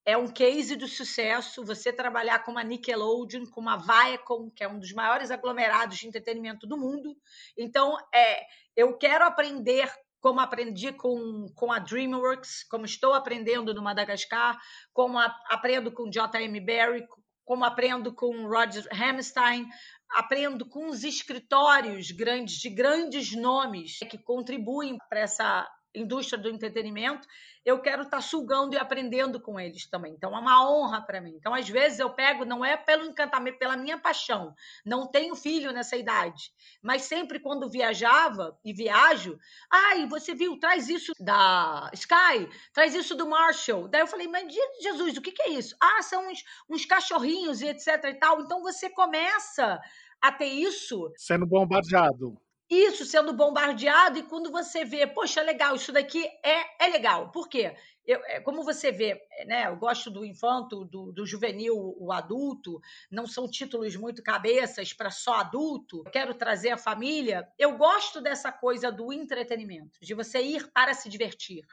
é 0.05 0.17
um 0.17 0.27
case 0.27 0.75
do 0.75 0.89
sucesso 0.89 1.63
você 1.63 1.93
trabalhar 1.93 2.39
com 2.39 2.51
uma 2.51 2.63
Nickelodeon, 2.63 3.45
com 3.45 3.61
uma 3.61 3.77
Viacom, 3.77 4.51
que 4.51 4.61
é 4.61 4.67
um 4.67 4.77
dos 4.77 4.91
maiores 4.91 5.31
aglomerados 5.31 5.97
de 5.97 6.05
entretenimento 6.05 6.67
do 6.67 6.77
mundo. 6.77 7.15
Então, 7.57 7.95
é, 8.13 8.45
eu 8.75 8.97
quero 8.97 9.23
aprender 9.23 9.89
como 10.25 10.39
aprendi 10.39 10.91
com, 10.91 11.45
com 11.53 11.71
a 11.71 11.77
DreamWorks, 11.77 12.63
como 12.63 12.83
estou 12.83 13.13
aprendendo 13.13 13.75
no 13.75 13.83
Madagascar, 13.83 14.57
como 14.91 15.19
a, 15.19 15.25
aprendo 15.51 15.91
com 15.91 16.09
J.M. 16.09 16.59
Barrie, 16.61 17.07
como 17.43 17.63
aprendo 17.63 18.11
com 18.11 18.47
Roger 18.47 18.87
Hammerstein, 18.91 19.67
aprendo 20.09 20.67
com 20.67 20.87
os 20.87 21.03
escritórios 21.03 22.09
grandes, 22.09 22.55
de 22.55 22.71
grandes 22.71 23.35
nomes 23.35 23.99
que 23.99 24.17
contribuem 24.17 24.97
para 25.07 25.19
essa 25.19 25.69
indústria 25.95 26.41
do 26.41 26.49
entretenimento, 26.49 27.27
eu 27.65 27.81
quero 27.81 28.03
estar 28.03 28.17
tá 28.17 28.21
sugando 28.21 28.75
e 28.75 28.77
aprendendo 28.77 29.39
com 29.41 29.59
eles 29.59 29.87
também. 29.87 30.13
Então 30.13 30.35
é 30.35 30.39
uma 30.39 30.69
honra 30.69 31.01
para 31.01 31.19
mim. 31.19 31.35
Então 31.35 31.53
às 31.53 31.67
vezes 31.67 31.99
eu 31.99 32.09
pego, 32.11 32.45
não 32.45 32.63
é 32.63 32.77
pelo 32.77 33.05
encantamento, 33.05 33.57
pela 33.57 33.75
minha 33.75 33.97
paixão. 33.97 34.53
Não 34.85 35.07
tenho 35.07 35.35
filho 35.35 35.71
nessa 35.71 35.97
idade, 35.97 36.51
mas 36.81 37.03
sempre 37.03 37.39
quando 37.39 37.69
viajava 37.69 38.57
e 38.63 38.71
viajo, 38.71 39.39
ai, 39.71 40.05
você 40.05 40.35
viu, 40.35 40.59
traz 40.59 40.89
isso 40.89 41.11
da 41.19 41.89
Sky, 41.93 42.47
traz 42.73 42.93
isso 42.93 43.15
do 43.15 43.27
Marshall. 43.27 43.87
Daí 43.87 44.01
eu 44.01 44.07
falei, 44.07 44.27
mas 44.27 44.53
Jesus, 44.79 45.17
o 45.17 45.21
que, 45.21 45.31
que 45.31 45.41
é 45.41 45.49
isso? 45.49 45.75
Ah, 45.81 46.01
são 46.01 46.29
uns, 46.29 46.43
uns 46.69 46.85
cachorrinhos 46.85 47.61
e 47.61 47.67
etc 47.67 48.03
e 48.05 48.13
tal. 48.15 48.41
Então 48.41 48.61
você 48.61 48.89
começa 48.89 49.79
a 50.21 50.31
ter 50.31 50.47
isso 50.47 51.11
sendo 51.17 51.45
bombardeado 51.45 52.37
isso 52.69 53.05
sendo 53.05 53.33
bombardeado, 53.33 54.17
e 54.17 54.23
quando 54.23 54.51
você 54.51 54.83
vê, 54.83 55.05
poxa, 55.05 55.41
legal, 55.41 55.75
isso 55.75 55.91
daqui 55.91 56.25
é, 56.43 56.85
é 56.85 56.87
legal. 56.89 57.31
Por 57.31 57.47
quê? 57.47 57.75
Eu, 58.05 58.19
é, 58.25 58.39
como 58.39 58.63
você 58.63 58.91
vê, 58.91 59.19
né, 59.47 59.67
eu 59.67 59.75
gosto 59.75 60.11
do 60.11 60.25
infanto, 60.25 60.85
do, 60.85 61.11
do 61.11 61.25
juvenil, 61.25 61.95
o 61.97 62.11
adulto, 62.11 62.79
não 63.09 63.25
são 63.25 63.47
títulos 63.47 63.95
muito 63.95 64.21
cabeças 64.23 64.93
para 64.93 65.09
só 65.09 65.35
adulto, 65.35 66.03
quero 66.11 66.33
trazer 66.33 66.69
a 66.69 66.77
família. 66.77 67.47
Eu 67.57 67.77
gosto 67.77 68.21
dessa 68.21 68.51
coisa 68.51 68.91
do 68.91 69.11
entretenimento, 69.11 69.99
de 70.01 70.13
você 70.13 70.41
ir 70.41 70.71
para 70.71 70.93
se 70.93 71.09
divertir. 71.09 71.63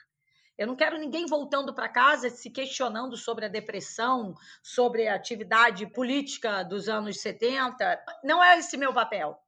Eu 0.57 0.67
não 0.67 0.77
quero 0.77 0.99
ninguém 0.99 1.27
voltando 1.27 1.75
para 1.75 1.89
casa 1.89 2.31
se 2.31 2.51
questionando 2.51 3.17
sobre 3.17 3.47
a 3.47 3.49
depressão, 3.49 4.35
sobre 4.63 5.09
a 5.09 5.15
atividade 5.15 5.87
política 5.87 6.63
dos 6.63 6.89
anos 6.89 7.21
70. 7.21 7.99
Não 8.23 8.43
é 8.43 8.59
esse 8.59 8.77
meu 8.77 8.93
papel. 8.93 9.42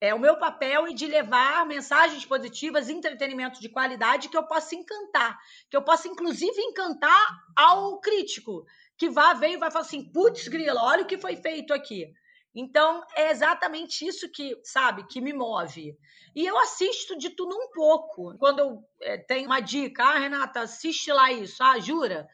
É 0.00 0.14
o 0.14 0.18
meu 0.18 0.38
papel 0.38 0.88
e 0.88 0.94
de 0.94 1.06
levar 1.06 1.64
mensagens 1.64 2.24
positivas, 2.26 2.90
entretenimento 2.90 3.60
de 3.60 3.68
qualidade 3.68 4.28
que 4.28 4.36
eu 4.36 4.46
possa 4.46 4.74
encantar, 4.74 5.38
que 5.70 5.76
eu 5.76 5.82
possa 5.82 6.06
inclusive 6.06 6.60
encantar 6.60 7.26
ao 7.56 7.98
crítico, 8.00 8.66
que 8.98 9.08
vá 9.08 9.32
ver 9.32 9.52
e 9.52 9.56
vai 9.56 9.70
falar 9.70 9.84
assim, 9.84 10.12
putz, 10.12 10.48
grila, 10.48 10.82
olha 10.82 11.02
o 11.02 11.06
que 11.06 11.16
foi 11.16 11.36
feito 11.36 11.72
aqui. 11.72 12.12
Então, 12.54 13.04
é 13.14 13.30
exatamente 13.30 14.06
isso 14.06 14.30
que, 14.30 14.58
sabe, 14.64 15.06
que 15.06 15.20
me 15.20 15.32
move. 15.32 15.94
E 16.34 16.46
eu 16.46 16.58
assisto 16.58 17.16
de 17.18 17.28
tudo 17.30 17.54
um 17.54 17.70
pouco. 17.70 18.36
Quando 18.38 18.58
eu 18.60 18.82
é, 19.02 19.18
tenho 19.18 19.46
uma 19.46 19.60
dica, 19.60 20.02
ah, 20.02 20.18
Renata, 20.18 20.60
assiste 20.60 21.12
lá 21.12 21.30
isso. 21.30 21.62
Ah, 21.62 21.78
jura? 21.78 22.26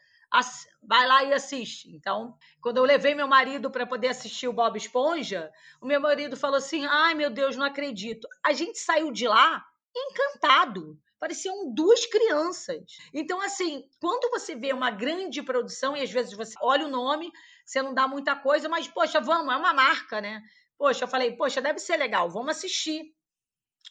Vai 0.81 1.05
lá 1.07 1.23
e 1.23 1.33
assiste. 1.33 1.89
Então, 1.95 2.35
quando 2.61 2.77
eu 2.77 2.83
levei 2.83 3.13
meu 3.13 3.27
marido 3.27 3.69
para 3.69 3.85
poder 3.85 4.07
assistir 4.07 4.47
o 4.47 4.53
Bob 4.53 4.77
Esponja, 4.77 5.51
o 5.81 5.85
meu 5.85 5.99
marido 6.01 6.35
falou 6.35 6.57
assim: 6.57 6.85
ai 6.85 7.13
meu 7.13 7.29
Deus, 7.29 7.55
não 7.55 7.65
acredito. 7.65 8.27
A 8.43 8.53
gente 8.53 8.79
saiu 8.79 9.11
de 9.11 9.27
lá 9.27 9.63
encantado. 9.95 10.97
Pareciam 11.19 11.73
duas 11.73 12.05
crianças. 12.05 12.83
Então, 13.13 13.39
assim, 13.41 13.85
quando 14.01 14.29
você 14.29 14.55
vê 14.55 14.73
uma 14.73 14.91
grande 14.91 15.41
produção, 15.41 15.95
e 15.95 16.01
às 16.01 16.11
vezes 16.11 16.33
você 16.33 16.53
olha 16.61 16.85
o 16.85 16.89
nome, 16.89 17.31
você 17.65 17.81
não 17.81 17.93
dá 17.93 18.07
muita 18.07 18.35
coisa, 18.35 18.67
mas, 18.67 18.89
poxa, 18.89 19.21
vamos, 19.21 19.53
é 19.53 19.57
uma 19.57 19.73
marca, 19.73 20.19
né? 20.19 20.41
Poxa, 20.77 21.05
eu 21.05 21.07
falei, 21.07 21.31
poxa, 21.37 21.61
deve 21.61 21.79
ser 21.79 21.95
legal, 21.95 22.29
vamos 22.29 22.57
assistir. 22.57 23.13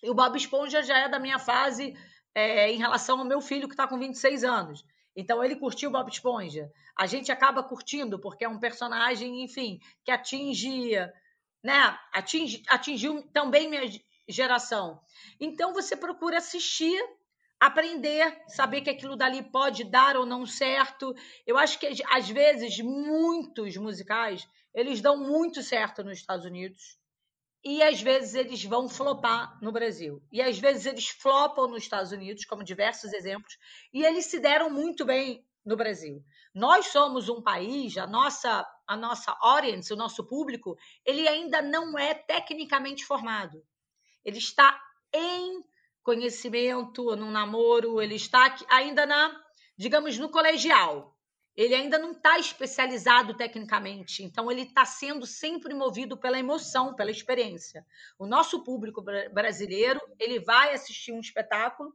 E 0.03 0.11
o 0.11 0.15
Bob 0.15 0.37
Esponja 0.37 0.83
já 0.83 0.99
é 0.99 1.09
da 1.09 1.19
minha 1.19 1.39
fase 1.39 1.95
é, 2.35 2.71
em 2.71 2.77
relação 2.77 3.19
ao 3.19 3.25
meu 3.25 3.41
filho, 3.41 3.67
que 3.67 3.75
está 3.75 3.87
com 3.89 3.99
26 3.99 4.45
anos. 4.45 4.85
Então 5.15 5.45
ele 5.45 5.57
curtiu 5.57 5.91
Bob 5.91 6.11
Esponja. 6.11 6.71
A 6.97 7.07
gente 7.07 7.31
acaba 7.31 7.63
curtindo 7.63 8.19
porque 8.19 8.45
é 8.45 8.49
um 8.49 8.59
personagem, 8.59 9.43
enfim, 9.43 9.81
que 10.05 10.11
atinge, 10.11 10.93
né? 11.63 11.99
Atinge, 12.13 12.63
atingiu 12.69 13.23
também 13.33 13.69
minha 13.69 13.83
geração. 14.29 15.01
Então 15.39 15.73
você 15.75 15.95
procura 15.95 16.39
assistir, 16.39 16.99
aprender, 17.61 18.43
saber 18.49 18.81
que 18.81 18.91
aquilo 18.91 19.17
dali 19.17 19.43
pode 19.43 19.85
dar 19.85 20.17
ou 20.17 20.25
não 20.25 20.47
certo. 20.47 21.15
Eu 21.47 21.59
acho 21.59 21.79
que 21.79 21.87
às 22.11 22.29
vezes 22.29 22.79
muitos 22.81 23.77
musicais 23.77 24.49
eles 24.75 25.01
dão 25.01 25.19
muito 25.19 25.63
certo 25.63 26.03
nos 26.03 26.19
Estados 26.19 26.47
Unidos 26.47 27.02
e 27.65 27.83
às 27.83 28.01
vezes 28.01 28.35
eles 28.35 28.65
vão 28.65 28.89
flopar 28.89 29.59
no 29.63 29.71
Brasil. 29.71 30.23
E 30.33 30.43
às 30.43 30.59
vezes 30.59 30.87
eles 30.87 31.09
flopam 31.09 31.69
nos 31.69 31.83
Estados 31.83 32.11
Unidos, 32.11 32.45
como 32.45 32.65
diversos 32.65 33.13
exemplos, 33.13 33.57
e 33.93 34.05
eles 34.05 34.27
se 34.27 34.41
deram 34.41 34.69
muito 34.69 35.05
bem 35.05 35.47
no 35.65 35.77
Brasil. 35.77 36.25
Nós 36.53 36.87
somos 36.87 37.29
um 37.29 37.41
país, 37.41 37.97
a 37.97 38.07
nossa 38.07 38.67
a 38.87 38.97
nossa 38.97 39.35
audience, 39.41 39.93
o 39.93 39.97
nosso 39.97 40.27
público, 40.27 40.77
ele 41.07 41.27
ainda 41.27 41.63
não 41.63 41.99
é 41.99 42.13
tecnicamente 42.13 43.07
formado. 43.07 43.65
Ele 44.25 44.39
está 44.39 44.79
em 45.15 45.65
conhecimento, 46.03 47.17
no 47.17 47.31
namoro, 47.31 48.03
ele 48.03 48.17
está 48.17 48.55
ainda 48.69 49.07
na, 49.07 49.41
digamos, 49.79 50.19
no 50.19 50.31
colegial 50.31 51.12
ele 51.57 51.75
ainda 51.75 51.99
não 51.99 52.13
está 52.13 52.39
especializado 52.39 53.35
tecnicamente, 53.35 54.23
então 54.23 54.51
ele 54.51 54.63
está 54.63 54.85
sendo 54.85 55.27
sempre 55.27 55.75
movido 55.75 56.17
pela 56.17 56.39
emoção, 56.39 56.95
pela 56.95 57.11
experiência. 57.11 57.85
O 58.19 58.27
nosso 58.27 58.65
público 58.65 59.03
brasileiro 59.33 60.01
ele 60.19 60.41
vai 60.41 60.73
assistir 60.73 61.13
um 61.13 61.21
espetáculo 61.21 61.95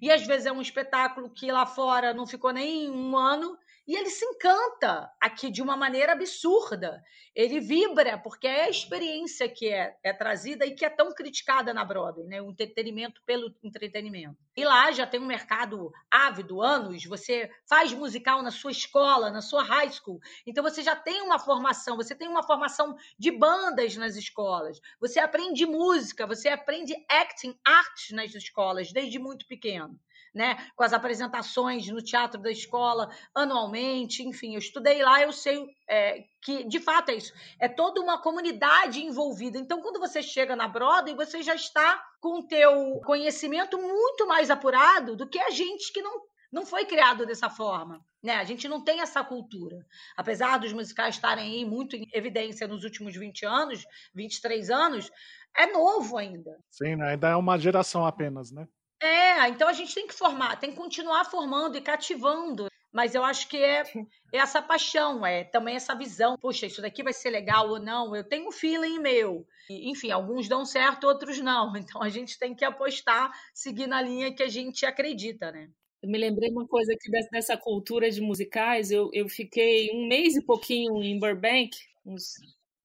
e 0.00 0.10
às 0.10 0.26
vezes 0.26 0.46
é 0.46 0.52
um 0.52 0.62
espetáculo 0.62 1.30
que 1.30 1.52
lá 1.52 1.66
fora 1.66 2.14
não 2.14 2.26
ficou 2.26 2.52
nem 2.52 2.90
um 2.90 3.16
ano 3.16 3.58
e 3.86 3.94
ele 3.94 4.10
se 4.10 4.24
encanta 4.24 5.10
aqui 5.20 5.50
de 5.50 5.62
uma 5.62 5.76
maneira 5.76 6.12
absurda. 6.12 7.02
Ele 7.34 7.60
vibra, 7.60 8.18
porque 8.18 8.46
é 8.46 8.64
a 8.64 8.70
experiência 8.70 9.48
que 9.48 9.68
é, 9.68 9.96
é 10.02 10.12
trazida 10.12 10.66
e 10.66 10.74
que 10.74 10.84
é 10.84 10.90
tão 10.90 11.14
criticada 11.14 11.72
na 11.72 11.84
Broadway, 11.84 12.26
né? 12.26 12.42
O 12.42 12.50
entretenimento 12.50 13.22
pelo 13.24 13.54
entretenimento. 13.62 14.36
E 14.56 14.64
lá 14.64 14.90
já 14.90 15.06
tem 15.06 15.20
um 15.20 15.26
mercado 15.26 15.92
ávido, 16.10 16.60
anos. 16.60 17.04
Você 17.04 17.48
faz 17.68 17.92
musical 17.92 18.42
na 18.42 18.50
sua 18.50 18.72
escola, 18.72 19.30
na 19.30 19.40
sua 19.40 19.62
high 19.62 19.92
school. 19.92 20.18
Então 20.46 20.64
você 20.64 20.82
já 20.82 20.96
tem 20.96 21.22
uma 21.22 21.38
formação, 21.38 21.96
você 21.96 22.14
tem 22.14 22.26
uma 22.26 22.42
formação 22.42 22.96
de 23.18 23.30
bandas 23.30 23.96
nas 23.96 24.16
escolas. 24.16 24.80
Você 25.00 25.20
aprende 25.20 25.64
música, 25.64 26.26
você 26.26 26.48
aprende 26.48 26.94
acting, 27.08 27.56
arte 27.64 28.14
nas 28.14 28.34
escolas, 28.34 28.92
desde 28.92 29.18
muito 29.18 29.46
pequeno 29.46 30.00
né, 30.36 30.58
com 30.76 30.84
as 30.84 30.92
apresentações 30.92 31.88
no 31.88 32.02
teatro 32.02 32.38
da 32.38 32.50
escola 32.50 33.08
anualmente, 33.34 34.22
enfim, 34.22 34.52
eu 34.52 34.58
estudei 34.58 35.02
lá, 35.02 35.22
eu 35.22 35.32
sei 35.32 35.66
é, 35.88 36.24
que 36.42 36.68
de 36.68 36.78
fato 36.78 37.08
é 37.08 37.14
isso, 37.14 37.32
é 37.58 37.66
toda 37.66 38.02
uma 38.02 38.20
comunidade 38.20 39.02
envolvida. 39.02 39.58
Então, 39.58 39.80
quando 39.80 39.98
você 39.98 40.22
chega 40.22 40.54
na 40.54 40.68
Broadway, 40.68 41.16
você 41.16 41.42
já 41.42 41.54
está 41.54 42.04
com 42.20 42.40
o 42.40 42.46
teu 42.46 43.00
conhecimento 43.06 43.78
muito 43.78 44.28
mais 44.28 44.50
apurado 44.50 45.16
do 45.16 45.26
que 45.26 45.38
a 45.38 45.48
gente 45.48 45.90
que 45.90 46.02
não 46.02 46.20
não 46.52 46.64
foi 46.64 46.84
criado 46.86 47.26
dessa 47.26 47.50
forma. 47.50 48.00
Né? 48.22 48.36
A 48.36 48.44
gente 48.44 48.68
não 48.68 48.82
tem 48.82 49.00
essa 49.00 49.22
cultura. 49.22 49.84
Apesar 50.16 50.58
dos 50.58 50.72
musicais 50.72 51.16
estarem 51.16 51.44
aí 51.44 51.64
muito 51.64 51.96
em 51.96 52.06
evidência 52.14 52.68
nos 52.68 52.84
últimos 52.84 53.16
20 53.16 53.44
anos, 53.44 53.84
23 54.14 54.70
anos, 54.70 55.10
é 55.54 55.66
novo 55.66 56.16
ainda. 56.16 56.56
Sim, 56.70 56.96
né? 56.96 57.10
ainda 57.10 57.28
é 57.28 57.36
uma 57.36 57.58
geração 57.58 58.06
apenas, 58.06 58.52
né? 58.52 58.66
É, 59.00 59.48
então 59.48 59.68
a 59.68 59.72
gente 59.72 59.94
tem 59.94 60.06
que 60.06 60.14
formar, 60.14 60.56
tem 60.56 60.70
que 60.70 60.76
continuar 60.76 61.24
formando 61.24 61.76
e 61.76 61.80
cativando. 61.80 62.66
Mas 62.92 63.14
eu 63.14 63.22
acho 63.22 63.46
que 63.48 63.58
é, 63.58 63.82
é 64.32 64.38
essa 64.38 64.62
paixão, 64.62 65.24
é 65.26 65.44
também 65.44 65.76
essa 65.76 65.94
visão. 65.94 66.36
Poxa, 66.40 66.66
isso 66.66 66.80
daqui 66.80 67.02
vai 67.02 67.12
ser 67.12 67.28
legal 67.28 67.68
ou 67.68 67.78
não? 67.78 68.16
Eu 68.16 68.24
tenho 68.24 68.48
um 68.48 68.52
feeling 68.52 68.98
meu. 68.98 69.46
E, 69.68 69.90
enfim, 69.90 70.10
alguns 70.10 70.48
dão 70.48 70.64
certo, 70.64 71.06
outros 71.06 71.38
não. 71.40 71.74
Então 71.76 72.02
a 72.02 72.08
gente 72.08 72.38
tem 72.38 72.54
que 72.54 72.64
apostar, 72.64 73.30
seguir 73.52 73.86
na 73.86 74.00
linha 74.00 74.34
que 74.34 74.42
a 74.42 74.48
gente 74.48 74.86
acredita, 74.86 75.52
né? 75.52 75.68
Eu 76.02 76.10
me 76.10 76.18
lembrei 76.18 76.50
uma 76.50 76.66
coisa 76.66 76.92
aqui 76.92 77.10
dessa 77.30 77.56
cultura 77.56 78.10
de 78.10 78.20
musicais. 78.20 78.90
Eu, 78.90 79.10
eu 79.12 79.28
fiquei 79.28 79.90
um 79.92 80.08
mês 80.08 80.36
e 80.36 80.42
pouquinho 80.42 81.02
em 81.02 81.18
Burbank, 81.18 81.76
uns 82.04 82.34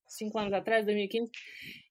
cinco 0.08 0.38
anos 0.40 0.54
atrás, 0.54 0.86
2015, 0.86 1.32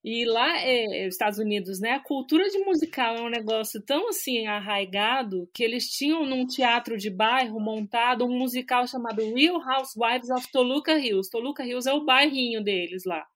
e 0.02 0.24
lá, 0.24 0.58
é, 0.58 1.06
Estados 1.06 1.38
Unidos, 1.38 1.78
né, 1.78 1.92
a 1.92 2.00
cultura 2.00 2.48
de 2.48 2.58
musical 2.60 3.16
é 3.16 3.20
um 3.20 3.28
negócio 3.28 3.82
tão 3.82 4.08
assim 4.08 4.46
arraigado 4.46 5.46
que 5.52 5.62
eles 5.62 5.90
tinham 5.90 6.24
num 6.24 6.46
teatro 6.46 6.96
de 6.96 7.10
bairro 7.10 7.60
montado 7.60 8.24
um 8.24 8.38
musical 8.38 8.86
chamado 8.86 9.22
Real 9.34 9.60
Housewives 9.60 10.30
of 10.30 10.50
Toluca 10.50 10.98
Hills. 10.98 11.30
Toluca 11.30 11.66
Hills 11.66 11.86
é 11.86 11.92
o 11.92 12.04
bairrinho 12.04 12.64
deles 12.64 13.04
lá. 13.04 13.26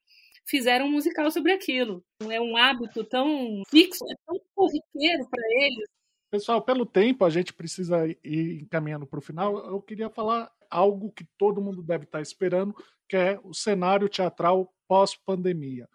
Fizeram 0.46 0.86
um 0.86 0.92
musical 0.92 1.30
sobre 1.30 1.52
aquilo. 1.52 2.02
É 2.30 2.40
um 2.40 2.56
hábito 2.56 3.04
tão 3.04 3.62
fixo, 3.68 4.04
é 4.10 4.14
tão 4.26 4.40
corriqueiro 4.54 5.28
para 5.28 5.42
eles. 5.60 5.88
Pessoal, 6.30 6.62
pelo 6.62 6.86
tempo, 6.86 7.24
a 7.24 7.30
gente 7.30 7.52
precisa 7.52 8.06
ir 8.24 8.62
encaminhando 8.62 9.06
para 9.06 9.18
o 9.18 9.22
final. 9.22 9.56
Eu 9.66 9.80
queria 9.82 10.08
falar 10.08 10.50
algo 10.70 11.12
que 11.12 11.24
todo 11.38 11.60
mundo 11.60 11.82
deve 11.82 12.04
estar 12.04 12.20
esperando, 12.20 12.74
que 13.08 13.16
é 13.16 13.38
o 13.42 13.54
cenário 13.54 14.08
teatral 14.08 14.74
pós-pandemia. 14.88 15.88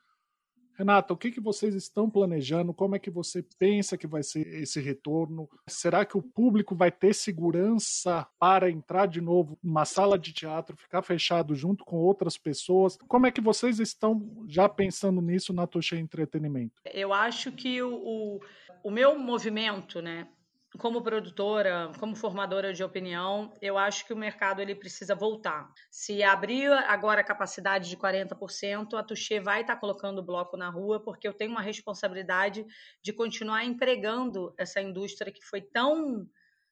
Renata, 0.79 1.13
o 1.13 1.17
que, 1.17 1.29
que 1.29 1.41
vocês 1.41 1.75
estão 1.75 2.09
planejando? 2.09 2.73
Como 2.73 2.95
é 2.95 2.99
que 2.99 3.09
você 3.09 3.43
pensa 3.59 3.97
que 3.97 4.07
vai 4.07 4.23
ser 4.23 4.47
esse 4.47 4.79
retorno? 4.79 5.49
Será 5.67 6.05
que 6.05 6.17
o 6.17 6.21
público 6.21 6.73
vai 6.73 6.89
ter 6.89 7.13
segurança 7.13 8.25
para 8.39 8.71
entrar 8.71 9.05
de 9.05 9.19
novo 9.19 9.59
numa 9.61 9.83
sala 9.83 10.17
de 10.17 10.31
teatro, 10.31 10.77
ficar 10.77 11.01
fechado 11.01 11.53
junto 11.53 11.83
com 11.83 11.97
outras 11.97 12.37
pessoas? 12.37 12.97
Como 13.09 13.27
é 13.27 13.31
que 13.31 13.41
vocês 13.41 13.77
estão 13.81 14.45
já 14.47 14.69
pensando 14.69 15.21
nisso 15.21 15.51
na 15.51 15.67
Touché 15.67 15.97
Entretenimento? 15.99 16.81
Eu 16.85 17.11
acho 17.11 17.51
que 17.51 17.81
o, 17.81 17.95
o, 17.95 18.39
o 18.81 18.89
meu 18.89 19.19
movimento, 19.19 20.01
né, 20.01 20.29
como 20.77 21.01
produtora, 21.01 21.91
como 21.99 22.15
formadora 22.15 22.71
de 22.73 22.83
opinião, 22.83 23.51
eu 23.61 23.77
acho 23.77 24.05
que 24.05 24.13
o 24.13 24.17
mercado 24.17 24.61
ele 24.61 24.75
precisa 24.75 25.15
voltar. 25.15 25.67
Se 25.89 26.21
abrir 26.21 26.71
agora 26.71 27.21
a 27.21 27.23
capacidade 27.23 27.89
de 27.89 27.97
40%, 27.97 28.93
a 28.93 29.03
Touché 29.03 29.39
vai 29.39 29.61
estar 29.61 29.77
colocando 29.77 30.19
o 30.19 30.23
bloco 30.23 30.55
na 30.55 30.69
rua, 30.69 31.01
porque 31.01 31.27
eu 31.27 31.33
tenho 31.33 31.51
uma 31.51 31.61
responsabilidade 31.61 32.65
de 33.01 33.11
continuar 33.11 33.65
empregando 33.65 34.53
essa 34.57 34.79
indústria 34.79 35.33
que 35.33 35.43
foi 35.43 35.61
tão 35.61 36.27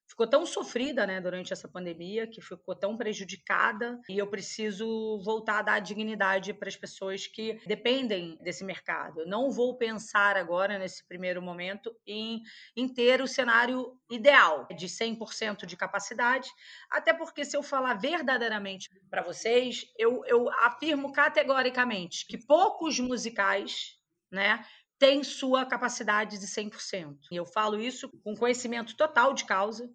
ficou 0.08 0.26
tão 0.26 0.46
sofrida 0.46 1.06
né, 1.06 1.20
durante 1.20 1.52
essa 1.52 1.68
pandemia, 1.68 2.26
que 2.26 2.42
ficou 2.42 2.74
tão 2.74 2.96
prejudicada, 2.98 4.00
e 4.10 4.18
eu 4.18 4.28
preciso 4.28 5.22
voltar 5.24 5.60
a 5.60 5.62
dar 5.62 5.80
dignidade 5.80 6.54
para 6.54 6.70
as 6.70 6.76
pessoas 6.76 7.28
que 7.28 7.60
dependem 7.68 8.38
desse 8.42 8.64
mercado. 8.64 9.22
Eu 9.22 9.28
não 9.28 9.52
vou 9.52 9.78
pensar 9.78 10.38
agora, 10.38 10.80
nesse 10.80 11.06
primeiro 11.06 11.42
momento, 11.42 11.94
em, 12.06 12.42
em 12.76 12.88
ter 12.88 13.22
o 13.22 13.28
cenário 13.28 13.98
ideal 14.10 14.68
de 14.76 14.88
100% 14.88 15.66
de 15.66 15.76
capacidade, 15.76 16.50
até 16.90 17.14
porque, 17.14 17.44
se 17.44 17.58
eu 17.58 17.62
falar 17.62 17.96
verdadeiramente 17.96 18.90
para 19.10 19.22
vocês, 19.22 19.86
eu, 19.98 20.24
eu 20.26 20.50
afirmo 20.64 21.12
categoricamente 21.12 22.26
que 22.26 22.38
poucos 22.38 23.00
musicais 23.00 23.98
né, 24.32 24.66
tem 25.00 25.24
sua 25.24 25.66
capacidade 25.66 26.38
de 26.40 26.48
100%. 26.48 27.18
E 27.32 27.36
eu 27.36 27.46
falo 27.46 27.80
isso 27.80 28.10
com 28.24 28.36
conhecimento 28.36 28.96
total 28.96 29.34
de 29.34 29.46
causa, 29.46 29.90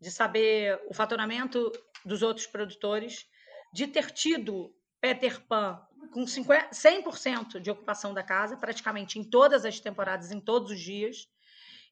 de 0.00 0.10
saber 0.10 0.80
o 0.88 0.94
faturamento 0.94 1.70
dos 2.04 2.22
outros 2.22 2.46
produtores, 2.46 3.26
de 3.72 3.86
ter 3.86 4.10
tido 4.10 4.74
Peter 5.00 5.40
Pan 5.46 5.80
com 6.12 6.26
50, 6.26 6.70
100% 6.70 7.60
de 7.60 7.70
ocupação 7.70 8.12
da 8.12 8.22
casa, 8.22 8.56
praticamente 8.56 9.18
em 9.18 9.24
todas 9.24 9.64
as 9.64 9.80
temporadas, 9.80 10.30
em 10.30 10.40
todos 10.40 10.72
os 10.72 10.80
dias. 10.80 11.28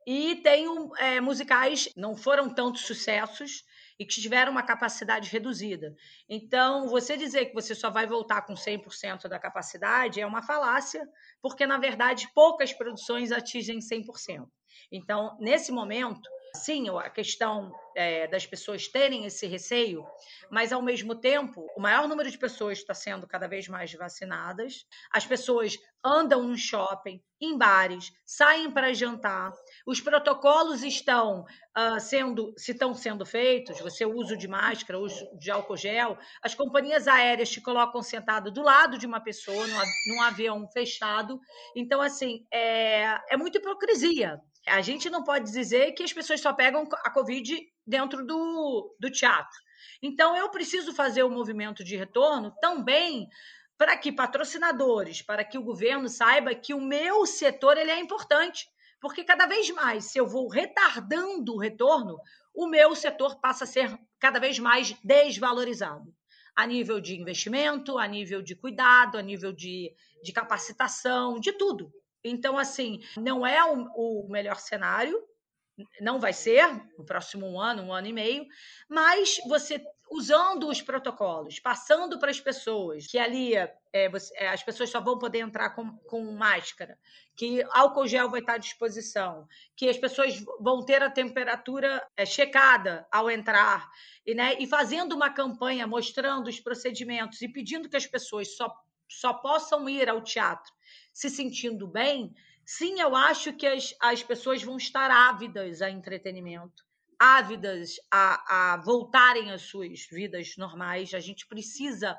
E 0.07 0.37
tenho 0.37 0.95
é, 0.97 1.21
musicais, 1.21 1.89
não 1.97 2.17
foram 2.17 2.53
tantos 2.53 2.83
sucessos, 2.83 3.65
e 4.01 4.07
que 4.07 4.19
tiveram 4.19 4.51
uma 4.51 4.63
capacidade 4.63 5.29
reduzida. 5.29 5.95
Então, 6.27 6.89
você 6.89 7.19
dizer 7.19 7.45
que 7.45 7.55
você 7.55 7.75
só 7.75 7.91
vai 7.91 8.07
voltar 8.07 8.41
com 8.47 8.55
100% 8.55 9.29
da 9.29 9.39
capacidade 9.39 10.19
é 10.19 10.27
uma 10.27 10.43
falácia, 10.43 11.07
porque, 11.43 11.67
na 11.67 11.77
verdade, 11.77 12.27
poucas 12.35 12.73
produções 12.73 13.31
atingem 13.31 13.79
100%. 13.79 14.49
Então, 14.91 15.37
nesse 15.39 15.71
momento, 15.71 16.31
sim, 16.55 16.89
a 16.89 17.11
questão 17.11 17.73
é, 17.97 18.27
das 18.27 18.47
pessoas 18.47 18.89
terem 18.89 19.25
esse 19.25 19.47
receio, 19.47 20.05
mas 20.51 20.73
ao 20.73 20.83
mesmo 20.83 21.15
tempo, 21.15 21.67
o 21.77 21.81
maior 21.81 22.09
número 22.09 22.31
de 22.31 22.39
pessoas 22.39 22.79
está 22.79 22.95
sendo 22.95 23.27
cada 23.27 23.47
vez 23.47 23.69
mais 23.69 23.93
vacinadas, 23.93 24.87
as 25.13 25.27
pessoas 25.27 25.77
andam 26.05 26.43
no 26.45 26.57
shopping, 26.57 27.23
em 27.41 27.57
bares, 27.57 28.11
saem 28.25 28.71
para 28.71 28.93
jantar, 28.95 29.53
os 29.87 30.01
protocolos 30.01 30.83
estão 30.83 31.45
uh, 31.77 32.01
sendo, 32.01 32.55
se 32.57 32.73
estão 32.73 32.95
sendo 32.95 33.25
feitos, 33.25 33.81
você 33.81 34.05
uso 34.07 34.37
de 34.37 34.49
máscara, 34.49 34.99
uso 34.99 35.27
de 35.39 35.51
álcool 35.51 35.77
gel, 35.77 36.19
as 36.43 36.55
companhias 36.55 37.07
aéreas 37.07 37.51
te 37.51 37.61
colocam 37.61 38.03
sentado 38.03 38.51
do 38.51 38.63
lado 38.63 38.99
de 38.99 39.07
uma 39.07 39.21
pessoa, 39.21 39.67
num, 39.67 40.23
avião 40.23 40.67
fechado, 40.69 41.41
então, 41.75 42.01
assim, 42.01 42.47
é, 42.53 43.19
é 43.33 43.37
muita 43.37 43.59
hipocrisia 43.59 44.41
a 44.71 44.81
gente 44.81 45.11
não 45.11 45.23
pode 45.23 45.51
dizer 45.51 45.93
que 45.93 46.03
as 46.03 46.13
pessoas 46.13 46.41
só 46.41 46.53
pegam 46.53 46.89
a 47.05 47.11
Covid 47.11 47.61
dentro 47.87 48.25
do, 48.25 48.97
do 48.99 49.11
teatro. 49.11 49.59
Então, 50.03 50.37
eu 50.37 50.49
preciso 50.51 50.95
fazer 50.95 51.23
o 51.23 51.31
movimento 51.31 51.85
de 51.85 51.97
retorno 51.97 52.55
também 52.61 53.29
para 53.77 53.97
que 53.97 54.13
patrocinadores, 54.13 55.23
para 55.23 55.43
que 55.43 55.57
o 55.57 55.63
governo 55.63 56.09
saiba 56.09 56.55
que 56.55 56.75
o 56.75 56.81
meu 56.81 57.25
setor 57.27 57.79
ele 57.79 57.91
é 57.91 57.99
importante. 57.99 58.69
Porque 59.01 59.25
cada 59.25 59.47
vez 59.47 59.71
mais, 59.71 60.05
se 60.05 60.19
eu 60.19 60.27
vou 60.27 60.49
retardando 60.49 61.55
o 61.55 61.59
retorno, 61.59 62.19
o 62.55 62.67
meu 62.67 62.95
setor 62.95 63.41
passa 63.41 63.65
a 63.65 63.67
ser 63.67 63.99
cada 64.19 64.39
vez 64.39 64.59
mais 64.59 64.95
desvalorizado. 65.03 66.15
A 66.55 66.67
nível 66.67 67.01
de 67.01 67.19
investimento, 67.19 67.99
a 67.99 68.07
nível 68.07 68.43
de 68.43 68.55
cuidado, 68.55 69.17
a 69.17 69.23
nível 69.23 69.53
de, 69.53 69.95
de 70.23 70.33
capacitação, 70.33 71.41
de 71.41 71.53
tudo. 71.53 71.91
Então, 72.23 72.59
assim, 72.59 73.01
não 73.17 73.47
é 73.47 73.65
o, 73.65 74.25
o 74.25 74.29
melhor 74.29 74.57
cenário, 74.57 75.23
não 76.01 76.21
vai 76.21 76.33
ser 76.33 76.67
no 76.99 77.05
próximo 77.05 77.59
ano, 77.59 77.83
um 77.83 77.93
ano 77.93 78.07
e 78.07 78.13
meio, 78.13 78.47
mas 78.89 79.39
você 79.47 79.83
usando 80.11 80.69
os 80.69 80.83
protocolos, 80.83 81.61
passando 81.61 82.19
para 82.19 82.31
as 82.31 82.41
pessoas 82.41 83.07
que 83.07 83.17
ali 83.17 83.55
é, 83.55 84.09
você, 84.09 84.35
é, 84.37 84.49
as 84.49 84.63
pessoas 84.63 84.91
só 84.91 85.01
vão 85.01 85.17
poder 85.17 85.39
entrar 85.39 85.71
com, 85.71 85.97
com 85.99 86.33
máscara, 86.33 86.99
que 87.37 87.63
álcool 87.71 88.09
gel 88.09 88.29
vai 88.29 88.41
estar 88.41 88.55
à 88.55 88.59
disposição, 88.59 89.47
que 89.77 89.89
as 89.89 89.97
pessoas 89.97 90.43
vão 90.59 90.85
ter 90.85 91.01
a 91.01 91.09
temperatura 91.09 92.05
é, 92.17 92.27
checada 92.27 93.07
ao 93.13 93.31
entrar, 93.31 93.89
e, 94.27 94.35
né, 94.35 94.57
e 94.59 94.67
fazendo 94.67 95.15
uma 95.15 95.31
campanha 95.31 95.87
mostrando 95.87 96.49
os 96.49 96.59
procedimentos 96.59 97.41
e 97.41 97.49
pedindo 97.49 97.89
que 97.89 97.97
as 97.97 98.07
pessoas 98.07 98.57
só, 98.57 98.69
só 99.11 99.35
possam 99.35 99.89
ir 99.89 100.09
ao 100.09 100.23
teatro 100.23 100.73
se 101.13 101.29
sentindo 101.29 101.87
bem, 101.87 102.35
sim, 102.65 103.01
eu 103.01 103.15
acho 103.15 103.53
que 103.53 103.67
as, 103.67 103.95
as 104.01 104.23
pessoas 104.23 104.63
vão 104.63 104.77
estar 104.77 105.11
ávidas 105.11 105.83
a 105.83 105.91
entretenimento, 105.91 106.85
ávidas 107.19 107.97
a, 108.11 108.73
a 108.73 108.77
voltarem 108.79 109.51
às 109.51 109.63
suas 109.63 110.07
vidas 110.11 110.57
normais. 110.57 111.13
A 111.13 111.21
gente 111.21 111.47
precisa 111.47 112.19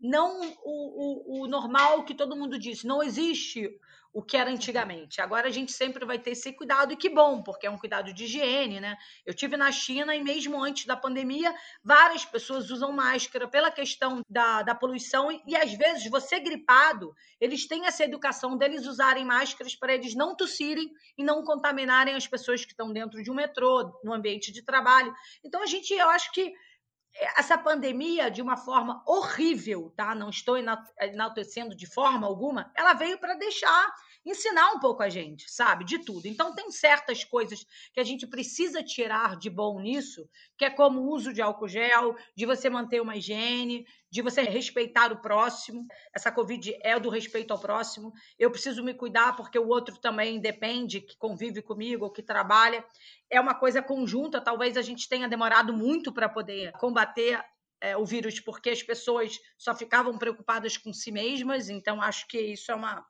não 0.00 0.40
o, 0.64 1.42
o, 1.42 1.42
o 1.42 1.46
normal 1.48 2.04
que 2.04 2.14
todo 2.14 2.36
mundo 2.36 2.58
disse, 2.58 2.86
não 2.86 3.02
existe 3.02 3.68
o 4.12 4.22
que 4.22 4.36
era 4.36 4.50
antigamente. 4.50 5.20
Agora 5.20 5.48
a 5.48 5.50
gente 5.50 5.72
sempre 5.72 6.04
vai 6.04 6.18
ter 6.18 6.30
esse 6.30 6.52
cuidado, 6.52 6.92
e 6.92 6.96
que 6.96 7.08
bom, 7.08 7.42
porque 7.42 7.66
é 7.66 7.70
um 7.70 7.78
cuidado 7.78 8.12
de 8.12 8.24
higiene, 8.24 8.80
né? 8.80 8.96
Eu 9.24 9.34
tive 9.34 9.56
na 9.56 9.70
China 9.70 10.14
e 10.14 10.22
mesmo 10.22 10.62
antes 10.62 10.86
da 10.86 10.96
pandemia, 10.96 11.54
várias 11.82 12.24
pessoas 12.24 12.70
usam 12.70 12.92
máscara 12.92 13.46
pela 13.46 13.70
questão 13.70 14.22
da, 14.28 14.62
da 14.62 14.74
poluição, 14.74 15.30
e, 15.30 15.42
e 15.46 15.56
às 15.56 15.72
vezes 15.74 16.10
você 16.10 16.40
gripado, 16.40 17.14
eles 17.40 17.66
têm 17.66 17.86
essa 17.86 18.04
educação 18.04 18.56
deles 18.56 18.86
usarem 18.86 19.24
máscaras 19.24 19.74
para 19.74 19.94
eles 19.94 20.14
não 20.14 20.34
tossirem 20.34 20.90
e 21.16 21.22
não 21.22 21.44
contaminarem 21.44 22.14
as 22.14 22.26
pessoas 22.26 22.64
que 22.64 22.72
estão 22.72 22.92
dentro 22.92 23.22
de 23.22 23.30
um 23.30 23.34
metrô, 23.34 23.98
no 24.02 24.12
ambiente 24.12 24.52
de 24.52 24.62
trabalho. 24.62 25.14
Então 25.44 25.62
a 25.62 25.66
gente, 25.66 25.92
eu 25.92 26.08
acho 26.08 26.32
que 26.32 26.52
essa 27.36 27.58
pandemia, 27.58 28.30
de 28.30 28.40
uma 28.40 28.56
forma 28.56 29.02
horrível, 29.06 29.92
tá? 29.96 30.14
Não 30.14 30.30
estou 30.30 30.56
enaltecendo 30.56 31.74
de 31.74 31.86
forma 31.86 32.26
alguma, 32.26 32.70
ela 32.74 32.92
veio 32.94 33.18
para 33.18 33.34
deixar 33.34 33.94
ensinar 34.30 34.72
um 34.72 34.78
pouco 34.78 35.02
a 35.02 35.08
gente, 35.08 35.50
sabe? 35.50 35.84
De 35.84 35.98
tudo. 35.98 36.26
Então, 36.26 36.54
tem 36.54 36.70
certas 36.70 37.24
coisas 37.24 37.64
que 37.92 38.00
a 38.00 38.04
gente 38.04 38.26
precisa 38.26 38.82
tirar 38.82 39.36
de 39.36 39.48
bom 39.48 39.80
nisso, 39.80 40.28
que 40.56 40.64
é 40.64 40.70
como 40.70 41.00
o 41.00 41.10
uso 41.10 41.32
de 41.32 41.40
álcool 41.40 41.68
gel, 41.68 42.16
de 42.36 42.46
você 42.46 42.68
manter 42.68 43.00
uma 43.00 43.16
higiene, 43.16 43.86
de 44.10 44.22
você 44.22 44.42
respeitar 44.42 45.12
o 45.12 45.20
próximo. 45.20 45.86
Essa 46.14 46.32
Covid 46.32 46.76
é 46.82 46.98
do 46.98 47.08
respeito 47.08 47.52
ao 47.52 47.60
próximo. 47.60 48.12
Eu 48.38 48.50
preciso 48.50 48.82
me 48.82 48.94
cuidar 48.94 49.36
porque 49.36 49.58
o 49.58 49.68
outro 49.68 49.96
também 49.98 50.40
depende, 50.40 51.00
que 51.00 51.16
convive 51.16 51.62
comigo 51.62 52.04
ou 52.04 52.10
que 52.10 52.22
trabalha. 52.22 52.84
É 53.30 53.40
uma 53.40 53.54
coisa 53.54 53.82
conjunta. 53.82 54.40
Talvez 54.40 54.76
a 54.76 54.82
gente 54.82 55.08
tenha 55.08 55.28
demorado 55.28 55.72
muito 55.72 56.12
para 56.12 56.28
poder 56.28 56.72
combater 56.72 57.42
é, 57.80 57.96
o 57.96 58.04
vírus 58.04 58.40
porque 58.40 58.70
as 58.70 58.82
pessoas 58.82 59.38
só 59.56 59.74
ficavam 59.74 60.16
preocupadas 60.18 60.76
com 60.76 60.92
si 60.92 61.12
mesmas, 61.12 61.68
então 61.68 62.02
acho 62.02 62.26
que 62.26 62.40
isso 62.40 62.70
é 62.72 62.74
uma, 62.74 63.06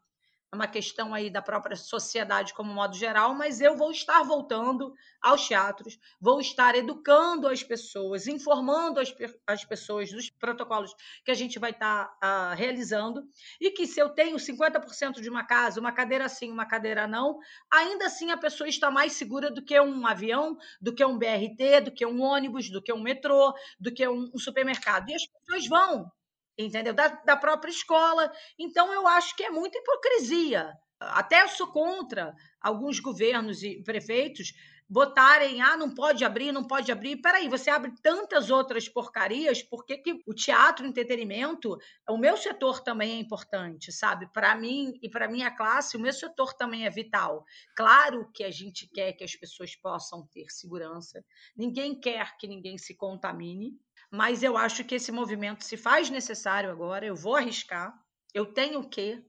é 0.51 0.57
uma 0.57 0.67
questão 0.67 1.13
aí 1.13 1.29
da 1.29 1.43
própria 1.43 1.77
sociedade 1.77 2.55
como 2.55 2.73
modo 2.73 2.97
geral, 2.97 3.35
mas 3.35 3.61
eu 3.61 3.77
vou 3.77 3.91
estar 3.91 4.23
voltando 4.23 4.95
aos 5.21 5.47
teatros, 5.47 5.99
vou 6.19 6.41
estar 6.41 6.75
educando 6.75 7.47
as 7.47 7.63
pessoas, 7.63 8.27
informando 8.27 8.99
as, 8.99 9.15
as 9.47 9.65
pessoas 9.65 10.11
dos 10.11 10.31
protocolos 10.31 10.95
que 11.23 11.31
a 11.31 11.35
gente 11.35 11.59
vai 11.59 11.73
estar 11.73 12.07
uh, 12.25 12.57
realizando, 12.57 13.29
e 13.61 13.71
que 13.71 13.87
se 13.87 14.01
eu 14.01 14.09
tenho 14.09 14.37
50% 14.37 15.21
de 15.21 15.29
uma 15.29 15.45
casa, 15.45 15.81
uma 15.81 15.93
cadeira 15.93 16.27
sim, 16.31 16.51
uma 16.51 16.65
cadeira 16.65 17.07
não, 17.07 17.39
ainda 17.71 18.07
assim 18.07 18.31
a 18.31 18.37
pessoa 18.37 18.69
está 18.69 18.91
mais 18.91 19.13
segura 19.13 19.51
do 19.51 19.63
que 19.63 19.79
um 19.79 20.07
avião, 20.07 20.57
do 20.81 20.95
que 20.95 21.05
um 21.05 21.19
BRT, 21.19 21.83
do 21.85 21.93
que 21.93 22.07
um 22.07 22.23
ônibus, 22.23 22.71
do 22.71 22.81
que 22.81 22.93
um 22.93 23.03
metrô, 23.03 23.53
do 23.79 23.93
que 23.93 24.09
um, 24.09 24.31
um 24.35 24.39
supermercado. 24.39 25.11
E 25.11 25.15
as 25.15 25.27
pessoas 25.27 25.67
vão, 25.67 26.11
entendeu? 26.59 26.93
Da, 26.93 27.09
da 27.09 27.37
própria 27.37 27.71
escola. 27.71 28.31
Então, 28.59 28.93
eu 28.93 29.07
acho 29.07 29.37
que 29.37 29.45
é 29.45 29.51
muita 29.51 29.79
hipocrisia. 29.79 30.73
Até 30.99 31.47
sou 31.47 31.69
contra 31.69 32.35
alguns 32.61 32.99
governos 32.99 33.63
e 33.63 33.83
prefeitos 33.83 34.53
botarem, 34.89 35.61
ah, 35.61 35.77
não 35.77 35.95
pode 35.95 36.25
abrir, 36.25 36.51
não 36.51 36.67
pode 36.67 36.91
abrir. 36.91 37.17
Peraí, 37.17 37.49
você 37.49 37.69
abre 37.69 37.93
tantas 38.03 38.51
outras 38.51 38.89
porcarias, 38.89 39.63
por 39.63 39.85
que, 39.85 39.99
que 39.99 40.23
o 40.27 40.33
teatro, 40.33 40.87
o 40.87 40.89
entretenimento, 40.89 41.77
o 42.09 42.17
meu 42.17 42.37
setor 42.37 42.81
também 42.81 43.13
é 43.13 43.19
importante, 43.19 43.93
sabe? 43.93 44.27
Para 44.33 44.57
mim 44.57 44.99
e 45.03 45.09
para 45.11 45.29
minha 45.29 45.51
classe, 45.51 45.97
o 45.97 46.01
meu 46.01 46.13
setor 46.13 46.55
também 46.55 46.87
é 46.87 46.91
vital. 46.91 47.45
Claro 47.77 48.31
que 48.33 48.43
a 48.43 48.51
gente 48.51 48.89
quer 48.89 49.13
que 49.13 49.25
as 49.25 49.37
pessoas 49.37 49.77
possam 49.77 50.27
ter 50.29 50.47
segurança, 50.49 51.23
ninguém 51.55 51.99
quer 52.01 52.37
que 52.39 52.49
ninguém 52.49 52.79
se 52.79 52.95
contamine, 52.95 53.79
mas 54.11 54.43
eu 54.43 54.57
acho 54.57 54.85
que 54.85 54.95
esse 54.95 55.13
movimento 55.13 55.65
se 55.65 55.77
faz 55.77 56.11
necessário 56.11 56.71
agora, 56.71 57.05
eu 57.05 57.15
vou 57.15 57.37
arriscar, 57.37 57.95
eu 58.35 58.47
tenho 58.47 58.89
que 58.89 59.23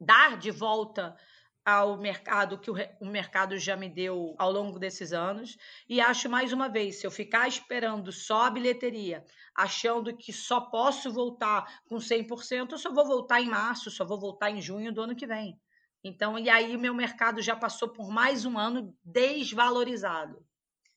dar 0.00 0.38
de 0.38 0.50
volta 0.50 1.16
ao 1.64 1.98
mercado 1.98 2.58
que 2.58 2.70
o, 2.70 3.06
mercado 3.06 3.58
já 3.58 3.76
me 3.76 3.88
deu 3.88 4.34
ao 4.38 4.50
longo 4.50 4.78
desses 4.78 5.12
anos. 5.12 5.56
E 5.88 6.00
acho 6.00 6.28
mais 6.28 6.52
uma 6.52 6.68
vez, 6.68 7.00
se 7.00 7.06
eu 7.06 7.10
ficar 7.10 7.46
esperando 7.46 8.10
só 8.10 8.44
a 8.44 8.50
bilheteria, 8.50 9.24
achando 9.54 10.16
que 10.16 10.32
só 10.32 10.60
posso 10.60 11.12
voltar 11.12 11.82
com 11.88 11.96
100%, 11.96 12.72
eu 12.72 12.78
só 12.78 12.92
vou 12.92 13.06
voltar 13.06 13.40
em 13.40 13.48
março, 13.48 13.90
só 13.90 14.04
vou 14.04 14.18
voltar 14.18 14.50
em 14.50 14.60
junho 14.60 14.92
do 14.92 15.02
ano 15.02 15.16
que 15.16 15.26
vem. 15.26 15.60
Então, 16.02 16.38
e 16.38 16.48
aí 16.48 16.76
meu 16.78 16.94
mercado 16.94 17.42
já 17.42 17.54
passou 17.54 17.90
por 17.90 18.10
mais 18.10 18.46
um 18.46 18.58
ano 18.58 18.96
desvalorizado. 19.04 20.42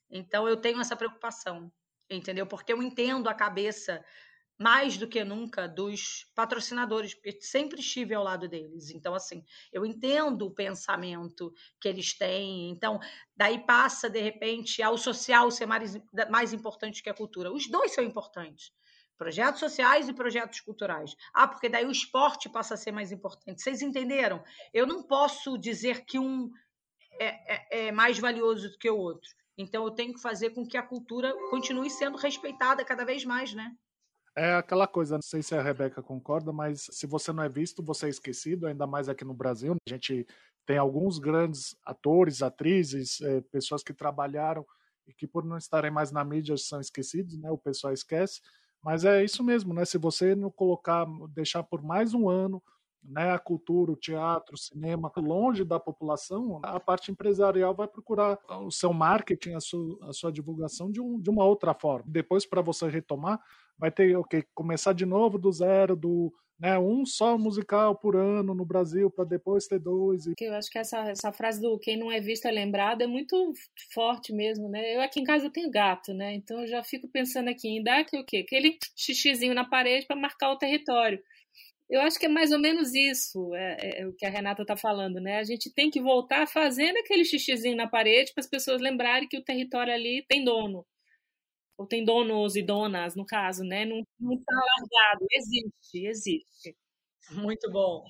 Então, 0.09 0.47
eu 0.47 0.55
tenho 0.55 0.79
essa 0.79 0.95
preocupação, 0.95 1.71
entendeu? 2.09 2.45
Porque 2.45 2.73
eu 2.73 2.81
entendo 2.81 3.27
a 3.27 3.33
cabeça 3.33 4.03
mais 4.59 4.97
do 4.97 5.07
que 5.07 5.23
nunca 5.23 5.67
dos 5.67 6.25
patrocinadores, 6.35 7.13
porque 7.13 7.41
sempre 7.41 7.79
estive 7.79 8.13
ao 8.13 8.23
lado 8.23 8.47
deles. 8.47 8.91
Então, 8.91 9.13
assim, 9.13 9.43
eu 9.71 9.85
entendo 9.85 10.45
o 10.45 10.53
pensamento 10.53 11.53
que 11.81 11.87
eles 11.87 12.17
têm. 12.17 12.69
Então, 12.69 12.99
daí 13.35 13.65
passa, 13.65 14.09
de 14.09 14.21
repente, 14.21 14.81
ao 14.81 14.97
social 14.97 15.49
ser 15.49 15.65
mais, 15.65 15.97
mais 16.29 16.53
importante 16.53 17.01
que 17.01 17.09
a 17.09 17.13
cultura. 17.13 17.51
Os 17.51 17.69
dois 17.69 17.93
são 17.93 18.03
importantes. 18.03 18.71
Projetos 19.17 19.59
sociais 19.59 20.07
e 20.07 20.13
projetos 20.13 20.59
culturais. 20.59 21.15
Ah, 21.33 21.47
porque 21.47 21.69
daí 21.69 21.85
o 21.85 21.91
esporte 21.91 22.49
passa 22.49 22.75
a 22.75 22.77
ser 22.77 22.91
mais 22.91 23.11
importante. 23.11 23.61
Vocês 23.61 23.81
entenderam? 23.81 24.43
Eu 24.73 24.85
não 24.85 25.03
posso 25.03 25.57
dizer 25.57 26.05
que 26.05 26.19
um 26.19 26.49
é, 27.19 27.55
é, 27.55 27.87
é 27.87 27.91
mais 27.91 28.19
valioso 28.19 28.69
do 28.69 28.77
que 28.77 28.89
o 28.89 28.97
outro. 28.97 29.29
Então, 29.57 29.85
eu 29.85 29.91
tenho 29.91 30.13
que 30.13 30.21
fazer 30.21 30.51
com 30.51 30.67
que 30.67 30.77
a 30.77 30.83
cultura 30.83 31.33
continue 31.49 31.89
sendo 31.89 32.17
respeitada 32.17 32.83
cada 32.83 33.05
vez 33.05 33.23
mais, 33.23 33.53
né? 33.53 33.71
É 34.35 34.55
aquela 34.55 34.87
coisa, 34.87 35.15
não 35.15 35.21
sei 35.21 35.43
se 35.43 35.53
a 35.53 35.61
Rebeca 35.61 36.01
concorda, 36.01 36.51
mas 36.51 36.87
se 36.91 37.05
você 37.05 37.31
não 37.31 37.43
é 37.43 37.49
visto, 37.49 37.83
você 37.83 38.07
é 38.07 38.09
esquecido, 38.09 38.65
ainda 38.65 38.87
mais 38.87 39.07
aqui 39.07 39.23
no 39.23 39.33
Brasil. 39.33 39.75
A 39.87 39.89
gente 39.89 40.25
tem 40.65 40.77
alguns 40.77 41.19
grandes 41.19 41.75
atores, 41.85 42.41
atrizes, 42.41 43.21
é, 43.21 43.41
pessoas 43.41 43.83
que 43.83 43.93
trabalharam 43.93 44.65
e 45.05 45.13
que 45.13 45.27
por 45.27 45.45
não 45.45 45.57
estarem 45.57 45.91
mais 45.91 46.11
na 46.11 46.23
mídia 46.23 46.57
são 46.57 46.81
esquecidos, 46.81 47.37
né? 47.37 47.51
O 47.51 47.57
pessoal 47.57 47.93
esquece. 47.93 48.41
Mas 48.81 49.05
é 49.05 49.23
isso 49.23 49.43
mesmo, 49.43 49.71
né? 49.73 49.85
Se 49.85 49.99
você 49.99 50.33
não 50.35 50.49
colocar, 50.49 51.05
deixar 51.29 51.61
por 51.61 51.83
mais 51.83 52.13
um 52.15 52.27
ano 52.27 52.61
né, 53.03 53.31
a 53.31 53.39
cultura, 53.39 53.91
o 53.91 53.95
teatro, 53.95 54.55
o 54.55 54.57
cinema 54.57 55.11
longe 55.17 55.63
da 55.63 55.79
população, 55.79 56.59
a 56.63 56.79
parte 56.79 57.11
empresarial 57.11 57.75
vai 57.75 57.87
procurar 57.87 58.39
o 58.61 58.71
seu 58.71 58.93
marketing, 58.93 59.53
a 59.53 59.59
sua, 59.59 60.09
a 60.09 60.13
sua 60.13 60.31
divulgação 60.31 60.91
de, 60.91 61.01
um, 61.01 61.19
de 61.19 61.29
uma 61.29 61.45
outra 61.45 61.73
forma. 61.73 62.05
Depois, 62.07 62.45
para 62.45 62.61
você 62.61 62.87
retomar, 62.87 63.39
vai 63.77 63.91
ter 63.91 64.15
o 64.15 64.21
okay, 64.21 64.43
começar 64.53 64.93
de 64.93 65.05
novo 65.05 65.37
do 65.37 65.51
zero, 65.51 65.95
do 65.95 66.33
né, 66.59 66.79
um 66.79 67.05
só 67.05 67.37
musical 67.37 67.95
por 67.95 68.15
ano 68.15 68.53
no 68.53 68.63
Brasil 68.63 69.09
para 69.09 69.25
depois 69.25 69.67
ter 69.67 69.79
dois. 69.79 70.25
E... 70.25 70.33
Eu 70.39 70.53
acho 70.53 70.69
que 70.69 70.79
essa, 70.79 70.99
essa 71.09 71.31
frase 71.31 71.59
do 71.59 71.77
quem 71.77 71.97
não 71.97 72.11
é 72.11 72.21
visto 72.21 72.45
é 72.45 72.51
lembrado 72.51 73.01
é 73.01 73.07
muito 73.07 73.53
forte 73.93 74.31
mesmo, 74.31 74.69
né? 74.69 74.95
Eu 74.95 75.01
aqui 75.01 75.19
em 75.19 75.25
casa 75.25 75.45
eu 75.45 75.51
tenho 75.51 75.69
gato, 75.69 76.13
né? 76.13 76.33
Então 76.33 76.61
eu 76.61 76.67
já 76.67 76.83
fico 76.83 77.07
pensando 77.09 77.49
aqui 77.49 77.67
em 77.67 77.83
dar 77.83 78.05
que, 78.05 78.17
o 78.17 78.25
quê? 78.25 78.37
aquele 78.37 78.77
xixizinho 78.95 79.53
na 79.53 79.65
parede 79.65 80.05
para 80.05 80.15
marcar 80.15 80.51
o 80.51 80.57
território. 80.57 81.21
Eu 81.93 82.01
acho 82.01 82.17
que 82.17 82.25
é 82.25 82.29
mais 82.29 82.51
ou 82.51 82.57
menos 82.57 82.91
isso 82.95 83.53
é, 83.53 83.77
é, 83.79 84.01
é 84.01 84.07
o 84.07 84.13
que 84.13 84.25
a 84.25 84.29
Renata 84.29 84.63
está 84.63 84.75
falando, 84.75 85.21
né? 85.21 85.37
A 85.37 85.43
gente 85.43 85.71
tem 85.71 85.91
que 85.91 86.01
voltar 86.01 86.47
fazendo 86.47 86.97
aquele 86.97 87.23
xixizinho 87.23 87.77
na 87.77 87.87
parede 87.87 88.33
para 88.33 88.41
as 88.41 88.49
pessoas 88.49 88.81
lembrarem 88.81 89.27
que 89.27 89.37
o 89.37 89.43
território 89.43 89.93
ali 89.93 90.25
tem 90.27 90.43
dono 90.43 90.83
ou 91.77 91.85
tem 91.85 92.03
donos 92.03 92.55
e 92.55 92.63
donas, 92.63 93.15
no 93.15 93.23
caso, 93.23 93.63
né? 93.63 93.85
Não 93.85 93.99
está 93.99 94.55
largado, 94.55 95.27
existe, 95.33 96.07
existe. 96.07 96.75
Muito 97.29 97.71
bom. 97.71 98.03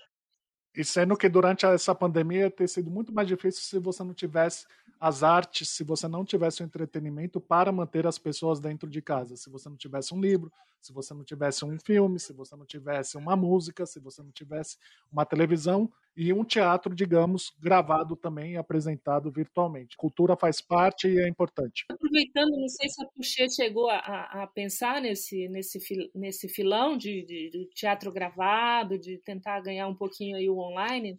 E 0.73 0.85
sendo 0.85 1.17
que 1.17 1.27
durante 1.27 1.65
essa 1.65 1.93
pandemia 1.93 2.49
ter 2.49 2.69
sido 2.69 2.89
muito 2.89 3.13
mais 3.13 3.27
difícil 3.27 3.63
se 3.63 3.79
você 3.79 4.01
não 4.01 4.13
tivesse 4.13 4.65
as 4.97 5.23
artes, 5.23 5.67
se 5.69 5.83
você 5.83 6.07
não 6.07 6.23
tivesse 6.23 6.63
o 6.63 6.65
entretenimento 6.65 7.41
para 7.41 7.69
manter 7.69 8.07
as 8.07 8.17
pessoas 8.17 8.61
dentro 8.61 8.89
de 8.89 9.01
casa, 9.01 9.35
se 9.35 9.49
você 9.49 9.67
não 9.67 9.75
tivesse 9.75 10.13
um 10.13 10.21
livro, 10.21 10.49
se 10.83 10.91
você 10.91 11.13
não 11.13 11.23
tivesse 11.23 11.63
um 11.63 11.79
filme, 11.79 12.19
se 12.19 12.33
você 12.33 12.57
não 12.57 12.65
tivesse 12.65 13.15
uma 13.17 13.37
música, 13.37 13.85
se 13.85 14.01
você 14.01 14.21
não 14.21 14.31
tivesse 14.31 14.77
uma 15.09 15.25
televisão 15.25 15.89
e 16.15 16.33
um 16.33 16.43
teatro, 16.43 16.93
digamos, 16.93 17.53
gravado 17.57 18.17
também 18.17 18.53
e 18.53 18.57
apresentado 18.57 19.31
virtualmente. 19.31 19.95
Cultura 19.95 20.35
faz 20.35 20.59
parte 20.59 21.07
e 21.07 21.19
é 21.19 21.27
importante. 21.29 21.85
Aproveitando, 21.89 22.51
não 22.59 22.67
sei 22.67 22.89
se 22.89 23.01
a 23.01 23.07
Puxê 23.07 23.49
chegou 23.49 23.89
a, 23.89 23.97
a, 23.97 24.47
pensar 24.47 25.01
nesse, 25.01 25.47
nesse, 25.47 25.79
nesse 26.13 26.49
filão 26.49 26.97
de, 26.97 27.23
de, 27.23 27.49
de 27.49 27.69
teatro 27.73 28.11
gravado, 28.11 28.99
de 28.99 29.17
tentar 29.19 29.61
ganhar 29.61 29.87
um 29.87 29.95
pouquinho 29.95 30.35
aí 30.35 30.49
o 30.49 30.59
online. 30.59 31.17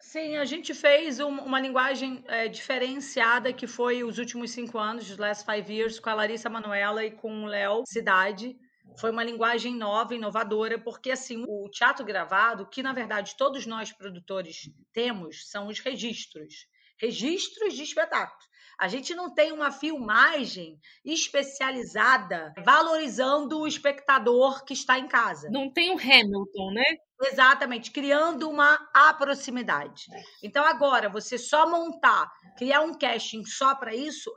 Sim, 0.00 0.36
a 0.36 0.44
gente 0.44 0.74
fez 0.74 1.20
um, 1.20 1.28
uma 1.28 1.60
linguagem 1.60 2.24
é, 2.26 2.48
diferenciada 2.48 3.52
que 3.52 3.68
foi 3.68 4.02
os 4.02 4.18
últimos 4.18 4.50
cinco 4.50 4.78
anos, 4.78 5.08
os 5.08 5.16
last 5.16 5.44
five 5.44 5.72
years, 5.72 6.00
com 6.00 6.10
a 6.10 6.14
Larissa 6.14 6.50
Manuela 6.50 7.04
e 7.04 7.12
com 7.12 7.44
o 7.44 7.46
Léo 7.46 7.84
Cidade 7.86 8.58
foi 8.98 9.10
uma 9.10 9.24
linguagem 9.24 9.74
nova, 9.74 10.14
inovadora, 10.14 10.78
porque 10.78 11.10
assim, 11.10 11.44
o 11.46 11.68
teatro 11.68 12.04
gravado, 12.04 12.68
que 12.68 12.82
na 12.82 12.92
verdade 12.92 13.36
todos 13.36 13.66
nós 13.66 13.92
produtores 13.92 14.70
temos, 14.92 15.48
são 15.48 15.68
os 15.68 15.78
registros. 15.78 16.66
Registros 16.98 17.74
de 17.74 17.82
espetáculos. 17.82 18.50
A 18.78 18.88
gente 18.88 19.14
não 19.14 19.34
tem 19.34 19.52
uma 19.52 19.70
filmagem 19.70 20.78
especializada 21.04 22.54
valorizando 22.64 23.60
o 23.60 23.66
espectador 23.66 24.64
que 24.64 24.72
está 24.72 24.98
em 24.98 25.06
casa. 25.06 25.50
Não 25.50 25.70
tem 25.70 25.90
o 25.90 25.98
Hamilton, 25.98 26.72
né? 26.72 26.84
Exatamente, 27.22 27.90
criando 27.90 28.48
uma 28.48 28.88
aproximidade. 28.94 30.04
Então, 30.42 30.64
agora, 30.64 31.10
você 31.10 31.36
só 31.36 31.68
montar, 31.68 32.30
criar 32.56 32.80
um 32.80 32.94
casting 32.94 33.44
só 33.44 33.74
para 33.74 33.94
isso, 33.94 34.32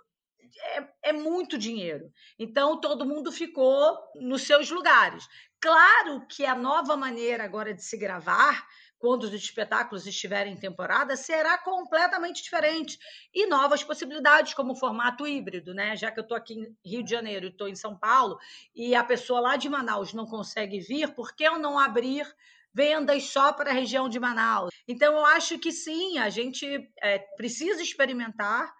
é, 0.60 1.10
é 1.10 1.14
muito 1.14 1.58
dinheiro. 1.58 2.12
Então, 2.38 2.80
todo 2.80 3.06
mundo 3.06 3.32
ficou 3.32 3.98
nos 4.16 4.44
seus 4.44 4.70
lugares. 4.70 5.28
Claro 5.60 6.26
que 6.28 6.46
a 6.46 6.56
nova 6.56 6.96
maneira 6.98 7.44
agora 7.44 7.74
de 7.74 7.84
se 7.84 7.98
gravar, 7.98 8.66
quando 8.98 9.24
os 9.24 9.34
espetáculos 9.34 10.06
estiverem 10.06 10.54
em 10.54 10.60
temporada, 10.60 11.16
será 11.16 11.58
completamente 11.58 12.44
diferente. 12.44 12.98
E 13.34 13.48
novas 13.48 13.84
possibilidades, 13.84 14.54
como 14.54 14.74
o 14.74 14.76
formato 14.76 15.28
híbrido, 15.28 15.74
né? 15.74 15.96
Já 15.96 16.12
que 16.12 16.20
eu 16.20 16.24
estou 16.24 16.38
aqui 16.38 16.54
em 16.54 16.90
Rio 16.90 17.04
de 17.04 17.12
Janeiro 17.12 17.46
e 17.46 17.50
estou 17.50 17.68
em 17.68 17.76
São 17.76 17.98
Paulo, 17.98 18.38
e 18.76 18.96
a 18.96 19.04
pessoa 19.04 19.40
lá 19.40 19.56
de 19.56 19.70
Manaus 19.70 20.14
não 20.14 20.26
consegue 20.26 20.80
vir, 20.80 21.14
por 21.14 21.36
que 21.36 21.44
eu 21.44 21.60
não 21.60 21.78
abrir 21.80 22.26
vendas 22.74 23.24
só 23.26 23.54
para 23.54 23.70
a 23.70 23.74
região 23.74 24.10
de 24.10 24.20
Manaus? 24.20 24.70
Então, 24.88 25.14
eu 25.18 25.26
acho 25.26 25.60
que 25.60 25.72
sim, 25.72 26.18
a 26.18 26.30
gente 26.30 26.66
é, 27.02 27.20
precisa 27.38 27.82
experimentar 27.82 28.74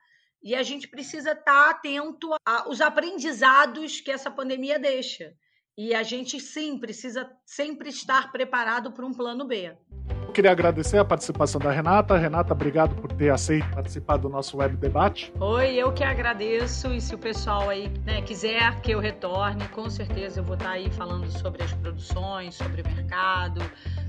e 0.44 0.54
a 0.54 0.62
gente 0.62 0.88
precisa 0.88 1.32
estar 1.32 1.44
tá 1.44 1.70
atento 1.70 2.30
aos 2.46 2.82
aprendizados 2.82 4.02
que 4.02 4.12
essa 4.12 4.30
pandemia 4.30 4.78
deixa. 4.78 5.34
E 5.76 5.96
a 5.96 6.04
gente, 6.04 6.40
sim, 6.40 6.78
precisa 6.78 7.28
sempre 7.46 7.90
estar 7.90 8.32
preparado 8.32 8.92
para 8.92 9.06
um 9.06 9.12
plano 9.12 9.44
B. 9.44 9.76
Eu 10.28 10.32
queria 10.32 10.52
agradecer 10.52 10.98
a 10.98 11.06
participação 11.06 11.60
da 11.60 11.72
Renata. 11.72 12.18
Renata, 12.18 12.54
obrigado 12.54 12.96
por 12.96 13.12
ter 13.12 13.30
aceito 13.30 13.68
participar 13.72 14.18
do 14.18 14.30
nosso 14.30 14.58
web 14.58 14.76
debate. 14.78 15.34
Oi, 15.40 15.76
eu 15.76 15.92
que 15.92 16.04
agradeço. 16.04 16.94
E 16.94 17.02
se 17.02 17.16
o 17.16 17.18
pessoal 17.18 17.70
aí 17.70 17.88
né, 18.06 18.22
quiser 18.22 18.80
que 18.82 18.92
eu 18.92 19.00
retorne, 19.00 19.68
com 19.70 19.90
certeza 19.90 20.42
eu 20.42 20.44
vou 20.44 20.56
estar 20.56 20.72
aí 20.72 20.92
falando 20.92 21.28
sobre 21.40 21.64
as 21.64 21.74
produções, 21.74 22.54
sobre 22.54 22.82
o 22.82 22.88
mercado, 22.88 23.62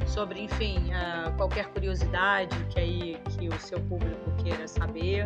sobre, 0.06 0.40
enfim, 0.40 0.90
uh, 0.92 1.34
qualquer 1.36 1.68
curiosidade 1.68 2.56
que 2.70 2.80
aí 2.80 3.18
que 3.38 3.48
o 3.48 3.58
seu 3.58 3.80
público 3.80 4.30
queira 4.42 4.66
saber. 4.68 5.24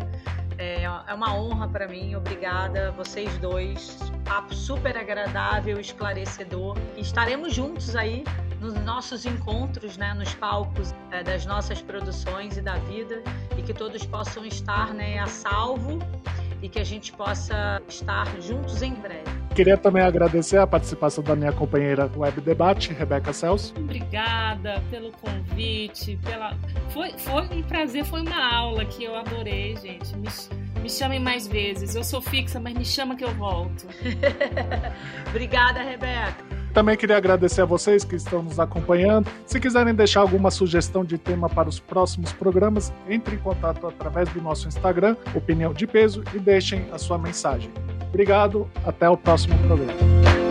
É, 0.59 0.83
é 0.83 1.13
uma 1.13 1.33
honra 1.33 1.69
para 1.69 1.87
mim, 1.87 2.15
obrigada 2.15 2.91
vocês 2.91 3.35
dois. 3.37 3.97
Papo 4.25 4.53
super 4.53 4.97
agradável, 4.97 5.79
esclarecedor. 5.79 6.77
Estaremos 6.97 7.53
juntos 7.53 7.95
aí 7.95 8.25
nos 8.59 8.73
nossos 8.73 9.25
encontros, 9.25 9.95
né, 9.95 10.13
nos 10.13 10.35
palcos 10.35 10.93
é, 11.11 11.23
das 11.23 11.45
nossas 11.45 11.81
produções 11.81 12.57
e 12.57 12.61
da 12.61 12.75
vida, 12.75 13.23
e 13.57 13.61
que 13.61 13.73
todos 13.73 14.05
possam 14.05 14.45
estar 14.45 14.93
né, 14.93 15.17
a 15.19 15.27
salvo 15.27 15.97
e 16.61 16.69
que 16.69 16.79
a 16.79 16.83
gente 16.83 17.11
possa 17.13 17.81
estar 17.87 18.25
juntos 18.41 18.81
em 18.81 18.93
breve. 18.93 19.23
Queria 19.55 19.77
também 19.77 20.03
agradecer 20.03 20.57
a 20.57 20.67
participação 20.67 21.23
da 21.23 21.35
minha 21.35 21.51
companheira 21.51 22.09
Web 22.15 22.41
Debate, 22.41 22.93
Rebeca 22.93 23.33
Celso. 23.33 23.73
Obrigada 23.77 24.81
pelo 24.89 25.11
convite, 25.11 26.17
pela 26.23 26.55
foi, 26.89 27.11
foi 27.17 27.43
um 27.43 27.61
prazer, 27.63 28.05
foi 28.05 28.21
uma 28.21 28.55
aula 28.55 28.85
que 28.85 29.03
eu 29.03 29.15
adorei, 29.15 29.75
gente. 29.77 30.15
Me, 30.15 30.27
Me 30.81 30.89
chamem 30.89 31.19
mais 31.19 31.47
vezes. 31.47 31.95
Eu 31.95 32.03
sou 32.03 32.21
fixa, 32.21 32.59
mas 32.59 32.73
me 32.73 32.85
chama 32.85 33.15
que 33.15 33.23
eu 33.23 33.33
volto. 33.33 33.87
Obrigada, 35.29 35.81
Rebeca. 35.81 36.58
Também 36.73 36.95
queria 36.95 37.17
agradecer 37.17 37.61
a 37.61 37.65
vocês 37.65 38.03
que 38.03 38.15
estão 38.15 38.43
nos 38.43 38.59
acompanhando. 38.59 39.29
Se 39.45 39.59
quiserem 39.59 39.93
deixar 39.93 40.21
alguma 40.21 40.51
sugestão 40.51 41.03
de 41.03 41.17
tema 41.17 41.49
para 41.49 41.67
os 41.67 41.79
próximos 41.79 42.31
programas, 42.31 42.93
entre 43.07 43.35
em 43.35 43.39
contato 43.39 43.87
através 43.87 44.29
do 44.29 44.41
nosso 44.41 44.67
Instagram, 44.67 45.15
Opinião 45.33 45.73
de 45.73 45.87
Peso, 45.87 46.23
e 46.33 46.39
deixem 46.39 46.85
a 46.91 46.97
sua 46.97 47.17
mensagem. 47.17 47.71
Obrigado, 48.09 48.69
até 48.85 49.09
o 49.09 49.17
próximo 49.17 49.57
programa. 49.59 50.48